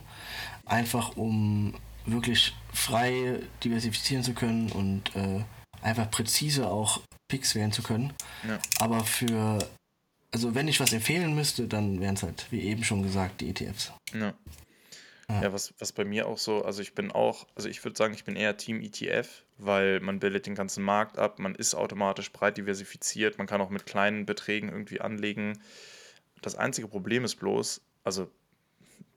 einfach 0.66 1.18
um 1.18 1.74
wirklich 2.06 2.56
frei 2.74 3.42
diversifizieren 3.64 4.24
zu 4.24 4.34
können 4.34 4.72
und 4.72 5.16
äh, 5.16 5.44
einfach 5.82 6.10
präzise 6.10 6.68
auch 6.68 7.02
Picks 7.28 7.56
wählen 7.56 7.72
zu 7.72 7.84
können. 7.84 8.14
Ja. 8.48 8.60
Aber 8.80 9.04
für, 9.04 9.60
also 10.32 10.56
wenn 10.56 10.68
ich 10.68 10.80
was 10.80 10.94
empfehlen 10.94 11.36
müsste, 11.36 11.68
dann 11.68 12.00
wären 12.00 12.16
es 12.16 12.24
halt, 12.24 12.48
wie 12.52 12.62
eben 12.62 12.84
schon 12.84 13.04
gesagt, 13.04 13.42
die 13.42 13.50
ETFs. 13.50 13.92
Ja. 14.14 14.34
Ja. 15.30 15.44
ja, 15.44 15.54
was, 15.54 15.76
was 15.78 15.92
bei 15.92 16.06
mir 16.06 16.28
auch 16.28 16.40
so, 16.40 16.66
also 16.66 16.82
ich 16.82 16.96
bin 16.96 17.12
auch, 17.12 17.46
also 17.56 17.70
ich 17.70 17.84
würde 17.84 17.96
sagen, 17.96 18.16
ich 18.16 18.24
bin 18.24 18.36
eher 18.36 18.58
Team 18.58 18.82
ETF, 18.82 19.44
weil 19.60 20.00
man 20.00 20.20
bildet 20.20 20.48
den 20.48 20.56
ganzen 20.56 20.84
Markt 20.84 21.20
ab, 21.20 21.38
man 21.38 21.54
ist 21.54 21.76
automatisch 21.76 22.32
breit 22.32 22.58
diversifiziert, 22.58 23.38
man 23.38 23.46
kann 23.46 23.62
auch 23.62 23.70
mit 23.70 23.86
kleinen 23.86 24.26
Beträgen 24.26 24.70
irgendwie 24.70 25.02
anlegen. 25.02 25.60
Das 26.42 26.56
einzige 26.56 26.88
Problem 26.88 27.26
ist 27.26 27.36
bloß, 27.36 27.82
also 28.04 28.32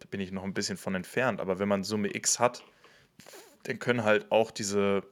da 0.00 0.06
bin 0.10 0.20
ich 0.20 0.32
noch 0.32 0.44
ein 0.44 0.52
bisschen 0.52 0.76
von 0.76 0.94
entfernt, 0.94 1.40
aber 1.40 1.58
wenn 1.58 1.68
man 1.68 1.82
Summe 1.82 2.14
X 2.14 2.38
hat, 2.38 2.62
dann 3.64 3.78
können 3.78 4.04
halt 4.04 4.30
auch 4.32 4.50
diese 4.50 5.02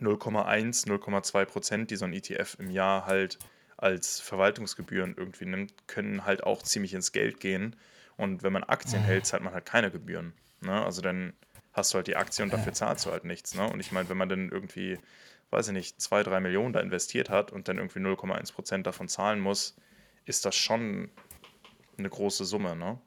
0,1, 0.00 0.86
0,2 0.86 1.44
Prozent, 1.44 1.90
die 1.90 1.96
so 1.96 2.04
ein 2.04 2.12
ETF 2.12 2.56
im 2.58 2.70
Jahr 2.70 3.06
halt 3.06 3.38
als 3.76 4.20
Verwaltungsgebühren 4.20 5.14
irgendwie 5.16 5.46
nimmt, 5.46 5.86
können 5.86 6.24
halt 6.24 6.42
auch 6.44 6.62
ziemlich 6.62 6.94
ins 6.94 7.12
Geld 7.12 7.40
gehen. 7.40 7.76
Und 8.16 8.42
wenn 8.42 8.52
man 8.52 8.64
Aktien 8.64 9.02
hält, 9.02 9.26
zahlt 9.26 9.42
man 9.42 9.54
halt 9.54 9.66
keine 9.66 9.90
Gebühren. 9.90 10.32
Ne? 10.60 10.84
Also 10.84 11.00
dann 11.00 11.32
hast 11.72 11.92
du 11.92 11.96
halt 11.96 12.08
die 12.08 12.16
Aktie 12.16 12.44
und 12.44 12.52
dafür 12.52 12.72
zahlst 12.72 13.06
du 13.06 13.12
halt 13.12 13.24
nichts. 13.24 13.54
Ne? 13.54 13.70
Und 13.70 13.78
ich 13.78 13.92
meine, 13.92 14.08
wenn 14.08 14.16
man 14.16 14.28
dann 14.28 14.50
irgendwie, 14.50 14.98
weiß 15.50 15.68
ich 15.68 15.72
nicht, 15.74 16.00
2, 16.00 16.24
3 16.24 16.40
Millionen 16.40 16.72
da 16.72 16.80
investiert 16.80 17.30
hat 17.30 17.52
und 17.52 17.68
dann 17.68 17.78
irgendwie 17.78 18.00
0,1 18.00 18.52
Prozent 18.52 18.86
davon 18.86 19.06
zahlen 19.08 19.38
muss, 19.38 19.76
ist 20.24 20.44
das 20.44 20.56
schon 20.56 21.10
eine 21.96 22.10
große 22.10 22.44
Summe. 22.44 22.74
Ne? 22.74 23.00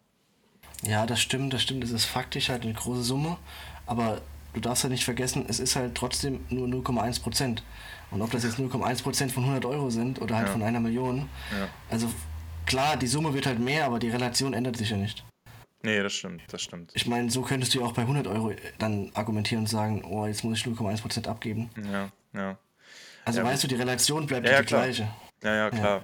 Ja, 0.83 1.05
das 1.05 1.21
stimmt, 1.21 1.53
das 1.53 1.61
stimmt. 1.61 1.83
Es 1.83 1.91
ist 1.91 2.05
faktisch 2.05 2.49
halt 2.49 2.63
eine 2.63 2.73
große 2.73 3.03
Summe, 3.03 3.37
aber 3.85 4.21
du 4.53 4.59
darfst 4.59 4.83
ja 4.83 4.89
nicht 4.89 5.05
vergessen, 5.05 5.45
es 5.47 5.59
ist 5.59 5.75
halt 5.75 5.95
trotzdem 5.95 6.45
nur 6.49 6.67
0,1 6.67 7.21
Prozent. 7.21 7.63
Und 8.09 8.21
ob 8.21 8.31
das 8.31 8.43
jetzt 8.43 8.57
0,1 8.57 9.03
Prozent 9.03 9.31
von 9.31 9.43
100 9.43 9.65
Euro 9.65 9.89
sind 9.89 10.21
oder 10.21 10.35
halt 10.35 10.47
ja. 10.47 10.53
von 10.53 10.63
einer 10.63 10.79
Million, 10.79 11.29
ja. 11.57 11.67
also 11.89 12.11
klar, 12.65 12.97
die 12.97 13.07
Summe 13.07 13.33
wird 13.33 13.45
halt 13.45 13.59
mehr, 13.59 13.85
aber 13.85 13.99
die 13.99 14.09
Relation 14.09 14.53
ändert 14.53 14.77
sich 14.77 14.89
ja 14.89 14.97
nicht. 14.97 15.23
Nee, 15.83 16.03
das 16.03 16.13
stimmt, 16.13 16.43
das 16.49 16.61
stimmt. 16.61 16.91
Ich 16.93 17.07
meine, 17.07 17.31
so 17.31 17.41
könntest 17.41 17.73
du 17.73 17.79
ja 17.79 17.85
auch 17.85 17.93
bei 17.93 18.03
100 18.03 18.27
Euro 18.27 18.53
dann 18.77 19.11
argumentieren 19.13 19.63
und 19.63 19.67
sagen, 19.67 20.03
oh, 20.05 20.27
jetzt 20.27 20.43
muss 20.43 20.59
ich 20.59 20.65
0,1 20.65 21.01
Prozent 21.01 21.27
abgeben. 21.27 21.69
Ja, 21.91 22.11
ja. 22.33 22.57
Also 23.25 23.39
ja, 23.39 23.45
weißt 23.45 23.63
du, 23.63 23.67
die 23.67 23.75
Relation 23.75 24.27
bleibt 24.27 24.47
ja, 24.47 24.59
die 24.59 24.67
gleiche. 24.67 25.07
Ja, 25.43 25.55
ja, 25.55 25.69
klar. 25.69 26.03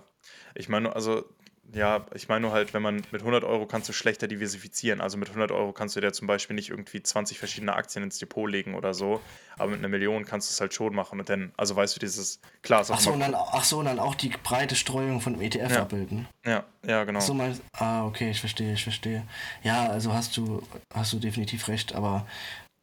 Ich 0.55 0.69
meine, 0.69 0.95
also 0.95 1.25
ja, 1.73 2.05
ich 2.13 2.29
meine 2.29 2.41
nur 2.41 2.51
halt, 2.51 2.73
wenn 2.73 2.81
man 2.81 2.95
mit 3.11 3.21
100 3.21 3.43
Euro 3.43 3.65
kannst 3.65 3.89
du 3.89 3.93
schlechter 3.93 4.27
diversifizieren. 4.27 5.01
Also 5.01 5.17
mit 5.17 5.27
100 5.27 5.51
Euro 5.51 5.73
kannst 5.73 5.95
du 5.95 6.01
dir 6.01 6.13
zum 6.13 6.27
Beispiel 6.27 6.55
nicht 6.55 6.69
irgendwie 6.69 7.03
20 7.03 7.37
verschiedene 7.37 7.73
Aktien 7.73 8.03
ins 8.03 8.19
Depot 8.19 8.49
legen 8.49 8.75
oder 8.75 8.93
so. 8.93 9.21
Aber 9.57 9.71
mit 9.71 9.79
einer 9.79 9.89
Million 9.89 10.25
kannst 10.25 10.49
du 10.49 10.53
es 10.53 10.61
halt 10.61 10.73
schon 10.73 10.95
machen. 10.95 11.19
Und 11.19 11.29
dann, 11.29 11.51
also 11.57 11.75
weißt 11.75 11.95
du, 11.95 11.99
dieses, 11.99 12.39
klar, 12.61 12.85
ach 12.89 12.99
so, 12.99 13.11
und 13.11 13.19
dann, 13.19 13.35
ach 13.35 13.63
so, 13.63 13.79
und 13.79 13.85
dann 13.85 13.99
auch 13.99 14.15
die 14.15 14.29
breite 14.29 14.75
Streuung 14.75 15.19
von 15.19 15.33
dem 15.33 15.41
ETF 15.41 15.71
ja. 15.71 15.81
abbilden. 15.81 16.27
Ja, 16.45 16.63
ja, 16.85 17.03
genau. 17.03 17.19
So 17.19 17.33
meinst, 17.33 17.61
ah, 17.73 18.05
okay, 18.05 18.31
ich 18.31 18.39
verstehe, 18.39 18.73
ich 18.73 18.83
verstehe. 18.83 19.23
Ja, 19.63 19.87
also 19.87 20.13
hast 20.13 20.37
du, 20.37 20.63
hast 20.93 21.11
du 21.11 21.19
definitiv 21.19 21.67
recht, 21.67 21.93
aber 21.95 22.25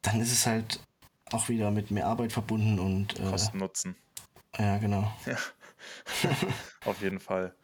dann 0.03 0.21
ist 0.21 0.33
es 0.33 0.47
halt 0.47 0.81
auch 1.33 1.49
wieder 1.49 1.71
mit 1.71 1.91
mehr 1.91 2.07
Arbeit 2.07 2.33
verbunden 2.33 2.79
und. 2.79 3.19
Äh, 3.19 3.31
Kosten 3.31 3.59
Nutzen. 3.59 3.97
Ja, 4.59 4.77
genau. 4.77 5.11
Ja. 5.25 5.37
Auf 6.85 7.01
jeden 7.01 7.21
Fall. 7.21 7.55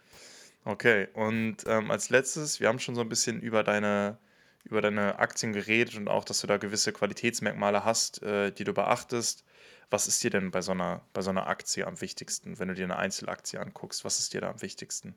Okay, 0.64 1.08
und 1.14 1.56
ähm, 1.66 1.90
als 1.90 2.10
letztes, 2.10 2.60
wir 2.60 2.68
haben 2.68 2.78
schon 2.78 2.94
so 2.94 3.00
ein 3.00 3.08
bisschen 3.08 3.40
über 3.40 3.62
deine, 3.64 4.18
über 4.64 4.82
deine 4.82 5.18
Aktien 5.18 5.52
geredet 5.52 5.96
und 5.96 6.08
auch, 6.08 6.24
dass 6.24 6.40
du 6.40 6.46
da 6.46 6.58
gewisse 6.58 6.92
Qualitätsmerkmale 6.92 7.84
hast, 7.84 8.22
äh, 8.22 8.52
die 8.52 8.64
du 8.64 8.74
beachtest. 8.74 9.44
Was 9.88 10.06
ist 10.06 10.22
dir 10.22 10.30
denn 10.30 10.50
bei 10.50 10.62
so, 10.62 10.72
einer, 10.72 11.02
bei 11.12 11.22
so 11.22 11.30
einer 11.30 11.48
Aktie 11.48 11.86
am 11.86 12.00
wichtigsten, 12.00 12.58
wenn 12.58 12.68
du 12.68 12.74
dir 12.74 12.84
eine 12.84 12.96
Einzelaktie 12.96 13.58
anguckst? 13.58 14.04
Was 14.04 14.20
ist 14.20 14.34
dir 14.34 14.40
da 14.40 14.50
am 14.50 14.62
wichtigsten? 14.62 15.16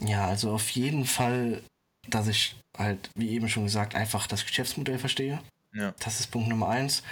Ja, 0.00 0.26
also 0.26 0.52
auf 0.52 0.70
jeden 0.70 1.04
Fall, 1.04 1.62
dass 2.08 2.28
ich 2.28 2.56
halt, 2.78 3.10
wie 3.14 3.30
eben 3.30 3.48
schon 3.48 3.64
gesagt, 3.64 3.94
einfach 3.94 4.26
das 4.26 4.46
Geschäftsmodell 4.46 4.98
verstehe. 4.98 5.42
Ja. 5.74 5.94
Das 5.98 6.20
ist 6.20 6.28
Punkt 6.28 6.48
Nummer 6.48 6.68
eins. 6.68 7.02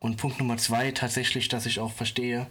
Und 0.00 0.16
Punkt 0.16 0.38
Nummer 0.38 0.58
zwei 0.58 0.90
tatsächlich, 0.90 1.48
dass 1.48 1.64
ich 1.64 1.80
auch 1.80 1.92
verstehe, 1.92 2.46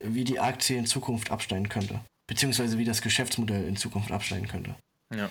wie 0.00 0.24
die 0.24 0.40
Aktie 0.40 0.78
in 0.78 0.86
Zukunft 0.86 1.30
absteigen 1.30 1.68
könnte. 1.68 2.00
Beziehungsweise 2.32 2.78
wie 2.78 2.86
das 2.86 3.02
Geschäftsmodell 3.02 3.68
in 3.68 3.76
Zukunft 3.76 4.10
absteigen 4.10 4.48
könnte. 4.48 4.74
Ja. 5.14 5.28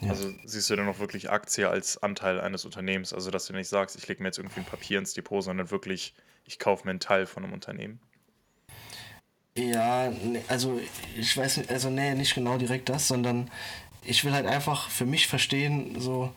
ja. 0.00 0.08
Also 0.08 0.32
siehst 0.46 0.70
du 0.70 0.76
dann 0.76 0.88
auch 0.88 0.98
wirklich 0.98 1.28
Aktie 1.28 1.68
als 1.68 2.02
Anteil 2.02 2.40
eines 2.40 2.64
Unternehmens? 2.64 3.12
Also 3.12 3.30
dass 3.30 3.44
du 3.44 3.52
nicht 3.52 3.68
sagst, 3.68 3.94
ich 3.94 4.08
lege 4.08 4.22
mir 4.22 4.28
jetzt 4.28 4.38
irgendwie 4.38 4.60
ein 4.60 4.64
Papier 4.64 4.98
ins 4.98 5.12
Depot, 5.12 5.44
sondern 5.44 5.70
wirklich, 5.70 6.14
ich 6.46 6.58
kaufe 6.58 6.86
mir 6.86 6.92
einen 6.92 7.00
Teil 7.00 7.26
von 7.26 7.44
einem 7.44 7.52
Unternehmen? 7.52 8.00
Ja, 9.54 10.10
also 10.48 10.80
ich 11.14 11.36
weiß 11.36 11.58
nicht, 11.58 11.70
also 11.70 11.90
nee, 11.90 12.14
nicht 12.14 12.34
genau 12.34 12.56
direkt 12.56 12.88
das, 12.88 13.06
sondern 13.06 13.50
ich 14.02 14.24
will 14.24 14.32
halt 14.32 14.46
einfach 14.46 14.88
für 14.88 15.04
mich 15.04 15.26
verstehen, 15.26 16.00
so 16.00 16.34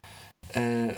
äh, 0.51 0.95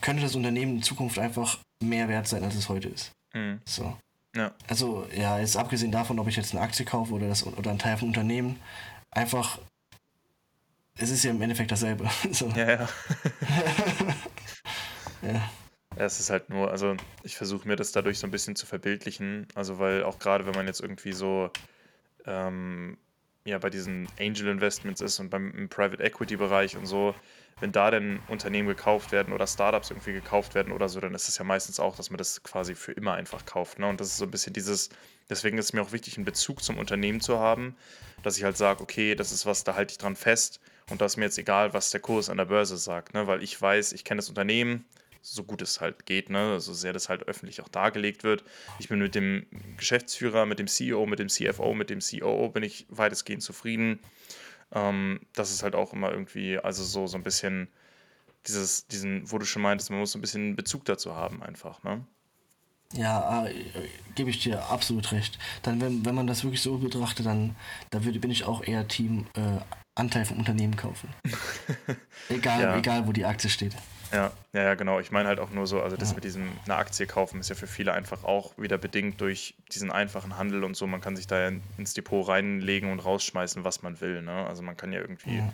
könnte 0.00 0.24
das 0.24 0.34
Unternehmen 0.34 0.78
in 0.78 0.82
Zukunft 0.82 1.20
einfach 1.20 1.60
mehr 1.84 2.08
wert 2.08 2.26
sein, 2.26 2.42
als 2.42 2.56
es 2.56 2.68
heute 2.68 2.88
ist. 2.88 3.12
Mhm. 3.32 3.60
So. 3.64 3.96
Ja. 4.34 4.52
Also, 4.68 5.06
ja, 5.14 5.38
jetzt 5.38 5.56
abgesehen 5.56 5.92
davon, 5.92 6.18
ob 6.18 6.28
ich 6.28 6.36
jetzt 6.36 6.52
eine 6.52 6.62
Aktie 6.62 6.84
kaufe 6.84 7.12
oder, 7.14 7.28
das, 7.28 7.46
oder 7.46 7.70
einen 7.70 7.78
Teil 7.78 7.96
von 7.96 8.08
Unternehmen, 8.08 8.60
einfach, 9.10 9.58
es 10.96 11.10
ist 11.10 11.24
ja 11.24 11.30
im 11.30 11.40
Endeffekt 11.42 11.70
dasselbe. 11.70 12.08
so. 12.32 12.48
Ja, 12.48 12.70
ja. 12.70 12.88
ja. 15.22 15.50
Es 15.96 16.18
ist 16.18 16.30
halt 16.30 16.50
nur, 16.50 16.70
also 16.72 16.96
ich 17.22 17.36
versuche 17.36 17.68
mir 17.68 17.76
das 17.76 17.92
dadurch 17.92 18.18
so 18.18 18.26
ein 18.26 18.32
bisschen 18.32 18.56
zu 18.56 18.66
verbildlichen. 18.66 19.46
Also, 19.54 19.78
weil 19.78 20.02
auch 20.02 20.18
gerade 20.18 20.44
wenn 20.46 20.54
man 20.54 20.66
jetzt 20.66 20.80
irgendwie 20.80 21.12
so 21.12 21.50
ähm, 22.26 22.98
ja 23.44 23.58
bei 23.58 23.70
diesen 23.70 24.08
Angel 24.18 24.48
Investments 24.48 25.00
ist 25.00 25.20
und 25.20 25.30
beim 25.30 25.68
Private 25.68 26.02
Equity 26.02 26.36
Bereich 26.36 26.76
und 26.76 26.86
so, 26.86 27.14
wenn 27.60 27.72
da 27.72 27.90
denn 27.90 28.20
Unternehmen 28.28 28.68
gekauft 28.68 29.12
werden 29.12 29.32
oder 29.32 29.46
Startups 29.46 29.90
irgendwie 29.90 30.12
gekauft 30.12 30.54
werden 30.54 30.72
oder 30.72 30.88
so, 30.88 31.00
dann 31.00 31.14
ist 31.14 31.28
es 31.28 31.38
ja 31.38 31.44
meistens 31.44 31.78
auch, 31.78 31.96
dass 31.96 32.10
man 32.10 32.18
das 32.18 32.42
quasi 32.42 32.74
für 32.74 32.92
immer 32.92 33.14
einfach 33.14 33.46
kauft. 33.46 33.78
Ne? 33.78 33.88
Und 33.88 34.00
das 34.00 34.08
ist 34.08 34.18
so 34.18 34.24
ein 34.24 34.30
bisschen 34.30 34.52
dieses, 34.52 34.90
deswegen 35.28 35.58
ist 35.58 35.66
es 35.66 35.72
mir 35.72 35.82
auch 35.82 35.92
wichtig, 35.92 36.16
einen 36.16 36.24
Bezug 36.24 36.62
zum 36.62 36.78
Unternehmen 36.78 37.20
zu 37.20 37.38
haben, 37.38 37.76
dass 38.22 38.36
ich 38.36 38.44
halt 38.44 38.56
sage, 38.56 38.82
okay, 38.82 39.14
das 39.14 39.32
ist 39.32 39.46
was, 39.46 39.64
da 39.64 39.74
halte 39.74 39.92
ich 39.92 39.98
dran 39.98 40.16
fest 40.16 40.60
und 40.90 41.00
da 41.00 41.06
ist 41.06 41.16
mir 41.16 41.24
jetzt 41.24 41.38
egal, 41.38 41.72
was 41.72 41.90
der 41.90 42.00
Kurs 42.00 42.28
an 42.28 42.36
der 42.36 42.46
Börse 42.46 42.76
sagt, 42.76 43.14
ne? 43.14 43.26
weil 43.26 43.42
ich 43.42 43.60
weiß, 43.60 43.92
ich 43.92 44.04
kenne 44.04 44.18
das 44.18 44.28
Unternehmen, 44.28 44.84
so 45.22 45.42
gut 45.42 45.62
es 45.62 45.80
halt 45.80 46.04
geht, 46.04 46.28
ne? 46.28 46.60
so 46.60 46.74
sehr 46.74 46.92
das 46.92 47.08
halt 47.08 47.26
öffentlich 47.26 47.62
auch 47.62 47.68
dargelegt 47.68 48.24
wird. 48.24 48.44
Ich 48.78 48.88
bin 48.88 48.98
mit 48.98 49.14
dem 49.14 49.46
Geschäftsführer, 49.78 50.44
mit 50.44 50.58
dem 50.58 50.66
CEO, 50.66 51.06
mit 51.06 51.18
dem 51.18 51.28
CFO, 51.28 51.72
mit 51.72 51.88
dem 51.88 52.00
COO 52.00 52.50
bin 52.50 52.62
ich 52.62 52.86
weitestgehend 52.90 53.42
zufrieden. 53.42 54.00
Ähm, 54.72 55.20
das 55.34 55.50
ist 55.50 55.62
halt 55.62 55.74
auch 55.74 55.92
immer 55.92 56.10
irgendwie, 56.10 56.58
also 56.58 56.84
so, 56.84 57.06
so 57.06 57.16
ein 57.16 57.22
bisschen 57.22 57.68
dieses, 58.46 58.86
diesen, 58.86 59.30
wo 59.30 59.38
du 59.38 59.44
schon 59.44 59.62
meintest, 59.62 59.90
man 59.90 60.00
muss 60.00 60.12
so 60.12 60.18
ein 60.18 60.20
bisschen 60.20 60.56
Bezug 60.56 60.84
dazu 60.84 61.14
haben 61.14 61.42
einfach, 61.42 61.82
ne? 61.82 62.04
Ja, 62.92 63.46
äh, 63.46 63.54
gebe 64.14 64.30
ich 64.30 64.40
dir 64.40 64.70
absolut 64.70 65.10
recht. 65.12 65.38
Dann, 65.62 65.80
wenn, 65.80 66.04
wenn 66.04 66.14
man 66.14 66.26
das 66.26 66.44
wirklich 66.44 66.62
so 66.62 66.78
betrachtet, 66.78 67.26
dann 67.26 67.56
da 67.90 68.04
würde, 68.04 68.20
bin 68.20 68.30
ich 68.30 68.44
auch 68.44 68.62
eher 68.62 68.86
Team 68.86 69.26
äh, 69.34 69.58
Anteil 69.96 70.24
vom 70.24 70.38
Unternehmen 70.38 70.76
kaufen. 70.76 71.08
egal, 72.28 72.62
ja. 72.62 72.76
egal, 72.76 73.06
wo 73.06 73.12
die 73.12 73.24
Aktie 73.24 73.50
steht. 73.50 73.74
Ja, 74.14 74.30
ja, 74.52 74.62
ja, 74.62 74.74
genau. 74.74 75.00
Ich 75.00 75.10
meine 75.10 75.28
halt 75.28 75.40
auch 75.40 75.50
nur 75.50 75.66
so, 75.66 75.82
also 75.82 75.96
das 75.96 76.10
ja. 76.10 76.14
mit 76.14 76.24
diesem 76.24 76.48
eine 76.64 76.76
Aktie 76.76 77.06
kaufen 77.06 77.40
ist 77.40 77.48
ja 77.48 77.56
für 77.56 77.66
viele 77.66 77.92
einfach 77.92 78.22
auch 78.22 78.56
wieder 78.56 78.78
bedingt 78.78 79.20
durch 79.20 79.54
diesen 79.72 79.90
einfachen 79.90 80.38
Handel 80.38 80.62
und 80.62 80.76
so. 80.76 80.86
Man 80.86 81.00
kann 81.00 81.16
sich 81.16 81.26
da 81.26 81.40
ja 81.40 81.56
ins 81.78 81.94
Depot 81.94 82.26
reinlegen 82.26 82.92
und 82.92 83.00
rausschmeißen, 83.00 83.64
was 83.64 83.82
man 83.82 84.00
will. 84.00 84.22
Ne? 84.22 84.46
Also 84.46 84.62
man 84.62 84.76
kann 84.76 84.92
ja 84.92 85.00
irgendwie, 85.00 85.38
ja. 85.38 85.52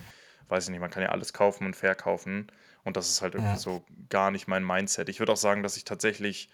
weiß 0.48 0.64
ich 0.64 0.70
nicht, 0.70 0.80
man 0.80 0.90
kann 0.90 1.02
ja 1.02 1.08
alles 1.08 1.32
kaufen 1.32 1.64
und 1.64 1.74
verkaufen. 1.74 2.52
Und 2.84 2.96
das 2.96 3.08
ist 3.10 3.22
halt 3.22 3.34
irgendwie 3.34 3.58
so 3.58 3.82
gar 4.08 4.30
nicht 4.30 4.46
mein 4.46 4.64
Mindset. 4.64 5.08
Ich 5.08 5.20
würde 5.20 5.32
auch 5.32 5.38
sagen, 5.38 5.62
dass 5.62 5.76
ich 5.76 5.84
tatsächlich, 5.84 6.48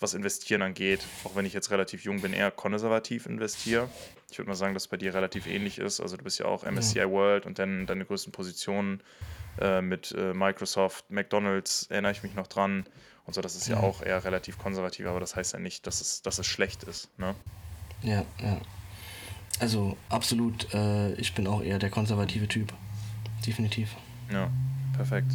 was 0.00 0.14
investieren 0.14 0.62
angeht, 0.62 1.00
auch 1.24 1.36
wenn 1.36 1.46
ich 1.46 1.52
jetzt 1.52 1.70
relativ 1.70 2.04
jung 2.04 2.20
bin, 2.20 2.32
eher 2.32 2.50
konservativ 2.50 3.26
investiere. 3.26 3.88
Ich 4.30 4.38
würde 4.38 4.48
mal 4.48 4.54
sagen, 4.54 4.74
dass 4.74 4.84
es 4.84 4.88
bei 4.88 4.96
dir 4.96 5.14
relativ 5.14 5.46
ähnlich 5.46 5.78
ist. 5.78 6.00
Also 6.00 6.16
du 6.16 6.24
bist 6.24 6.38
ja 6.38 6.46
auch 6.46 6.64
MSCI 6.64 7.08
World 7.08 7.46
und 7.46 7.58
dann 7.58 7.86
deine 7.86 8.04
größten 8.04 8.32
Positionen 8.32 9.02
äh, 9.60 9.82
mit 9.82 10.12
äh, 10.12 10.32
Microsoft, 10.32 11.10
McDonalds, 11.10 11.86
erinnere 11.90 12.12
ich 12.12 12.22
mich 12.22 12.34
noch 12.34 12.46
dran. 12.46 12.86
Und 13.26 13.34
so, 13.34 13.40
das 13.40 13.54
ist 13.54 13.68
ja, 13.68 13.76
ja 13.76 13.82
auch 13.82 14.02
eher 14.02 14.24
relativ 14.24 14.58
konservativ, 14.58 15.06
aber 15.06 15.20
das 15.20 15.36
heißt 15.36 15.52
ja 15.52 15.58
nicht, 15.58 15.86
dass 15.86 16.00
es, 16.00 16.22
dass 16.22 16.38
es 16.38 16.46
schlecht 16.46 16.84
ist. 16.84 17.16
Ne? 17.18 17.34
Ja, 18.02 18.24
ja. 18.42 18.60
Also 19.58 19.96
absolut, 20.08 20.72
äh, 20.72 21.12
ich 21.14 21.34
bin 21.34 21.46
auch 21.46 21.62
eher 21.62 21.78
der 21.78 21.90
konservative 21.90 22.48
Typ. 22.48 22.72
Definitiv. 23.46 23.94
Ja, 24.32 24.50
perfekt. 24.96 25.32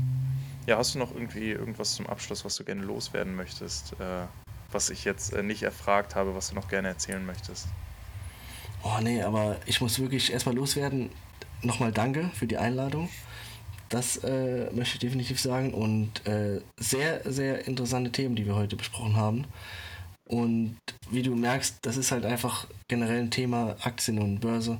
Ja, 0.66 0.78
hast 0.78 0.96
du 0.96 1.00
noch 1.00 1.14
irgendwie 1.14 1.52
irgendwas 1.52 1.94
zum 1.94 2.08
Abschluss, 2.08 2.44
was 2.44 2.56
du 2.56 2.64
gerne 2.64 2.82
loswerden 2.82 3.36
möchtest, 3.36 3.94
äh, 4.00 4.26
was 4.72 4.90
ich 4.90 5.06
jetzt 5.06 5.34
äh, 5.34 5.44
nicht 5.44 5.64
erfragt 5.64 6.16
habe, 6.16 6.36
was 6.36 6.50
du 6.50 6.56
noch 6.56 6.68
gerne 6.68 6.90
erzählen 6.90 7.26
möchtest? 7.26 7.68
Oh 8.84 9.00
nee, 9.02 9.22
aber 9.22 9.58
ich 9.66 9.82
muss 9.82 10.00
wirklich 10.00 10.32
erstmal 10.32 10.56
loswerden. 10.56 11.10
Nochmal 11.62 11.92
danke 11.92 12.30
für 12.34 12.46
die 12.46 12.58
Einladung. 12.58 13.10
Das 13.90 14.18
äh, 14.18 14.70
möchte 14.72 14.96
ich 14.96 15.00
definitiv 15.00 15.40
sagen. 15.40 15.74
Und 15.74 16.26
äh, 16.28 16.62
sehr, 16.80 17.22
sehr 17.32 17.68
interessante 17.68 18.12
Themen, 18.12 18.36
die 18.36 18.46
wir 18.46 18.56
heute 18.56 18.76
besprochen 18.76 19.16
haben. 19.16 19.46
Und 20.26 20.78
wie 21.10 21.22
du 21.22 21.36
merkst, 21.36 21.78
das 21.84 21.98
ist 21.98 22.12
halt 22.12 22.26
einfach 22.26 22.68
generell 22.88 23.22
ein 23.22 23.32
Thema 23.32 23.76
Aktien 23.82 24.20
und 24.20 24.40
Börse. 24.40 24.80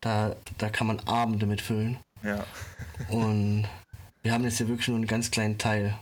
Da, 0.00 0.36
da 0.58 0.68
kann 0.68 0.86
man 0.86 1.00
Abende 1.00 1.46
mitfüllen. 1.46 1.98
Ja. 2.22 2.44
und 3.08 3.68
wir 4.22 4.32
haben 4.32 4.44
jetzt 4.44 4.58
ja 4.58 4.66
wirklich 4.66 4.88
nur 4.88 4.96
einen 4.96 5.06
ganz 5.06 5.30
kleinen 5.30 5.58
Teil 5.58 5.96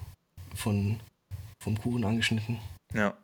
von, 0.54 1.00
vom 1.60 1.78
Kuchen 1.78 2.04
angeschnitten. 2.04 2.58
Ja. 2.94 3.14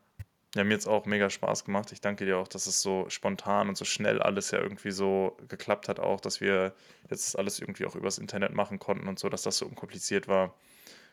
Ja, 0.56 0.64
mir 0.64 0.74
jetzt 0.74 0.88
auch 0.88 1.06
mega 1.06 1.30
Spaß 1.30 1.64
gemacht. 1.64 1.92
Ich 1.92 2.00
danke 2.00 2.24
dir 2.24 2.38
auch, 2.38 2.48
dass 2.48 2.66
es 2.66 2.82
so 2.82 3.08
spontan 3.08 3.68
und 3.68 3.76
so 3.76 3.84
schnell 3.84 4.20
alles 4.20 4.50
ja 4.50 4.58
irgendwie 4.58 4.90
so 4.90 5.36
geklappt 5.46 5.88
hat, 5.88 6.00
auch, 6.00 6.20
dass 6.20 6.40
wir 6.40 6.74
jetzt 7.08 7.38
alles 7.38 7.60
irgendwie 7.60 7.86
auch 7.86 7.94
übers 7.94 8.18
Internet 8.18 8.52
machen 8.52 8.80
konnten 8.80 9.06
und 9.06 9.18
so, 9.18 9.28
dass 9.28 9.42
das 9.42 9.58
so 9.58 9.66
unkompliziert 9.66 10.26
war. 10.26 10.48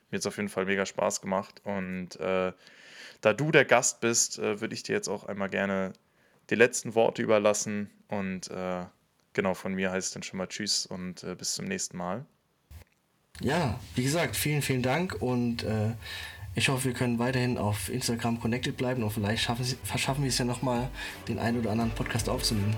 Mir 0.10 0.18
jetzt 0.18 0.26
auf 0.26 0.38
jeden 0.38 0.50
Fall 0.50 0.66
mega 0.66 0.88
Spaß 0.88 1.22
gemacht. 1.22 1.62
Und 1.64 2.20
äh, 2.20 2.52
da 3.22 3.34
du 3.34 3.52
der 3.52 3.66
Gast 3.66 4.00
bist, 4.00 4.40
äh, 4.40 4.60
würde 4.60 4.74
ich 4.74 4.82
dir 4.82 4.96
jetzt 4.96 5.08
auch 5.08 5.26
einmal 5.26 5.50
gerne 5.50 5.94
die 6.50 6.56
letzten 6.56 6.96
Worte 6.96 7.22
überlassen. 7.22 7.92
Und 8.08 8.50
äh, 8.50 8.86
genau 9.34 9.54
von 9.54 9.74
mir 9.74 9.92
heißt 9.92 10.08
es 10.08 10.14
dann 10.14 10.24
schon 10.24 10.38
mal 10.38 10.48
Tschüss 10.48 10.88
und 10.88 11.24
äh, 11.24 11.36
bis 11.36 11.54
zum 11.54 11.66
nächsten 11.66 11.98
Mal. 11.98 12.26
Ja, 13.40 13.80
wie 13.94 14.04
gesagt, 14.04 14.36
vielen, 14.36 14.64
vielen 14.64 14.82
Dank 14.82 15.22
und 15.22 15.64
äh, 15.64 15.92
ich 16.58 16.70
hoffe, 16.70 16.86
wir 16.86 16.94
können 16.94 17.20
weiterhin 17.20 17.60
auf 17.60 17.88
Instagram 17.88 18.40
connected 18.42 18.76
bleiben 18.78 19.04
und 19.04 19.12
vielleicht 19.12 19.44
schaffen, 19.44 19.64
verschaffen 19.84 20.24
wir 20.24 20.30
es 20.30 20.40
ja 20.40 20.46
nochmal, 20.46 20.90
den 21.28 21.38
einen 21.38 21.60
oder 21.60 21.70
anderen 21.70 21.92
Podcast 21.92 22.28
aufzunehmen. 22.30 22.76